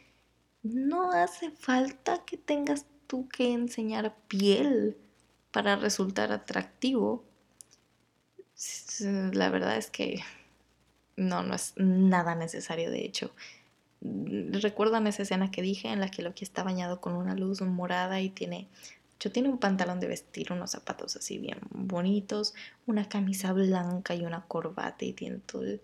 no 0.64 1.12
hace 1.12 1.52
falta 1.52 2.24
que 2.26 2.38
tengas 2.38 2.86
tú 3.08 3.28
que 3.28 3.52
enseñar 3.52 4.16
piel 4.28 4.98
para 5.52 5.76
resultar 5.76 6.32
atractivo. 6.32 7.24
La 9.00 9.50
verdad 9.50 9.78
es 9.78 9.90
que 9.90 10.22
no, 11.18 11.44
no 11.44 11.56
es 11.56 11.74
nada 11.78 12.36
necesario, 12.36 12.92
de 12.92 13.04
hecho. 13.06 13.34
¿Recuerdan 14.02 15.08
esa 15.08 15.24
escena 15.24 15.52
que 15.52 15.62
dije 15.62 15.90
en 15.90 16.00
la 16.00 16.10
que 16.10 16.22
Loki 16.22 16.44
está 16.44 16.64
bañado 16.64 17.02
con 17.02 17.14
una 17.14 17.36
luz 17.36 17.62
morada 17.62 18.22
y 18.22 18.30
tiene, 18.30 18.68
yo 19.22 19.32
tiene 19.32 19.50
un 19.50 19.60
pantalón 19.60 20.00
de 20.00 20.08
vestir, 20.08 20.52
unos 20.52 20.72
zapatos 20.72 21.16
así 21.16 21.38
bien 21.38 21.60
bonitos, 21.70 22.56
una 22.88 23.08
camisa 23.08 23.54
blanca 23.54 24.16
y 24.16 24.26
una 24.26 24.48
corbata 24.48 25.06
y 25.06 25.14
tiene 25.14 25.38
todo 25.38 25.62
el 25.62 25.82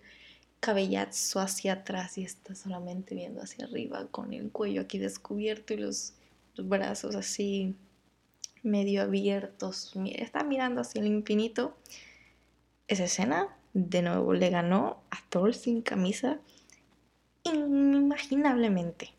cabellazo 0.60 1.40
hacia 1.40 1.74
atrás 1.74 2.18
y 2.18 2.24
está 2.24 2.56
solamente 2.56 3.14
viendo 3.14 3.44
hacia 3.44 3.66
arriba 3.66 4.08
con 4.10 4.34
el 4.34 4.50
cuello 4.52 4.82
aquí 4.82 4.98
descubierto 4.98 5.76
y 5.76 5.78
los, 5.78 6.14
brazos 6.60 7.16
así 7.16 7.76
medio 8.64 9.04
abiertos. 9.04 9.94
Está 10.16 10.44
mirando 10.44 10.82
hacia 10.82 11.02
el 11.02 11.06
infinito. 11.06 11.78
Esa 12.88 13.04
escena 13.04 13.56
de 13.76 14.02
nuevo 14.02 14.34
le 14.34 14.50
ganó 14.50 15.04
a 15.12 15.18
Thor 15.30 15.54
sin 15.54 15.84
camisa 15.84 16.40
inimaginablemente. 17.44 19.14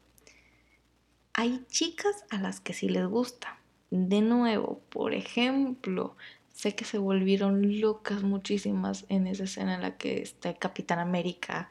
Hay 1.32 1.64
chicas 1.68 2.24
a 2.30 2.38
las 2.38 2.58
que 2.58 2.72
sí 2.72 2.88
les 2.88 3.06
gusta. 3.06 3.57
De 3.90 4.20
nuevo, 4.20 4.80
por 4.90 5.14
ejemplo, 5.14 6.16
Sé 6.58 6.74
que 6.74 6.84
se 6.84 6.98
volvieron 6.98 7.80
locas 7.80 8.24
muchísimas 8.24 9.06
en 9.08 9.28
esa 9.28 9.44
escena 9.44 9.76
en 9.76 9.80
la 9.82 9.96
que 9.96 10.20
está 10.20 10.48
el 10.48 10.58
Capitán 10.58 10.98
América, 10.98 11.70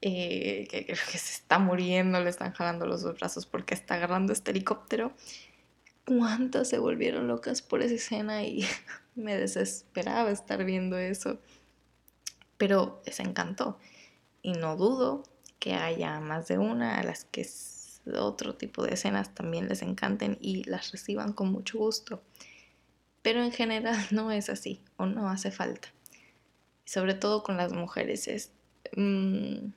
eh, 0.00 0.66
que, 0.70 0.86
que, 0.86 0.96
se 0.96 1.34
está 1.34 1.58
muriendo, 1.58 2.18
le 2.20 2.30
están 2.30 2.54
jalando 2.54 2.86
los 2.86 3.02
dos 3.02 3.18
brazos 3.18 3.44
porque 3.44 3.74
está 3.74 3.96
agarrando 3.96 4.32
este 4.32 4.52
helicóptero. 4.52 5.12
¿Cuántas 6.06 6.70
se 6.70 6.78
volvieron 6.78 7.28
locas 7.28 7.60
por 7.60 7.82
esa 7.82 7.96
escena? 7.96 8.42
Y 8.42 8.64
me 9.16 9.36
desesperaba 9.36 10.30
estar 10.30 10.64
viendo 10.64 10.96
eso. 10.96 11.38
Pero 12.56 13.02
les 13.04 13.20
encantó. 13.20 13.78
Y 14.40 14.52
no 14.52 14.76
dudo 14.76 15.24
que 15.58 15.74
haya 15.74 16.20
más 16.20 16.48
de 16.48 16.56
una 16.56 16.98
a 16.98 17.02
las 17.02 17.26
que 17.26 17.44
otro 18.14 18.54
tipo 18.54 18.84
de 18.84 18.94
escenas 18.94 19.34
también 19.34 19.68
les 19.68 19.82
encanten 19.82 20.38
y 20.40 20.64
las 20.64 20.92
reciban 20.92 21.32
con 21.32 21.50
mucho 21.50 21.78
gusto 21.78 22.22
pero 23.26 23.42
en 23.42 23.50
general 23.50 23.96
no 24.12 24.30
es 24.30 24.48
así 24.48 24.80
o 24.96 25.06
no 25.06 25.28
hace 25.28 25.50
falta. 25.50 25.88
Sobre 26.84 27.12
todo 27.12 27.42
con 27.42 27.56
las 27.56 27.72
mujeres 27.72 28.28
es, 28.28 28.52
mm, 28.96 29.72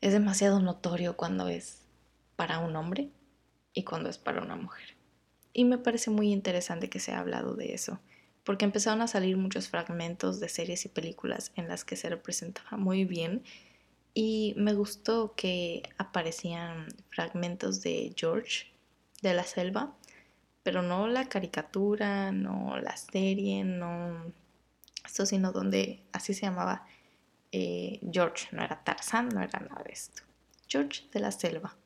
es 0.00 0.12
demasiado 0.12 0.60
notorio 0.60 1.16
cuando 1.16 1.48
es 1.48 1.80
para 2.36 2.60
un 2.60 2.76
hombre 2.76 3.10
y 3.74 3.82
cuando 3.82 4.10
es 4.10 4.16
para 4.16 4.42
una 4.42 4.54
mujer. 4.54 4.94
Y 5.52 5.64
me 5.64 5.76
parece 5.76 6.10
muy 6.10 6.32
interesante 6.32 6.88
que 6.88 7.00
se 7.00 7.10
ha 7.10 7.18
hablado 7.18 7.56
de 7.56 7.74
eso, 7.74 7.98
porque 8.44 8.64
empezaron 8.64 9.02
a 9.02 9.08
salir 9.08 9.36
muchos 9.36 9.66
fragmentos 9.66 10.38
de 10.38 10.48
series 10.48 10.84
y 10.84 10.88
películas 10.88 11.50
en 11.56 11.66
las 11.66 11.84
que 11.84 11.96
se 11.96 12.08
representaba 12.08 12.76
muy 12.76 13.04
bien 13.04 13.42
y 14.14 14.54
me 14.56 14.74
gustó 14.74 15.34
que 15.34 15.82
aparecían 15.98 16.88
fragmentos 17.10 17.82
de 17.82 18.12
George 18.16 18.66
de 19.22 19.34
la 19.34 19.44
selva 19.44 19.94
pero 20.62 20.82
no 20.82 21.08
la 21.08 21.28
caricatura, 21.28 22.32
no 22.32 22.76
la 22.78 22.96
serie, 22.96 23.64
no 23.64 24.32
esto, 25.04 25.26
sino 25.26 25.52
donde 25.52 26.02
así 26.12 26.34
se 26.34 26.42
llamaba 26.42 26.86
eh, 27.50 28.00
George, 28.10 28.48
no 28.52 28.62
era 28.62 28.82
Tarzán, 28.84 29.28
no 29.28 29.42
era 29.42 29.58
nada 29.60 29.82
de 29.82 29.92
esto. 29.92 30.22
George 30.68 31.04
de 31.12 31.20
la 31.20 31.32
selva. 31.32 31.76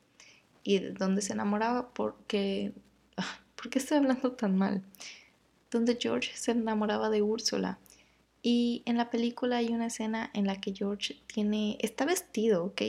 Y 0.63 0.79
donde 0.79 1.21
se 1.21 1.33
enamoraba 1.33 1.89
porque... 1.93 2.73
¿Por 3.55 3.71
qué 3.71 3.79
estoy 3.79 3.97
hablando 3.97 4.33
tan 4.33 4.55
mal? 4.55 4.83
Donde 5.71 5.97
George 5.99 6.31
se 6.35 6.51
enamoraba 6.51 7.09
de 7.09 7.23
Úrsula. 7.23 7.79
Y 8.49 8.83
en 8.85 8.95
la 8.95 9.09
película 9.09 9.57
hay 9.57 9.73
una 9.73 9.87
escena 9.87 10.31
en 10.33 10.47
la 10.47 10.61
que 10.61 10.73
George 10.73 11.17
tiene... 11.27 11.77
está 11.81 12.05
vestido, 12.05 12.63
¿ok? 12.63 12.81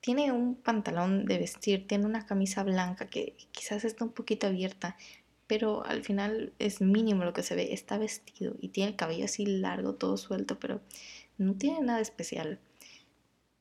tiene 0.00 0.32
un 0.32 0.54
pantalón 0.54 1.26
de 1.26 1.38
vestir, 1.38 1.86
tiene 1.86 2.06
una 2.06 2.26
camisa 2.26 2.62
blanca 2.62 3.08
que 3.08 3.34
quizás 3.52 3.84
está 3.84 4.04
un 4.04 4.12
poquito 4.12 4.46
abierta, 4.46 4.96
pero 5.46 5.84
al 5.84 6.04
final 6.04 6.52
es 6.58 6.80
mínimo 6.80 7.24
lo 7.24 7.32
que 7.32 7.42
se 7.42 7.54
ve. 7.56 7.72
Está 7.72 7.98
vestido 7.98 8.54
y 8.60 8.68
tiene 8.68 8.90
el 8.90 8.96
cabello 8.96 9.24
así 9.24 9.46
largo, 9.46 9.94
todo 9.94 10.16
suelto, 10.16 10.58
pero 10.58 10.80
no 11.38 11.54
tiene 11.54 11.80
nada 11.80 12.00
especial. 12.00 12.60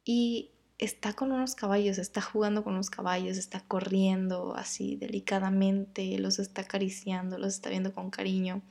Y 0.06 0.52
está 0.78 1.14
con 1.14 1.32
unos 1.32 1.56
caballos, 1.56 1.98
está 1.98 2.22
jugando 2.22 2.64
con 2.64 2.76
los 2.76 2.90
caballos, 2.90 3.38
está 3.38 3.62
corriendo 3.62 4.56
así 4.56 4.96
delicadamente, 4.96 6.20
los 6.20 6.40
está 6.40 6.62
acariciando, 6.62 7.38
los 7.40 7.56
está 7.56 7.70
viendo 7.70 7.94
con 7.94 8.12
cariño. 8.12 8.62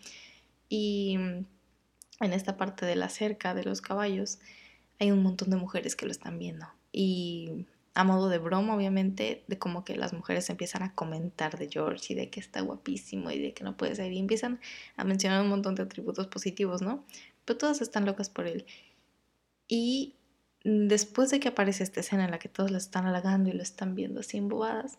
Y 0.68 1.18
en 2.20 2.32
esta 2.32 2.56
parte 2.56 2.86
de 2.86 2.96
la 2.96 3.08
cerca 3.08 3.54
de 3.54 3.64
los 3.64 3.80
caballos 3.80 4.38
hay 4.98 5.10
un 5.10 5.22
montón 5.22 5.50
de 5.50 5.56
mujeres 5.56 5.96
que 5.96 6.06
lo 6.06 6.12
están 6.12 6.38
viendo 6.38 6.66
y 6.92 7.66
a 7.96 8.04
modo 8.04 8.28
de 8.28 8.36
broma, 8.36 8.76
obviamente, 8.76 9.42
de 9.46 9.58
como 9.58 9.82
que 9.82 9.96
las 9.96 10.12
mujeres 10.12 10.50
empiezan 10.50 10.82
a 10.82 10.94
comentar 10.94 11.58
de 11.58 11.70
George 11.70 12.12
y 12.12 12.16
de 12.16 12.28
que 12.28 12.40
está 12.40 12.60
guapísimo 12.60 13.30
y 13.30 13.38
de 13.38 13.54
que 13.54 13.64
no 13.64 13.78
puede 13.78 13.94
ser 13.94 14.12
y 14.12 14.18
empiezan 14.18 14.60
a 14.98 15.04
mencionar 15.04 15.40
un 15.40 15.48
montón 15.48 15.74
de 15.74 15.82
atributos 15.82 16.26
positivos, 16.26 16.82
¿no? 16.82 17.06
Pero 17.46 17.56
todas 17.56 17.80
están 17.80 18.04
locas 18.04 18.28
por 18.28 18.46
él. 18.46 18.66
Y 19.66 20.14
después 20.62 21.30
de 21.30 21.40
que 21.40 21.48
aparece 21.48 21.84
esta 21.84 22.00
escena 22.00 22.26
en 22.26 22.32
la 22.32 22.38
que 22.38 22.50
todos 22.50 22.70
lo 22.70 22.76
están 22.76 23.06
halagando 23.06 23.48
y 23.48 23.54
lo 23.54 23.62
están 23.62 23.94
viendo 23.94 24.20
así 24.20 24.36
embobadas, 24.36 24.98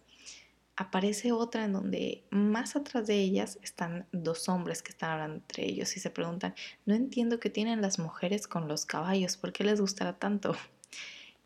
aparece 0.77 1.31
otra 1.31 1.65
en 1.65 1.73
donde 1.73 2.23
más 2.29 2.75
atrás 2.75 3.07
de 3.07 3.19
ellas 3.19 3.59
están 3.63 4.07
dos 4.11 4.47
hombres 4.47 4.83
que 4.83 4.91
están 4.91 5.09
hablando 5.09 5.37
entre 5.37 5.65
ellos 5.65 5.97
y 5.97 5.99
se 5.99 6.11
preguntan, 6.11 6.53
no 6.85 6.93
entiendo 6.93 7.39
qué 7.39 7.49
tienen 7.49 7.81
las 7.81 7.97
mujeres 7.99 8.47
con 8.47 8.67
los 8.67 8.85
caballos, 8.85 9.37
¿por 9.37 9.51
qué 9.51 9.63
les 9.63 9.81
gustará 9.81 10.17
tanto? 10.17 10.55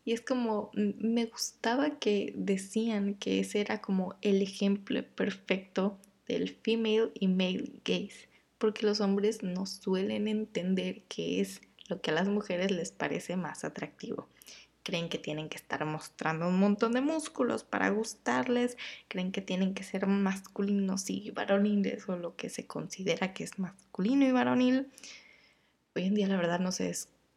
Y 0.04 0.12
es 0.12 0.20
como, 0.20 0.70
me 0.74 1.26
gustaba 1.26 1.98
que 1.98 2.32
decían 2.36 3.14
que 3.14 3.38
ese 3.40 3.60
era 3.60 3.80
como 3.80 4.16
el 4.20 4.42
ejemplo 4.42 5.02
perfecto 5.14 5.96
del 6.26 6.50
female 6.50 7.12
y 7.14 7.28
male 7.28 7.70
gaze, 7.84 8.28
porque 8.58 8.84
los 8.84 9.00
hombres 9.00 9.42
no 9.42 9.64
suelen 9.64 10.28
entender 10.28 11.02
qué 11.08 11.40
es 11.40 11.60
lo 11.88 12.00
que 12.00 12.10
a 12.10 12.14
las 12.14 12.28
mujeres 12.28 12.70
les 12.72 12.90
parece 12.90 13.36
más 13.36 13.64
atractivo 13.64 14.28
creen 14.82 15.08
que 15.08 15.18
tienen 15.18 15.48
que 15.48 15.56
estar 15.56 15.84
mostrando 15.84 16.48
un 16.48 16.58
montón 16.58 16.92
de 16.92 17.00
músculos 17.00 17.64
para 17.64 17.90
gustarles, 17.90 18.76
creen 19.08 19.32
que 19.32 19.40
tienen 19.40 19.74
que 19.74 19.84
ser 19.84 20.06
masculinos 20.06 21.08
y 21.10 21.30
varoniles 21.30 22.08
o 22.08 22.16
lo 22.16 22.36
que 22.36 22.48
se 22.48 22.66
considera 22.66 23.32
que 23.32 23.44
es 23.44 23.58
masculino 23.58 24.26
y 24.26 24.32
varonil. 24.32 24.88
Hoy 25.94 26.04
en 26.04 26.14
día 26.14 26.28
la 26.28 26.36
verdad 26.36 26.60
no 26.60 26.72
sé 26.72 26.92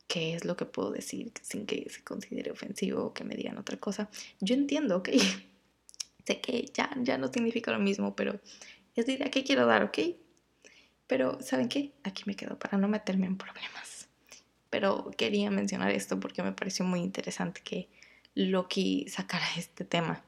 qué 0.08 0.36
es 0.36 0.46
lo 0.46 0.56
que 0.56 0.66
puedo 0.66 0.91
decir 0.91 1.32
sin 1.41 1.66
que 1.66 1.88
se 1.89 2.04
considere 2.04 2.52
ofensivo 2.52 3.06
o 3.06 3.14
que 3.14 3.24
me 3.24 3.36
digan 3.36 3.58
otra 3.58 3.78
cosa. 3.78 4.10
Yo 4.39 4.56
entiendo, 4.56 4.98
ok. 4.98 5.10
sé 6.26 6.41
que 6.41 6.66
ya, 6.74 6.89
ya 7.02 7.18
no 7.18 7.28
significa 7.32 7.72
lo 7.72 7.80
mismo, 7.80 8.16
pero 8.16 8.39
es 8.96 9.08
la 9.08 9.14
idea 9.14 9.32
que 9.32 9.43
quiero 9.43 9.66
dar, 9.66 9.84
ok. 9.84 10.00
Pero, 11.08 11.39
¿saben 11.41 11.70
qué? 11.70 11.91
Aquí 12.04 12.24
me 12.26 12.36
quedo 12.36 12.58
para 12.58 12.80
no 12.80 12.88
meterme 12.88 13.28
en 13.28 13.38
problemas 13.38 13.95
pero 14.76 15.10
quería 15.16 15.50
mencionar 15.52 15.92
esto 15.92 16.20
porque 16.20 16.44
me 16.44 16.52
pareció 16.52 16.84
muy 16.84 17.00
interesante 17.00 17.62
que 17.64 17.88
Loki 18.34 19.08
sacara 19.08 19.46
este 19.58 19.86
tema 19.86 20.22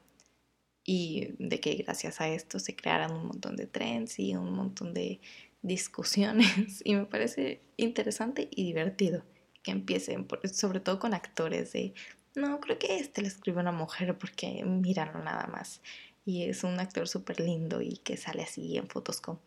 y 0.86 1.34
de 1.38 1.60
que 1.60 1.74
gracias 1.74 2.22
a 2.22 2.28
esto 2.28 2.58
se 2.58 2.74
crearan 2.74 3.12
un 3.12 3.26
montón 3.26 3.56
de 3.56 3.66
trends 3.66 4.18
y 4.18 4.34
un 4.34 4.54
montón 4.54 4.94
de 4.94 5.20
discusiones. 5.60 6.48
Y 6.82 6.94
me 6.94 7.04
parece 7.04 7.60
interesante 7.76 8.48
y 8.50 8.64
divertido 8.64 9.22
que 9.62 9.70
empiecen, 9.70 10.26
sobre 10.50 10.80
todo 10.80 10.98
con 10.98 11.12
actores 11.12 11.72
de, 11.74 11.92
no, 12.34 12.58
creo 12.60 12.78
que 12.78 13.00
este 13.00 13.20
le 13.20 13.28
escribe 13.28 13.60
una 13.60 13.72
mujer 13.72 14.16
porque 14.16 14.64
míralo 14.64 15.22
nada 15.22 15.46
más 15.46 15.82
y 16.24 16.44
es 16.44 16.64
un 16.64 16.80
actor 16.80 17.06
súper 17.06 17.38
lindo 17.40 17.82
y 17.82 17.98
que 17.98 18.16
sale 18.16 18.44
así 18.44 18.78
en 18.78 18.88
fotos 18.88 19.20
con 19.20 19.40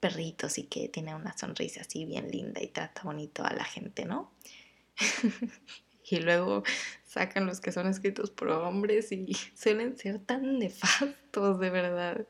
perritos 0.00 0.58
y 0.58 0.64
que 0.64 0.88
tiene 0.88 1.14
una 1.14 1.36
sonrisa 1.36 1.80
así 1.82 2.04
bien 2.04 2.30
linda 2.30 2.62
y 2.62 2.68
trata 2.68 3.02
bonito 3.02 3.44
a 3.44 3.52
la 3.52 3.64
gente, 3.64 4.04
¿no? 4.04 4.32
y 6.10 6.20
luego 6.20 6.62
sacan 7.04 7.46
los 7.46 7.60
que 7.60 7.72
son 7.72 7.86
escritos 7.88 8.30
por 8.30 8.48
hombres 8.48 9.12
y 9.12 9.34
suelen 9.54 9.96
ser 9.96 10.18
tan 10.18 10.58
nefastos, 10.58 11.58
de 11.60 11.70
verdad. 11.70 12.26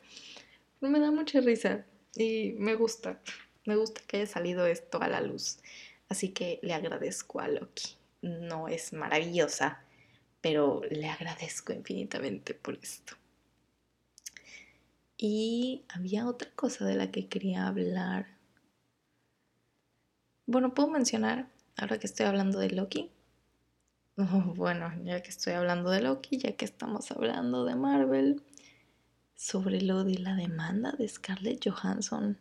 Me 0.80 1.00
da 1.00 1.10
mucha 1.10 1.40
risa 1.40 1.84
y 2.14 2.52
me 2.58 2.74
gusta, 2.74 3.20
me 3.64 3.76
gusta 3.76 4.00
que 4.06 4.18
haya 4.18 4.26
salido 4.26 4.66
esto 4.66 5.02
a 5.02 5.08
la 5.08 5.20
luz. 5.20 5.58
Así 6.08 6.30
que 6.30 6.60
le 6.62 6.74
agradezco 6.74 7.40
a 7.40 7.48
Loki. 7.48 7.96
No 8.22 8.68
es 8.68 8.92
maravillosa, 8.92 9.82
pero 10.40 10.82
le 10.90 11.08
agradezco 11.08 11.72
infinitamente 11.72 12.54
por 12.54 12.78
esto. 12.80 13.16
Y 15.18 15.84
había 15.88 16.26
otra 16.26 16.50
cosa 16.54 16.84
de 16.84 16.94
la 16.94 17.10
que 17.10 17.28
quería 17.28 17.66
hablar. 17.66 18.26
Bueno, 20.46 20.74
puedo 20.74 20.88
mencionar, 20.88 21.48
ahora 21.76 21.98
que 21.98 22.06
estoy 22.06 22.26
hablando 22.26 22.58
de 22.58 22.70
Loki. 22.70 23.10
bueno, 24.16 24.92
ya 25.04 25.22
que 25.22 25.30
estoy 25.30 25.54
hablando 25.54 25.90
de 25.90 26.02
Loki, 26.02 26.38
ya 26.38 26.52
que 26.56 26.64
estamos 26.66 27.10
hablando 27.10 27.64
de 27.64 27.76
Marvel, 27.76 28.42
sobre 29.34 29.80
lo 29.80 30.04
de 30.04 30.18
la 30.18 30.34
demanda 30.34 30.92
de 30.92 31.08
Scarlett 31.08 31.66
Johansson. 31.66 32.38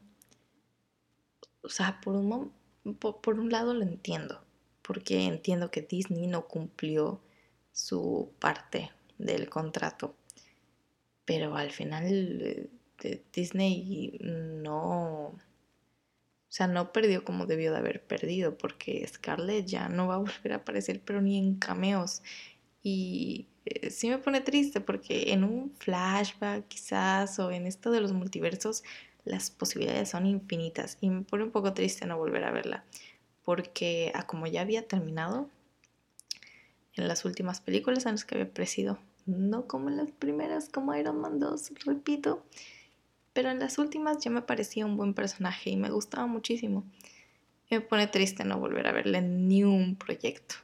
O 1.61 1.69
sea, 1.69 1.99
por 2.01 2.15
un, 2.15 2.51
por 2.99 3.39
un 3.39 3.49
lado 3.49 3.73
lo 3.73 3.84
entiendo, 3.84 4.41
porque 4.82 5.26
entiendo 5.26 5.71
que 5.71 5.82
Disney 5.82 6.28
no 6.28 6.47
cumplió 6.47 7.21
su 7.71 8.32
parte 8.39 8.91
del 9.17 9.49
contrato 9.49 10.15
pero 11.26 11.55
al 11.55 11.71
final 11.71 12.69
eh, 13.03 13.21
Disney 13.34 14.17
no, 14.21 15.28
o 15.28 15.39
sea, 16.49 16.67
no 16.67 16.93
perdió 16.93 17.26
como 17.26 17.45
debió 17.45 17.71
de 17.71 17.80
haber 17.80 18.03
perdido, 18.03 18.57
porque 18.57 19.05
Scarlett 19.07 19.65
ya 19.65 19.89
no 19.89 20.07
va 20.07 20.15
a 20.15 20.19
volver 20.19 20.53
a 20.53 20.57
aparecer, 20.57 21.01
pero 21.03 21.21
ni 21.21 21.38
en 21.38 21.55
cameos. 21.55 22.21
Y 22.84 23.47
eh, 23.65 23.89
sí 23.89 24.09
me 24.09 24.19
pone 24.19 24.41
triste 24.41 24.80
porque 24.80 25.34
en 25.34 25.43
un 25.43 25.73
flashback 25.76 26.67
quizás 26.67 27.39
o 27.39 27.51
en 27.51 27.65
esto 27.67 27.91
de 27.91 28.01
los 28.01 28.13
multiversos 28.13 28.84
las 29.26 29.49
posibilidades 29.49 30.09
son 30.09 30.28
infinitas 30.28 30.97
y 31.01 31.09
me 31.09 31.23
pone 31.23 31.45
un 31.45 31.51
poco 31.51 31.73
triste 31.73 32.05
no 32.05 32.17
volver 32.17 32.43
a 32.43 32.51
verla 32.51 32.86
porque 33.43 34.11
a 34.13 34.28
como 34.28 34.45
ya 34.47 34.61
había 34.61 34.88
terminado 34.88 35.49
en 36.93 37.07
las 37.07 37.26
últimas 37.26 37.59
películas 37.59 38.05
en 38.05 38.13
las 38.13 38.26
que 38.26 38.36
había 38.36 38.53
presido 38.53 38.99
no 39.26 39.67
como 39.67 39.89
las 39.89 40.11
primeras, 40.11 40.69
como 40.69 40.95
Iron 40.95 41.19
Man 41.19 41.39
2, 41.39 41.71
repito, 41.86 42.43
pero 43.34 43.49
en 43.49 43.59
las 43.59 43.78
últimas 43.78 44.23
ya 44.23 44.32
me 44.32 44.41
parecía 44.41 44.86
un 44.86 44.97
buen 44.97 45.13
personaje 45.13 45.69
y 45.69 45.78
me 45.78 45.89
gustaba 45.89 46.28
muchísimo. 46.28 46.86
me 47.69 47.82
pone 47.82 48.07
triste 48.07 48.43
no 48.45 48.59
volver 48.59 48.88
a 48.88 48.93
verle 48.93 49.21
ni 49.21 49.63
un 49.63 49.95
proyecto. 49.95 50.55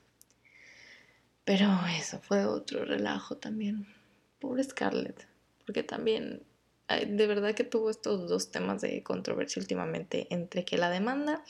Pero 1.43 1.67
eso 1.97 2.19
fue 2.19 2.45
otro 2.45 2.85
relajo 2.85 3.35
también. 3.37 3.87
Pobre 4.39 4.63
Scarlett, 4.63 5.27
porque 5.65 5.83
también 5.83 6.43
de 7.07 7.27
verdad 7.27 7.53
que 7.53 7.63
tuvo 7.63 7.89
estos 7.89 8.27
dos 8.27 8.51
temas 8.51 8.81
de 8.81 9.03
controversia 9.03 9.61
últimamente, 9.61 10.27
entre 10.29 10.65
que 10.65 10.77
la 10.77 10.89
demanda 10.89 11.43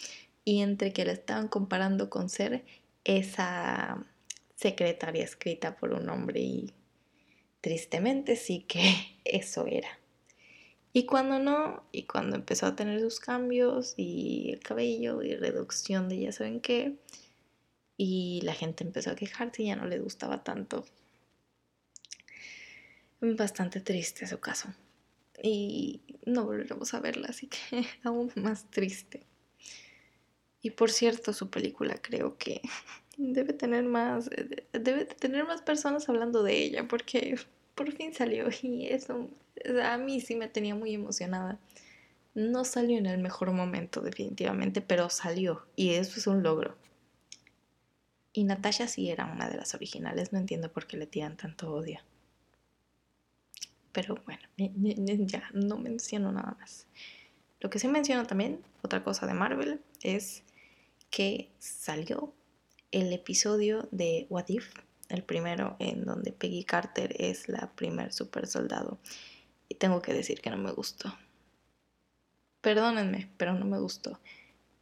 y 0.43 0.61
entre 0.61 0.93
que 0.93 1.05
la 1.05 1.13
estaban 1.13 1.47
comparando 1.47 2.09
con 2.09 2.29
ser 2.29 2.63
esa 3.03 4.05
secretaria 4.55 5.23
escrita 5.23 5.75
por 5.75 5.93
un 5.93 6.09
hombre 6.09 6.39
y 6.41 6.73
tristemente 7.61 8.35
sí 8.35 8.65
que 8.67 8.95
eso 9.25 9.65
era. 9.67 9.99
Y 10.93 11.05
cuando 11.05 11.39
no, 11.39 11.83
y 11.93 12.03
cuando 12.03 12.35
empezó 12.35 12.65
a 12.65 12.75
tener 12.75 12.99
sus 12.99 13.19
cambios 13.19 13.93
y 13.95 14.51
el 14.51 14.59
cabello 14.59 15.21
y 15.21 15.35
reducción 15.35 16.09
de 16.09 16.19
ya 16.19 16.31
saben 16.33 16.59
qué, 16.59 16.97
y 17.95 18.41
la 18.41 18.53
gente 18.53 18.83
empezó 18.83 19.11
a 19.11 19.15
quejarse 19.15 19.63
y 19.63 19.67
ya 19.67 19.75
no 19.75 19.85
le 19.85 19.99
gustaba 19.99 20.43
tanto. 20.43 20.85
Bastante 23.21 23.79
triste 23.79 24.27
su 24.27 24.39
caso. 24.39 24.73
Y 25.41 26.01
no 26.25 26.45
volveremos 26.45 26.93
a 26.93 26.99
verla, 26.99 27.27
así 27.29 27.47
que 27.47 27.85
aún 28.03 28.31
más 28.35 28.69
triste. 28.69 29.25
Y 30.61 30.71
por 30.71 30.91
cierto, 30.91 31.31
su 31.31 31.49
película 31.49 31.95
creo 32.01 32.37
que 32.37 32.61
debe 33.17 33.53
tener 33.53 33.83
más, 33.83 34.29
eh, 34.31 34.65
debe 34.73 35.05
tener 35.05 35.45
más 35.45 35.61
personas 35.61 36.07
hablando 36.09 36.43
de 36.43 36.57
ella 36.57 36.87
porque 36.87 37.37
por 37.75 37.91
fin 37.91 38.13
salió 38.13 38.47
y 38.61 38.87
eso 38.87 39.29
a 39.83 39.97
mí 39.97 40.21
sí 40.21 40.35
me 40.35 40.47
tenía 40.47 40.75
muy 40.75 40.93
emocionada. 40.93 41.59
No 42.33 42.63
salió 42.63 42.97
en 42.97 43.05
el 43.07 43.21
mejor 43.21 43.51
momento 43.51 44.01
definitivamente, 44.01 44.81
pero 44.81 45.09
salió 45.09 45.65
y 45.75 45.91
eso 45.91 46.19
es 46.19 46.27
un 46.27 46.43
logro. 46.43 46.77
Y 48.33 48.45
Natasha 48.45 48.87
sí 48.87 49.09
era 49.09 49.25
una 49.25 49.49
de 49.49 49.57
las 49.57 49.73
originales, 49.75 50.31
no 50.31 50.39
entiendo 50.39 50.71
por 50.71 50.87
qué 50.87 50.95
le 50.95 51.05
tiran 51.05 51.35
tanto 51.35 51.73
odio. 51.73 51.99
Pero 53.91 54.15
bueno, 54.25 54.41
ya 54.57 55.43
no 55.53 55.77
menciono 55.77 56.31
nada 56.31 56.55
más. 56.57 56.87
Lo 57.59 57.69
que 57.69 57.77
sí 57.77 57.89
menciono 57.89 58.25
también, 58.25 58.63
otra 58.83 59.03
cosa 59.03 59.27
de 59.27 59.33
Marvel, 59.33 59.81
es 60.01 60.43
que 61.09 61.51
salió 61.59 62.33
el 62.91 63.11
episodio 63.13 63.87
de 63.91 64.27
What 64.29 64.49
If, 64.49 64.73
el 65.09 65.23
primero 65.23 65.75
en 65.79 66.05
donde 66.05 66.31
Peggy 66.31 66.63
Carter 66.63 67.15
es 67.17 67.49
la 67.49 67.71
primer 67.75 68.13
super 68.13 68.47
soldado. 68.47 68.99
Y 69.69 69.75
tengo 69.75 70.01
que 70.01 70.13
decir 70.13 70.41
que 70.41 70.49
no 70.49 70.57
me 70.57 70.71
gustó. 70.71 71.13
Perdónenme, 72.61 73.31
pero 73.37 73.53
no 73.53 73.65
me 73.65 73.79
gustó. 73.79 74.19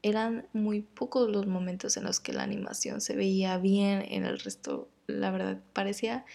Eran 0.01 0.47
muy 0.53 0.81
pocos 0.81 1.29
los 1.29 1.45
momentos 1.45 1.97
en 1.97 2.03
los 2.03 2.19
que 2.19 2.33
la 2.33 2.43
animación 2.43 3.01
se 3.01 3.15
veía 3.15 3.57
bien, 3.57 4.03
en 4.07 4.25
el 4.25 4.39
resto, 4.39 4.89
la 5.07 5.31
verdad, 5.31 5.61
parecía 5.73 6.25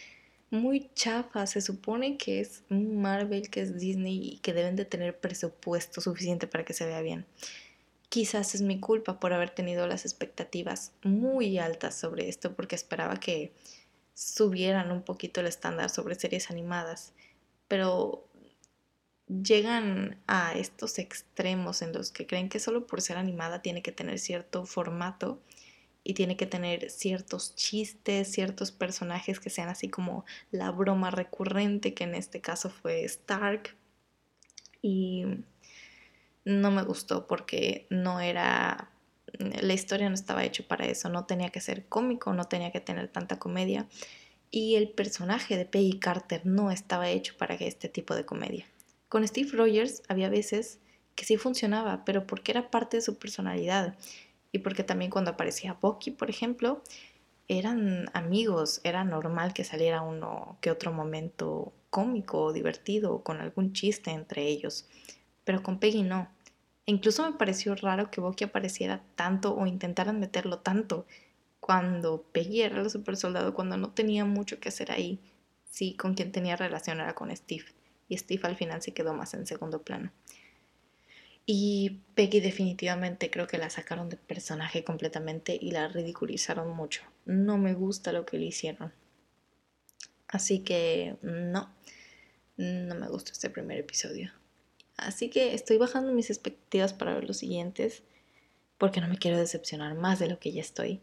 muy 0.50 0.90
chafa. 0.94 1.46
Se 1.46 1.60
supone 1.60 2.16
que 2.16 2.40
es 2.40 2.62
Marvel, 2.68 3.50
que 3.50 3.62
es 3.62 3.78
Disney 3.78 4.34
y 4.34 4.38
que 4.38 4.52
deben 4.52 4.76
de 4.76 4.84
tener 4.84 5.18
presupuesto 5.18 6.00
suficiente 6.00 6.46
para 6.46 6.64
que 6.64 6.74
se 6.74 6.86
vea 6.86 7.00
bien. 7.00 7.26
Quizás 8.14 8.54
es 8.54 8.62
mi 8.62 8.78
culpa 8.78 9.18
por 9.18 9.32
haber 9.32 9.50
tenido 9.50 9.88
las 9.88 10.04
expectativas 10.04 10.92
muy 11.02 11.58
altas 11.58 11.96
sobre 11.96 12.28
esto 12.28 12.54
porque 12.54 12.76
esperaba 12.76 13.18
que 13.18 13.52
subieran 14.14 14.92
un 14.92 15.02
poquito 15.02 15.40
el 15.40 15.48
estándar 15.48 15.90
sobre 15.90 16.14
series 16.14 16.48
animadas, 16.48 17.12
pero 17.66 18.28
llegan 19.26 20.22
a 20.28 20.52
estos 20.52 21.00
extremos 21.00 21.82
en 21.82 21.92
los 21.92 22.12
que 22.12 22.28
creen 22.28 22.48
que 22.48 22.60
solo 22.60 22.86
por 22.86 23.02
ser 23.02 23.16
animada 23.16 23.62
tiene 23.62 23.82
que 23.82 23.90
tener 23.90 24.20
cierto 24.20 24.64
formato 24.64 25.42
y 26.04 26.14
tiene 26.14 26.36
que 26.36 26.46
tener 26.46 26.90
ciertos 26.90 27.56
chistes, 27.56 28.30
ciertos 28.30 28.70
personajes 28.70 29.40
que 29.40 29.50
sean 29.50 29.68
así 29.68 29.88
como 29.88 30.24
la 30.52 30.70
broma 30.70 31.10
recurrente, 31.10 31.94
que 31.94 32.04
en 32.04 32.14
este 32.14 32.40
caso 32.40 32.70
fue 32.70 33.02
Stark. 33.06 33.76
Y 34.82 35.24
no 36.44 36.70
me 36.70 36.82
gustó 36.82 37.26
porque 37.26 37.86
no 37.90 38.20
era, 38.20 38.90
la 39.38 39.72
historia 39.72 40.08
no 40.08 40.14
estaba 40.14 40.44
hecha 40.44 40.64
para 40.66 40.86
eso, 40.86 41.08
no 41.08 41.24
tenía 41.24 41.50
que 41.50 41.60
ser 41.60 41.86
cómico, 41.86 42.32
no 42.32 42.44
tenía 42.44 42.72
que 42.72 42.80
tener 42.80 43.08
tanta 43.08 43.38
comedia. 43.38 43.86
Y 44.50 44.76
el 44.76 44.88
personaje 44.90 45.56
de 45.56 45.64
Peggy 45.64 45.98
Carter 45.98 46.46
no 46.46 46.70
estaba 46.70 47.08
hecho 47.08 47.34
para 47.36 47.54
este 47.54 47.88
tipo 47.88 48.14
de 48.14 48.24
comedia. 48.24 48.66
Con 49.08 49.26
Steve 49.26 49.50
Rogers 49.52 50.02
había 50.08 50.28
veces 50.28 50.78
que 51.14 51.24
sí 51.24 51.36
funcionaba, 51.36 52.04
pero 52.04 52.26
porque 52.26 52.52
era 52.52 52.70
parte 52.70 52.98
de 52.98 53.02
su 53.02 53.18
personalidad 53.18 53.96
y 54.52 54.60
porque 54.60 54.84
también 54.84 55.10
cuando 55.10 55.32
aparecía 55.32 55.76
Bucky, 55.80 56.12
por 56.12 56.30
ejemplo, 56.30 56.82
eran 57.48 58.06
amigos, 58.14 58.80
era 58.84 59.04
normal 59.04 59.52
que 59.52 59.64
saliera 59.64 60.02
uno 60.02 60.58
que 60.60 60.70
otro 60.70 60.92
momento 60.92 61.72
cómico 61.90 62.42
o 62.42 62.52
divertido 62.52 63.22
con 63.22 63.40
algún 63.40 63.72
chiste 63.72 64.10
entre 64.10 64.46
ellos, 64.46 64.86
pero 65.44 65.62
con 65.62 65.78
Peggy 65.78 66.02
no. 66.02 66.28
Incluso 66.86 67.28
me 67.28 67.36
pareció 67.36 67.74
raro 67.74 68.10
que 68.10 68.20
Bucky 68.20 68.44
apareciera 68.44 69.02
tanto 69.14 69.54
o 69.54 69.66
intentaran 69.66 70.20
meterlo 70.20 70.58
tanto 70.58 71.06
cuando 71.60 72.22
Peggy 72.32 72.60
era 72.60 72.80
el 72.80 72.90
super 72.90 73.16
soldado, 73.16 73.54
cuando 73.54 73.78
no 73.78 73.90
tenía 73.90 74.26
mucho 74.26 74.60
que 74.60 74.68
hacer 74.68 74.92
ahí. 74.92 75.18
Sí, 75.70 75.94
con 75.94 76.14
quien 76.14 76.30
tenía 76.30 76.56
relación 76.56 77.00
era 77.00 77.14
con 77.14 77.34
Steve. 77.34 77.64
Y 78.08 78.18
Steve 78.18 78.42
al 78.44 78.56
final 78.56 78.82
se 78.82 78.92
quedó 78.92 79.14
más 79.14 79.32
en 79.32 79.46
segundo 79.46 79.80
plano. 79.82 80.12
Y 81.46 82.00
Peggy 82.14 82.40
definitivamente 82.40 83.30
creo 83.30 83.46
que 83.46 83.58
la 83.58 83.70
sacaron 83.70 84.10
de 84.10 84.16
personaje 84.16 84.84
completamente 84.84 85.58
y 85.60 85.70
la 85.70 85.88
ridiculizaron 85.88 86.74
mucho. 86.76 87.02
No 87.24 87.56
me 87.56 87.72
gusta 87.74 88.12
lo 88.12 88.26
que 88.26 88.38
le 88.38 88.46
hicieron. 88.46 88.92
Así 90.28 90.60
que 90.60 91.16
no, 91.22 91.74
no 92.56 92.94
me 92.94 93.08
gusta 93.08 93.32
este 93.32 93.50
primer 93.50 93.78
episodio. 93.78 94.32
Así 94.96 95.30
que 95.30 95.54
estoy 95.54 95.78
bajando 95.78 96.12
mis 96.12 96.30
expectativas 96.30 96.92
para 96.92 97.14
ver 97.14 97.24
los 97.24 97.38
siguientes 97.38 98.02
porque 98.78 99.00
no 99.00 99.08
me 99.08 99.18
quiero 99.18 99.38
decepcionar 99.38 99.94
más 99.94 100.18
de 100.18 100.28
lo 100.28 100.38
que 100.38 100.52
ya 100.52 100.60
estoy. 100.60 101.02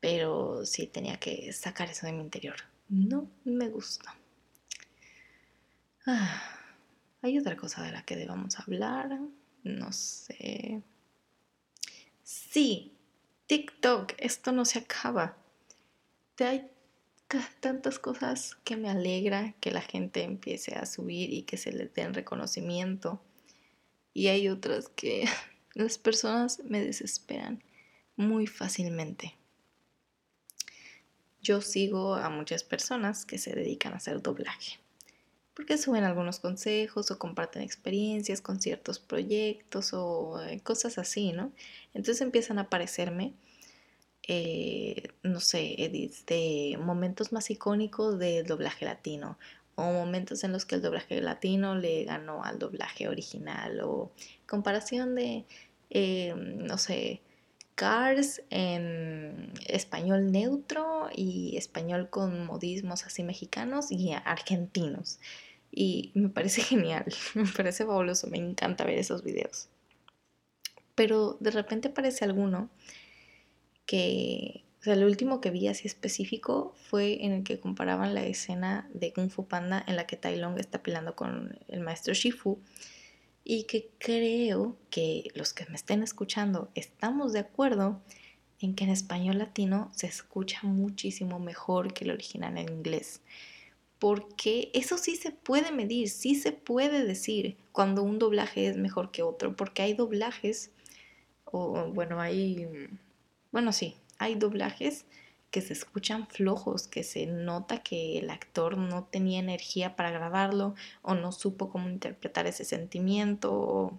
Pero 0.00 0.64
sí 0.64 0.86
tenía 0.86 1.18
que 1.18 1.52
sacar 1.52 1.90
eso 1.90 2.06
de 2.06 2.12
mi 2.12 2.22
interior. 2.22 2.56
No 2.88 3.28
me 3.44 3.68
gusta. 3.68 4.14
Ah, 6.06 6.42
hay 7.22 7.38
otra 7.38 7.56
cosa 7.56 7.82
de 7.82 7.92
la 7.92 8.02
que 8.02 8.16
debamos 8.16 8.58
hablar 8.58 9.18
no 9.68 9.92
sé. 9.92 10.82
Sí, 12.22 12.96
TikTok, 13.46 14.14
esto 14.18 14.52
no 14.52 14.64
se 14.64 14.80
acaba. 14.80 15.36
Hay 16.38 16.70
tantas 17.60 17.98
cosas 17.98 18.56
que 18.64 18.76
me 18.76 18.88
alegra 18.88 19.54
que 19.60 19.70
la 19.70 19.82
gente 19.82 20.22
empiece 20.22 20.74
a 20.74 20.86
subir 20.86 21.32
y 21.32 21.42
que 21.42 21.56
se 21.56 21.72
les 21.72 21.92
den 21.94 22.14
reconocimiento. 22.14 23.20
Y 24.14 24.28
hay 24.28 24.48
otras 24.48 24.88
que 24.88 25.28
las 25.74 25.98
personas 25.98 26.60
me 26.64 26.84
desesperan 26.84 27.62
muy 28.16 28.46
fácilmente. 28.46 29.34
Yo 31.40 31.60
sigo 31.60 32.14
a 32.14 32.28
muchas 32.30 32.64
personas 32.64 33.24
que 33.24 33.38
se 33.38 33.54
dedican 33.54 33.92
a 33.92 33.96
hacer 33.96 34.20
doblaje 34.20 34.80
porque 35.58 35.76
suben 35.76 36.04
algunos 36.04 36.38
consejos 36.38 37.10
o 37.10 37.18
comparten 37.18 37.62
experiencias 37.62 38.40
con 38.40 38.60
ciertos 38.60 39.00
proyectos 39.00 39.92
o 39.92 40.40
eh, 40.40 40.60
cosas 40.60 40.98
así, 40.98 41.32
¿no? 41.32 41.50
Entonces 41.94 42.20
empiezan 42.20 42.58
a 42.58 42.62
aparecerme, 42.62 43.34
eh, 44.28 45.08
no 45.22 45.40
sé, 45.40 45.82
edits 45.82 46.26
de 46.26 46.78
momentos 46.80 47.32
más 47.32 47.50
icónicos 47.50 48.18
del 48.18 48.46
doblaje 48.46 48.84
latino 48.84 49.38
o 49.74 49.84
momentos 49.84 50.44
en 50.44 50.52
los 50.52 50.66
que 50.66 50.74
el 50.74 50.82
doblaje 50.82 51.20
latino 51.22 51.74
le 51.74 52.04
ganó 52.04 52.44
al 52.44 52.58
doblaje 52.58 53.08
original 53.08 53.80
o 53.80 54.12
comparación 54.46 55.14
de, 55.14 55.46
eh, 55.90 56.34
no 56.36 56.76
sé, 56.76 57.22
Cars 57.74 58.42
en 58.50 59.52
español 59.66 60.32
neutro 60.32 61.08
y 61.14 61.56
español 61.56 62.10
con 62.10 62.44
modismos 62.44 63.06
así 63.06 63.22
mexicanos 63.22 63.92
y 63.92 64.12
argentinos. 64.12 65.20
Y 65.70 66.10
me 66.14 66.28
parece 66.28 66.60
genial, 66.64 67.06
me 67.34 67.46
parece 67.46 67.86
fabuloso, 67.86 68.26
me 68.26 68.38
encanta 68.38 68.84
ver 68.84 68.98
esos 68.98 69.22
videos. 69.22 69.68
Pero 70.96 71.36
de 71.38 71.52
repente 71.52 71.88
aparece 71.88 72.24
alguno 72.24 72.68
que, 73.88 74.64
o 74.80 74.84
sea, 74.84 74.92
el 74.92 75.04
último 75.04 75.40
que 75.40 75.50
vi 75.50 75.66
así 75.66 75.88
específico 75.88 76.74
fue 76.76 77.24
en 77.24 77.32
el 77.32 77.42
que 77.42 77.58
comparaban 77.58 78.14
la 78.14 78.22
escena 78.24 78.88
de 78.92 79.14
Kung 79.14 79.30
Fu 79.30 79.48
Panda 79.48 79.82
en 79.88 79.96
la 79.96 80.06
que 80.06 80.16
Tai 80.16 80.36
Long 80.36 80.58
está 80.58 80.82
peleando 80.82 81.16
con 81.16 81.58
el 81.68 81.80
maestro 81.80 82.12
Shifu 82.12 82.60
y 83.44 83.64
que 83.64 83.90
creo 83.98 84.76
que 84.90 85.30
los 85.34 85.54
que 85.54 85.64
me 85.70 85.76
estén 85.76 86.02
escuchando 86.02 86.70
estamos 86.74 87.32
de 87.32 87.38
acuerdo 87.38 88.02
en 88.60 88.74
que 88.74 88.84
en 88.84 88.90
español 88.90 89.38
latino 89.38 89.90
se 89.96 90.06
escucha 90.06 90.60
muchísimo 90.64 91.38
mejor 91.38 91.94
que 91.94 92.04
el 92.04 92.10
original 92.10 92.58
en 92.58 92.70
inglés 92.70 93.22
porque 93.98 94.70
eso 94.74 94.96
sí 94.96 95.16
se 95.16 95.32
puede 95.32 95.72
medir, 95.72 96.08
sí 96.08 96.34
se 96.34 96.52
puede 96.52 97.04
decir 97.04 97.56
cuando 97.72 98.02
un 98.02 98.18
doblaje 98.18 98.68
es 98.68 98.76
mejor 98.76 99.10
que 99.10 99.22
otro, 99.22 99.56
porque 99.56 99.82
hay 99.82 99.94
doblajes, 99.94 100.70
o 101.44 101.90
bueno, 101.92 102.20
hay, 102.20 102.68
bueno, 103.52 103.72
sí, 103.72 103.96
hay 104.18 104.34
doblajes 104.34 105.06
que 105.50 105.62
se 105.62 105.72
escuchan 105.72 106.26
flojos, 106.26 106.88
que 106.88 107.02
se 107.02 107.26
nota 107.26 107.82
que 107.82 108.18
el 108.18 108.30
actor 108.30 108.76
no 108.76 109.04
tenía 109.04 109.38
energía 109.38 109.96
para 109.96 110.10
grabarlo 110.10 110.74
o 111.02 111.14
no 111.14 111.32
supo 111.32 111.70
cómo 111.70 111.88
interpretar 111.88 112.46
ese 112.46 112.64
sentimiento 112.64 113.52
o 113.52 113.98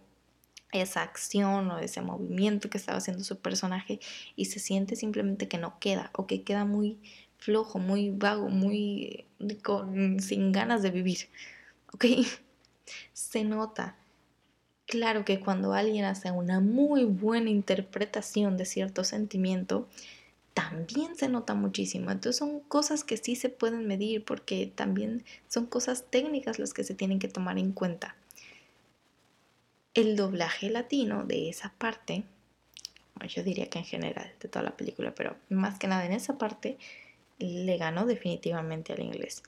esa 0.71 1.01
acción 1.01 1.71
o 1.71 1.79
ese 1.79 2.01
movimiento 2.01 2.69
que 2.69 2.77
estaba 2.77 2.99
haciendo 2.99 3.23
su 3.23 3.39
personaje 3.39 3.99
y 4.35 4.45
se 4.45 4.59
siente 4.59 4.95
simplemente 4.95 5.47
que 5.47 5.57
no 5.57 5.79
queda 5.79 6.11
o 6.13 6.27
que 6.27 6.43
queda 6.43 6.65
muy 6.65 6.99
flojo, 7.39 7.79
muy 7.79 8.11
vago, 8.11 8.49
muy 8.49 9.25
sin 10.19 10.51
ganas 10.51 10.83
de 10.83 10.91
vivir. 10.91 11.29
¿Ok? 11.93 12.05
Se 13.13 13.43
nota. 13.43 13.98
Claro 14.89 15.23
que 15.23 15.39
cuando 15.39 15.73
alguien 15.73 16.03
hace 16.05 16.31
una 16.31 16.61
muy 16.61 17.03
buena 17.03 17.51
interpretación 17.51 18.57
de 18.57 18.65
cierto 18.65 19.03
sentimiento, 19.03 19.87
también 20.55 21.15
se 21.15 21.29
nota 21.29 21.53
muchísimo. 21.53 22.09
Entonces 22.09 22.37
son 22.37 22.61
cosas 22.61 23.03
que 23.03 23.17
sí 23.17 23.35
se 23.35 23.49
pueden 23.49 23.85
medir 23.85 24.25
porque 24.25 24.65
también 24.65 25.23
son 25.47 25.67
cosas 25.67 26.05
técnicas 26.09 26.57
las 26.57 26.73
que 26.73 26.83
se 26.83 26.95
tienen 26.95 27.19
que 27.19 27.27
tomar 27.27 27.59
en 27.59 27.71
cuenta. 27.71 28.15
El 29.93 30.15
doblaje 30.15 30.71
latino 30.71 31.23
de 31.23 31.49
esa 31.49 31.71
parte, 31.77 32.23
yo 33.27 33.43
diría 33.43 33.69
que 33.69 33.77
en 33.77 33.85
general 33.85 34.33
de 34.39 34.49
toda 34.49 34.63
la 34.63 34.75
película, 34.75 35.13
pero 35.13 35.35
más 35.49 35.77
que 35.77 35.87
nada 35.87 36.03
en 36.07 36.13
esa 36.13 36.39
parte, 36.39 36.79
le 37.37 37.77
ganó 37.77 38.07
definitivamente 38.07 38.93
al 38.93 39.01
inglés. 39.01 39.43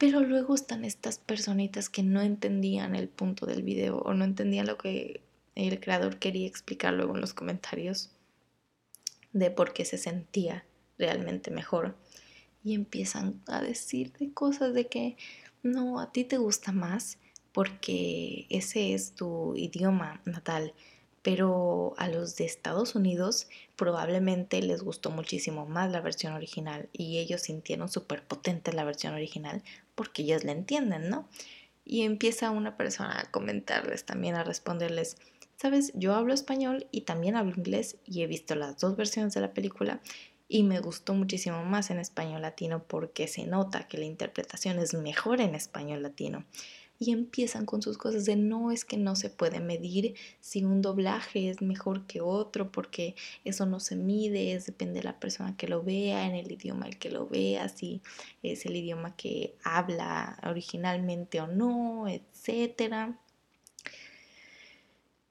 Pero 0.00 0.20
luego 0.20 0.54
están 0.54 0.86
estas 0.86 1.18
personitas 1.18 1.90
que 1.90 2.02
no 2.02 2.22
entendían 2.22 2.96
el 2.96 3.06
punto 3.06 3.44
del 3.44 3.62
video 3.62 3.98
o 3.98 4.14
no 4.14 4.24
entendían 4.24 4.66
lo 4.66 4.78
que 4.78 5.20
el 5.54 5.78
creador 5.78 6.18
quería 6.18 6.46
explicar 6.46 6.94
luego 6.94 7.14
en 7.14 7.20
los 7.20 7.34
comentarios 7.34 8.08
de 9.34 9.50
por 9.50 9.74
qué 9.74 9.84
se 9.84 9.98
sentía 9.98 10.64
realmente 10.96 11.50
mejor. 11.50 11.98
Y 12.64 12.72
empiezan 12.72 13.42
a 13.46 13.60
decirte 13.60 14.32
cosas 14.32 14.72
de 14.72 14.86
que 14.86 15.18
no, 15.62 16.00
a 16.00 16.10
ti 16.12 16.24
te 16.24 16.38
gusta 16.38 16.72
más 16.72 17.18
porque 17.52 18.46
ese 18.48 18.94
es 18.94 19.14
tu 19.14 19.54
idioma 19.54 20.22
natal 20.24 20.72
pero 21.22 21.94
a 21.98 22.08
los 22.08 22.36
de 22.36 22.44
Estados 22.44 22.94
Unidos 22.94 23.48
probablemente 23.76 24.62
les 24.62 24.82
gustó 24.82 25.10
muchísimo 25.10 25.66
más 25.66 25.90
la 25.90 26.00
versión 26.00 26.32
original 26.32 26.88
y 26.92 27.18
ellos 27.18 27.42
sintieron 27.42 27.88
súper 27.88 28.24
potente 28.24 28.72
la 28.72 28.84
versión 28.84 29.14
original 29.14 29.62
porque 29.94 30.22
ellos 30.22 30.44
la 30.44 30.52
entienden, 30.52 31.10
¿no? 31.10 31.28
Y 31.84 32.02
empieza 32.02 32.50
una 32.50 32.76
persona 32.76 33.20
a 33.20 33.30
comentarles 33.30 34.04
también, 34.04 34.34
a 34.34 34.44
responderles, 34.44 35.16
sabes, 35.56 35.92
yo 35.94 36.14
hablo 36.14 36.32
español 36.32 36.86
y 36.90 37.02
también 37.02 37.36
hablo 37.36 37.54
inglés 37.56 37.96
y 38.06 38.22
he 38.22 38.26
visto 38.26 38.54
las 38.54 38.78
dos 38.78 38.96
versiones 38.96 39.34
de 39.34 39.40
la 39.40 39.52
película 39.52 40.00
y 40.48 40.62
me 40.62 40.80
gustó 40.80 41.14
muchísimo 41.14 41.64
más 41.64 41.90
en 41.90 42.00
español 42.00 42.42
latino 42.42 42.82
porque 42.82 43.28
se 43.28 43.46
nota 43.46 43.86
que 43.88 43.98
la 43.98 44.04
interpretación 44.04 44.78
es 44.78 44.94
mejor 44.94 45.40
en 45.40 45.54
español 45.54 46.02
latino 46.02 46.44
y 47.02 47.12
empiezan 47.12 47.64
con 47.64 47.80
sus 47.80 47.96
cosas 47.96 48.26
de 48.26 48.36
no 48.36 48.70
es 48.70 48.84
que 48.84 48.98
no 48.98 49.16
se 49.16 49.30
puede 49.30 49.58
medir 49.58 50.14
si 50.40 50.64
un 50.64 50.82
doblaje 50.82 51.48
es 51.48 51.62
mejor 51.62 52.06
que 52.06 52.20
otro 52.20 52.70
porque 52.70 53.16
eso 53.42 53.64
no 53.64 53.80
se 53.80 53.96
mide, 53.96 54.52
es 54.52 54.66
depende 54.66 55.00
de 55.00 55.04
la 55.04 55.18
persona 55.18 55.56
que 55.56 55.66
lo 55.66 55.82
vea, 55.82 56.26
en 56.26 56.34
el 56.34 56.52
idioma 56.52 56.86
el 56.86 56.98
que 56.98 57.10
lo 57.10 57.26
vea, 57.26 57.70
si 57.70 58.02
es 58.42 58.66
el 58.66 58.76
idioma 58.76 59.16
que 59.16 59.56
habla 59.64 60.38
originalmente 60.44 61.40
o 61.40 61.46
no, 61.46 62.06
etcétera. 62.06 63.18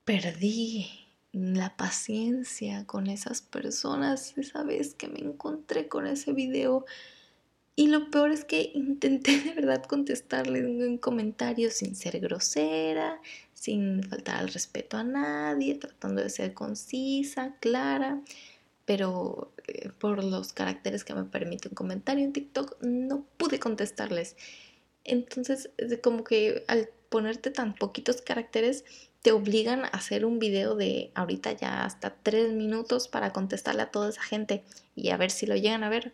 Perdí 0.05 0.87
la 1.31 1.77
paciencia 1.77 2.87
con 2.87 3.05
esas 3.05 3.43
personas 3.43 4.35
esa 4.39 4.63
vez 4.63 4.95
que 4.95 5.07
me 5.07 5.19
encontré 5.19 5.87
con 5.87 6.07
ese 6.07 6.33
video. 6.33 6.85
Y 7.79 7.87
lo 7.87 8.11
peor 8.11 8.31
es 8.31 8.43
que 8.43 8.71
intenté 8.75 9.39
de 9.39 9.53
verdad 9.53 9.85
contestarles 9.85 10.65
en 10.65 10.97
comentarios 10.97 11.75
sin 11.75 11.95
ser 11.95 12.19
grosera, 12.19 13.21
sin 13.53 14.03
faltar 14.03 14.35
al 14.35 14.49
respeto 14.49 14.97
a 14.97 15.05
nadie, 15.05 15.75
tratando 15.75 16.21
de 16.21 16.29
ser 16.29 16.53
concisa, 16.53 17.55
clara, 17.61 18.21
pero 18.83 19.53
eh, 19.65 19.91
por 19.97 20.21
los 20.21 20.51
caracteres 20.51 21.05
que 21.05 21.15
me 21.15 21.23
permite 21.23 21.69
un 21.69 21.73
comentario 21.73 22.25
en 22.25 22.33
TikTok 22.33 22.81
no 22.81 23.25
pude 23.37 23.59
contestarles. 23.59 24.35
Entonces, 25.05 25.69
como 26.03 26.25
que 26.25 26.65
al 26.67 26.89
ponerte 27.07 27.49
tan 27.49 27.75
poquitos 27.75 28.21
caracteres, 28.21 28.83
te 29.21 29.31
obligan 29.31 29.85
a 29.85 29.87
hacer 29.87 30.25
un 30.25 30.37
video 30.37 30.75
de 30.75 31.11
ahorita 31.15 31.53
ya 31.53 31.85
hasta 31.85 32.13
tres 32.23 32.51
minutos 32.51 33.07
para 33.07 33.31
contestarle 33.31 33.83
a 33.83 33.91
toda 33.91 34.09
esa 34.09 34.21
gente 34.21 34.65
y 34.97 35.11
a 35.11 35.17
ver 35.17 35.31
si 35.31 35.45
lo 35.45 35.55
llegan 35.55 35.85
a 35.85 35.89
ver. 35.89 36.11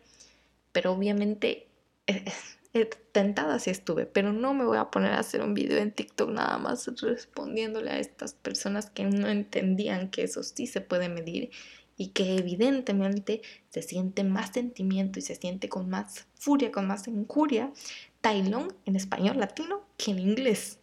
Pero 0.75 0.91
obviamente 0.91 1.69
eh, 2.05 2.25
eh, 2.73 2.89
tentada 3.13 3.59
sí 3.59 3.69
estuve, 3.69 4.05
pero 4.05 4.33
no 4.33 4.53
me 4.53 4.65
voy 4.65 4.77
a 4.77 4.91
poner 4.91 5.13
a 5.13 5.19
hacer 5.19 5.41
un 5.41 5.53
video 5.53 5.77
en 5.77 5.93
TikTok 5.93 6.29
nada 6.31 6.57
más 6.57 6.85
respondiéndole 7.01 7.91
a 7.91 7.99
estas 7.99 8.33
personas 8.33 8.89
que 8.89 9.05
no 9.05 9.29
entendían 9.29 10.09
que 10.09 10.23
eso 10.23 10.43
sí 10.43 10.67
se 10.67 10.81
puede 10.81 11.07
medir 11.07 11.49
y 11.95 12.09
que 12.09 12.35
evidentemente 12.35 13.41
se 13.69 13.83
siente 13.83 14.25
más 14.25 14.51
sentimiento 14.51 15.17
y 15.17 15.21
se 15.21 15.35
siente 15.35 15.69
con 15.69 15.89
más 15.89 16.27
furia, 16.33 16.73
con 16.73 16.87
más 16.87 17.07
injuria, 17.07 17.71
Tailón 18.19 18.75
en 18.85 18.97
español 18.97 19.39
latino 19.39 19.85
que 19.95 20.11
en 20.11 20.19
inglés. 20.19 20.79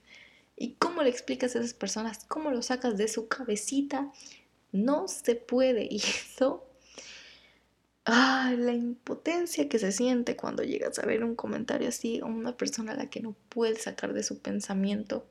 ¿Y 0.56 0.76
cómo 0.76 1.02
le 1.02 1.10
explicas 1.10 1.54
a 1.54 1.58
esas 1.58 1.74
personas? 1.74 2.24
¿Cómo 2.24 2.50
lo 2.50 2.62
sacas 2.62 2.96
de 2.96 3.08
su 3.08 3.28
cabecita? 3.28 4.10
No 4.70 5.06
se 5.06 5.34
puede. 5.34 5.86
Y 5.90 5.96
eso... 5.96 6.71
Ah, 8.04 8.52
la 8.58 8.72
impotencia 8.72 9.68
que 9.68 9.78
se 9.78 9.92
siente 9.92 10.36
cuando 10.36 10.64
llegas 10.64 10.98
a 10.98 11.06
ver 11.06 11.22
un 11.22 11.36
comentario 11.36 11.88
así 11.88 12.20
a 12.20 12.26
una 12.26 12.56
persona 12.56 12.92
a 12.92 12.96
la 12.96 13.10
que 13.10 13.20
no 13.20 13.36
puedes 13.48 13.82
sacar 13.82 14.12
de 14.12 14.24
su 14.24 14.40
pensamiento. 14.40 15.26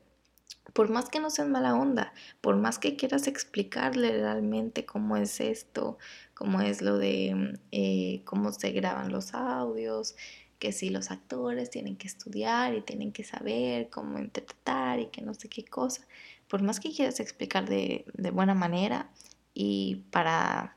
Por 0.72 0.88
más 0.88 1.10
que 1.10 1.20
no 1.20 1.28
seas 1.28 1.48
mala 1.48 1.74
onda, 1.74 2.14
por 2.40 2.56
más 2.56 2.78
que 2.78 2.96
quieras 2.96 3.26
explicarle 3.26 4.12
realmente 4.12 4.86
cómo 4.86 5.16
es 5.18 5.40
esto, 5.40 5.98
cómo 6.34 6.62
es 6.62 6.80
lo 6.80 6.98
de 6.98 7.58
eh, 7.72 8.22
cómo 8.24 8.52
se 8.52 8.70
graban 8.72 9.12
los 9.12 9.34
audios, 9.34 10.14
que 10.62 10.72
si 10.72 10.90
los 10.90 11.10
actores 11.10 11.70
tienen 11.70 11.96
que 11.96 12.06
estudiar 12.06 12.74
y 12.74 12.82
tienen 12.82 13.12
que 13.12 13.24
saber 13.24 13.90
cómo 13.90 14.18
interpretar 14.18 15.00
y 15.00 15.06
que 15.08 15.20
no 15.20 15.34
sé 15.34 15.48
qué 15.48 15.64
cosa, 15.64 16.06
por 16.48 16.62
más 16.62 16.78
que 16.78 16.92
quieras 16.92 17.18
explicar 17.18 17.68
de, 17.68 18.04
buena 18.32 18.54
manera 18.54 19.10
y 19.54 20.04
para 20.12 20.76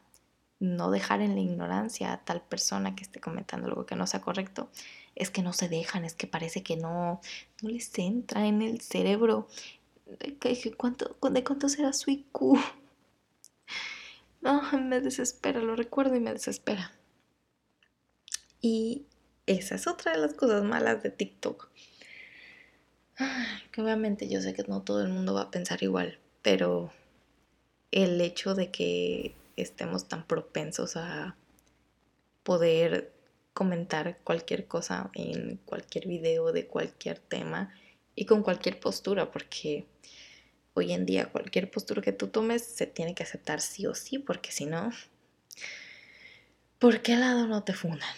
no 0.59 0.91
dejar 0.91 1.21
en 1.21 1.35
la 1.35 1.41
ignorancia 1.41 2.13
a 2.13 2.23
tal 2.23 2.41
persona 2.41 2.95
que 2.95 3.03
esté 3.03 3.19
comentando 3.19 3.67
algo 3.67 3.85
que 3.85 3.95
no 3.95 4.07
sea 4.07 4.21
correcto, 4.21 4.69
es 5.15 5.29
que 5.29 5.41
no 5.41 5.53
se 5.53 5.69
dejan, 5.69 6.05
es 6.05 6.13
que 6.13 6.27
parece 6.27 6.63
que 6.63 6.77
no, 6.77 7.21
no 7.61 7.69
les 7.69 7.97
entra 7.97 8.45
en 8.45 8.61
el 8.61 8.81
cerebro. 8.81 9.47
¿Cuánto, 10.77 11.17
¿De 11.31 11.43
cuánto 11.43 11.69
será 11.69 11.93
su 11.93 12.11
IQ? 12.11 12.57
No, 14.41 14.61
me 14.79 15.01
desespera, 15.01 15.59
lo 15.59 15.75
recuerdo 15.75 16.15
y 16.15 16.19
me 16.19 16.33
desespera. 16.33 16.91
Y 18.61 19.05
esa 19.45 19.75
es 19.75 19.87
otra 19.87 20.13
de 20.13 20.19
las 20.19 20.33
cosas 20.33 20.63
malas 20.63 21.03
de 21.03 21.11
TikTok. 21.11 21.69
Que 23.71 23.81
obviamente 23.81 24.27
yo 24.27 24.41
sé 24.41 24.53
que 24.53 24.63
no 24.63 24.81
todo 24.81 25.01
el 25.01 25.09
mundo 25.09 25.33
va 25.33 25.43
a 25.43 25.51
pensar 25.51 25.81
igual, 25.83 26.19
pero 26.41 26.91
el 27.91 28.19
hecho 28.19 28.55
de 28.55 28.71
que 28.71 29.35
estemos 29.55 30.07
tan 30.07 30.25
propensos 30.27 30.95
a 30.97 31.35
poder 32.43 33.13
comentar 33.53 34.19
cualquier 34.23 34.67
cosa 34.67 35.09
en 35.13 35.57
cualquier 35.65 36.07
video 36.07 36.51
de 36.51 36.67
cualquier 36.67 37.19
tema 37.19 37.73
y 38.15 38.25
con 38.25 38.43
cualquier 38.43 38.79
postura, 38.79 39.31
porque 39.31 39.85
hoy 40.73 40.91
en 40.91 41.05
día 41.05 41.31
cualquier 41.31 41.71
postura 41.71 42.01
que 42.01 42.11
tú 42.11 42.27
tomes 42.27 42.63
se 42.65 42.85
tiene 42.85 43.15
que 43.15 43.23
aceptar 43.23 43.61
sí 43.61 43.87
o 43.87 43.95
sí, 43.95 44.19
porque 44.19 44.51
si 44.51 44.65
no, 44.65 44.91
¿por 46.79 47.01
qué 47.01 47.15
lado 47.15 47.47
no 47.47 47.63
te 47.63 47.73
fundan? 47.73 48.15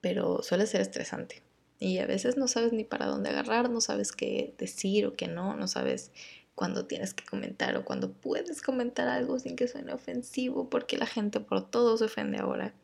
pero 0.00 0.42
suele 0.42 0.66
ser 0.66 0.80
estresante. 0.80 1.42
Y 1.80 1.98
a 1.98 2.06
veces 2.06 2.36
no 2.36 2.48
sabes 2.48 2.72
ni 2.72 2.84
para 2.84 3.06
dónde 3.06 3.30
agarrar, 3.30 3.70
no 3.70 3.80
sabes 3.80 4.12
qué 4.12 4.54
decir 4.58 5.06
o 5.06 5.14
qué 5.14 5.28
no, 5.28 5.54
no 5.54 5.68
sabes 5.68 6.10
cuándo 6.58 6.86
tienes 6.86 7.14
que 7.14 7.24
comentar 7.24 7.76
o 7.76 7.84
cuándo 7.84 8.12
puedes 8.12 8.62
comentar 8.62 9.06
algo 9.06 9.38
sin 9.38 9.54
que 9.54 9.68
suene 9.68 9.92
ofensivo, 9.92 10.68
porque 10.68 10.98
la 10.98 11.06
gente 11.06 11.38
por 11.38 11.70
todo 11.70 11.96
se 11.96 12.06
ofende 12.06 12.38
ahora. 12.38 12.74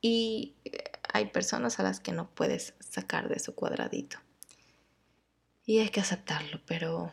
Y 0.00 0.56
eh, 0.64 0.90
hay 1.12 1.26
personas 1.26 1.78
a 1.78 1.84
las 1.84 2.00
que 2.00 2.10
no 2.10 2.28
puedes 2.34 2.74
sacar 2.80 3.28
de 3.28 3.38
su 3.38 3.54
cuadradito. 3.54 4.18
Y 5.64 5.78
hay 5.78 5.90
que 5.90 6.00
aceptarlo, 6.00 6.60
pero... 6.66 7.12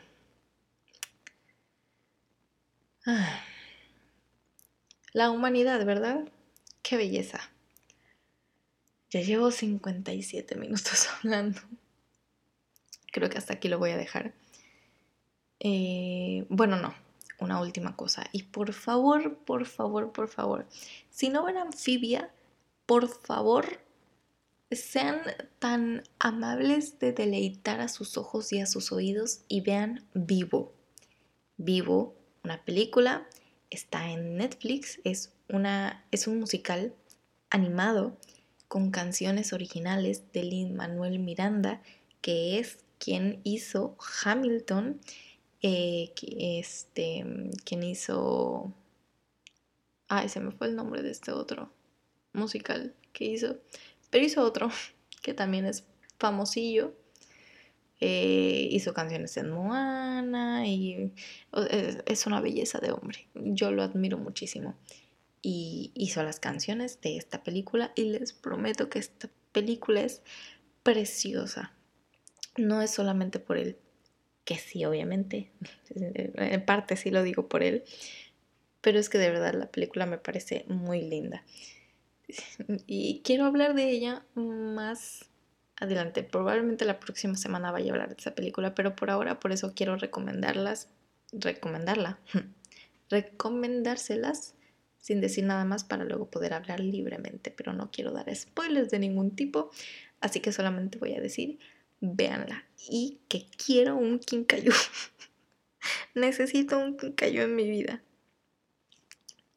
La 5.14 5.30
humanidad, 5.30 5.86
¿verdad? 5.86 6.28
Qué 6.82 6.98
belleza. 6.98 7.52
Ya 9.12 9.22
llevo 9.22 9.52
57 9.52 10.56
minutos 10.56 11.08
hablando. 11.24 11.62
Creo 13.12 13.30
que 13.30 13.38
hasta 13.38 13.54
aquí 13.54 13.68
lo 13.68 13.78
voy 13.78 13.92
a 13.92 13.98
dejar. 13.98 14.34
Eh, 15.60 16.46
bueno, 16.50 16.78
no, 16.78 16.94
una 17.40 17.62
última 17.62 17.96
cosa. 17.96 18.28
Y 18.32 18.44
por 18.44 18.74
favor, 18.74 19.38
por 19.40 19.66
favor, 19.66 20.12
por 20.12 20.28
favor, 20.28 20.68
si 21.10 21.30
no 21.30 21.46
ven 21.46 21.58
anfibia, 21.58 22.32
por 22.86 23.08
favor, 23.08 23.80
sean 24.72 25.22
tan 25.60 26.04
amables 26.20 27.00
de 27.00 27.14
deleitar 27.14 27.80
a 27.80 27.88
sus 27.88 28.18
ojos 28.18 28.52
y 28.52 28.60
a 28.60 28.66
sus 28.66 28.92
oídos 28.92 29.42
y 29.48 29.62
vean 29.62 30.06
Vivo. 30.14 30.74
Vivo, 31.58 32.16
una 32.44 32.64
película, 32.64 33.28
está 33.70 34.10
en 34.10 34.38
Netflix, 34.38 35.00
es, 35.04 35.34
una, 35.50 36.06
es 36.12 36.28
un 36.28 36.40
musical 36.40 36.94
animado 37.50 38.18
con 38.68 38.92
canciones 38.92 39.54
originales 39.54 40.32
de 40.34 40.44
Lin 40.44 40.76
Manuel 40.76 41.20
Miranda, 41.20 41.82
que 42.22 42.60
es 42.60 42.80
quien 43.00 43.40
hizo 43.44 43.96
Hamilton, 44.24 45.00
eh, 45.62 46.14
este, 46.22 47.26
quien 47.66 47.84
hizo... 47.84 48.74
Ay, 50.08 50.30
se 50.30 50.40
me 50.40 50.52
fue 50.52 50.68
el 50.68 50.76
nombre 50.76 51.02
de 51.02 51.12
este 51.12 51.32
otro 51.32 51.72
musical 52.34 52.96
que 53.14 53.26
hizo, 53.26 53.58
pero 54.10 54.26
hizo 54.26 54.44
otro 54.44 54.70
que 55.22 55.34
también 55.34 55.66
es 55.66 55.86
famosillo. 56.20 56.94
Eh, 58.00 58.68
hizo 58.72 58.94
canciones 58.94 59.36
en 59.38 59.50
Moana 59.50 60.68
y 60.68 61.12
es 62.06 62.28
una 62.28 62.42
belleza 62.42 62.80
de 62.80 62.92
hombre. 62.92 63.28
Yo 63.34 63.72
lo 63.72 63.82
admiro 63.82 64.20
muchísimo 64.20 64.76
y 65.42 65.92
hizo 65.96 66.22
las 66.24 66.40
canciones 66.40 67.00
de 67.02 67.18
esta 67.18 67.44
película 67.44 67.92
y 67.96 68.04
les 68.04 68.34
prometo 68.34 68.90
que 68.90 69.00
esta 69.00 69.30
película 69.52 70.02
es 70.02 70.22
preciosa. 70.84 71.74
No 72.58 72.82
es 72.82 72.92
solamente 72.92 73.40
por 73.40 73.58
él, 73.58 73.78
que 74.48 74.56
sí, 74.56 74.86
obviamente, 74.86 75.52
en 75.94 76.66
parte 76.66 76.96
sí 76.96 77.12
lo 77.12 77.22
digo 77.22 77.50
por 77.50 77.64
él, 77.64 77.84
pero 78.80 78.98
es 78.98 79.10
que 79.10 79.18
de 79.18 79.30
verdad 79.30 79.54
la 79.54 79.70
película 79.70 80.06
me 80.06 80.18
parece 80.18 80.64
muy 80.70 81.02
linda. 81.02 81.44
Y 82.88 83.22
quiero 83.24 83.46
hablar 83.46 83.74
de 83.74 83.90
ella 83.90 84.26
más 84.36 85.26
adelante. 85.76 86.24
Probablemente 86.24 86.86
la 86.86 87.00
próxima 87.00 87.36
semana 87.36 87.72
vaya 87.72 87.92
a 87.92 87.94
hablar 87.96 88.10
de 88.10 88.16
esa 88.18 88.36
película, 88.36 88.74
pero 88.74 88.96
por 88.96 89.10
ahora 89.10 89.40
por 89.40 89.52
eso 89.52 89.74
quiero 89.76 89.98
recomendarlas, 89.98 90.90
recomendarla, 91.34 92.20
recomendárselas 93.10 94.56
sin 94.98 95.20
decir 95.20 95.44
nada 95.44 95.66
más 95.66 95.84
para 95.84 96.06
luego 96.06 96.30
poder 96.30 96.54
hablar 96.54 96.80
libremente, 96.80 97.52
pero 97.52 97.74
no 97.74 97.92
quiero 97.92 98.12
dar 98.12 98.34
spoilers 98.34 98.92
de 98.92 99.00
ningún 99.00 99.36
tipo, 99.36 99.72
así 100.22 100.40
que 100.40 100.54
solamente 100.54 100.98
voy 100.98 101.16
a 101.16 101.22
decir, 101.22 101.60
véanla 102.02 102.66
y 102.90 103.20
que 103.28 103.46
quiero 103.64 103.96
un 103.96 104.20
Kinkayu. 104.20 104.72
Necesito 106.16 106.78
un 106.80 106.98
Kinkayu 106.98 107.42
en 107.42 107.56
mi 107.56 107.70
vida. 107.70 108.02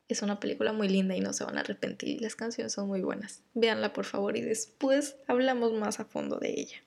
Es 0.08 0.22
una 0.22 0.40
película 0.40 0.72
muy 0.72 0.88
linda 0.88 1.14
y 1.16 1.20
no 1.20 1.32
se 1.32 1.44
van 1.44 1.56
a 1.56 1.60
arrepentir. 1.60 2.20
Las 2.20 2.34
canciones 2.34 2.72
son 2.72 2.88
muy 2.88 3.00
buenas. 3.00 3.42
Véanla 3.54 3.92
por 3.92 4.04
favor 4.04 4.36
y 4.36 4.40
después 4.40 5.16
hablamos 5.28 5.72
más 5.72 6.00
a 6.00 6.04
fondo 6.04 6.38
de 6.38 6.50
ella. 6.50 6.82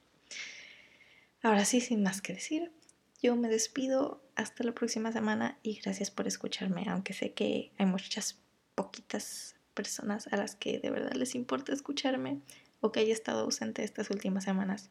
Ahora 1.41 1.65
sí, 1.65 1.81
sin 1.81 2.03
más 2.03 2.21
que 2.21 2.33
decir, 2.33 2.71
yo 3.21 3.35
me 3.35 3.47
despido 3.47 4.21
hasta 4.35 4.63
la 4.63 4.73
próxima 4.73 5.11
semana 5.11 5.57
y 5.63 5.79
gracias 5.79 6.11
por 6.11 6.27
escucharme, 6.27 6.85
aunque 6.87 7.13
sé 7.13 7.31
que 7.31 7.71
hay 7.77 7.85
muchas 7.85 8.39
poquitas 8.75 9.55
personas 9.73 10.27
a 10.27 10.37
las 10.37 10.55
que 10.55 10.79
de 10.79 10.89
verdad 10.89 11.13
les 11.13 11.35
importa 11.35 11.73
escucharme 11.73 12.39
o 12.81 12.91
que 12.91 12.99
haya 12.99 13.13
estado 13.13 13.41
ausente 13.41 13.83
estas 13.83 14.09
últimas 14.09 14.43
semanas. 14.43 14.89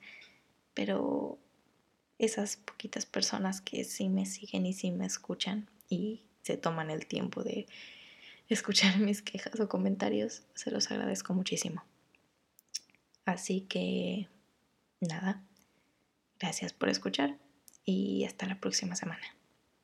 Pero 0.74 1.38
esas 2.18 2.56
poquitas 2.56 3.06
personas 3.06 3.60
que 3.60 3.84
sí 3.84 4.08
me 4.08 4.26
siguen 4.26 4.66
y 4.66 4.72
sí 4.72 4.90
me 4.90 5.06
escuchan 5.06 5.68
y 5.88 6.22
se 6.42 6.56
toman 6.56 6.90
el 6.90 7.06
tiempo 7.06 7.42
de 7.42 7.66
escuchar 8.48 8.98
mis 8.98 9.22
quejas 9.22 9.58
o 9.60 9.68
comentarios. 9.68 10.42
Se 10.54 10.70
los 10.70 10.90
agradezco 10.90 11.34
muchísimo. 11.34 11.84
Así 13.24 13.62
que, 13.62 14.28
nada, 15.00 15.42
gracias 16.40 16.72
por 16.72 16.88
escuchar 16.88 17.38
y 17.84 18.24
hasta 18.24 18.46
la 18.46 18.60
próxima 18.60 18.96
semana. 18.96 19.24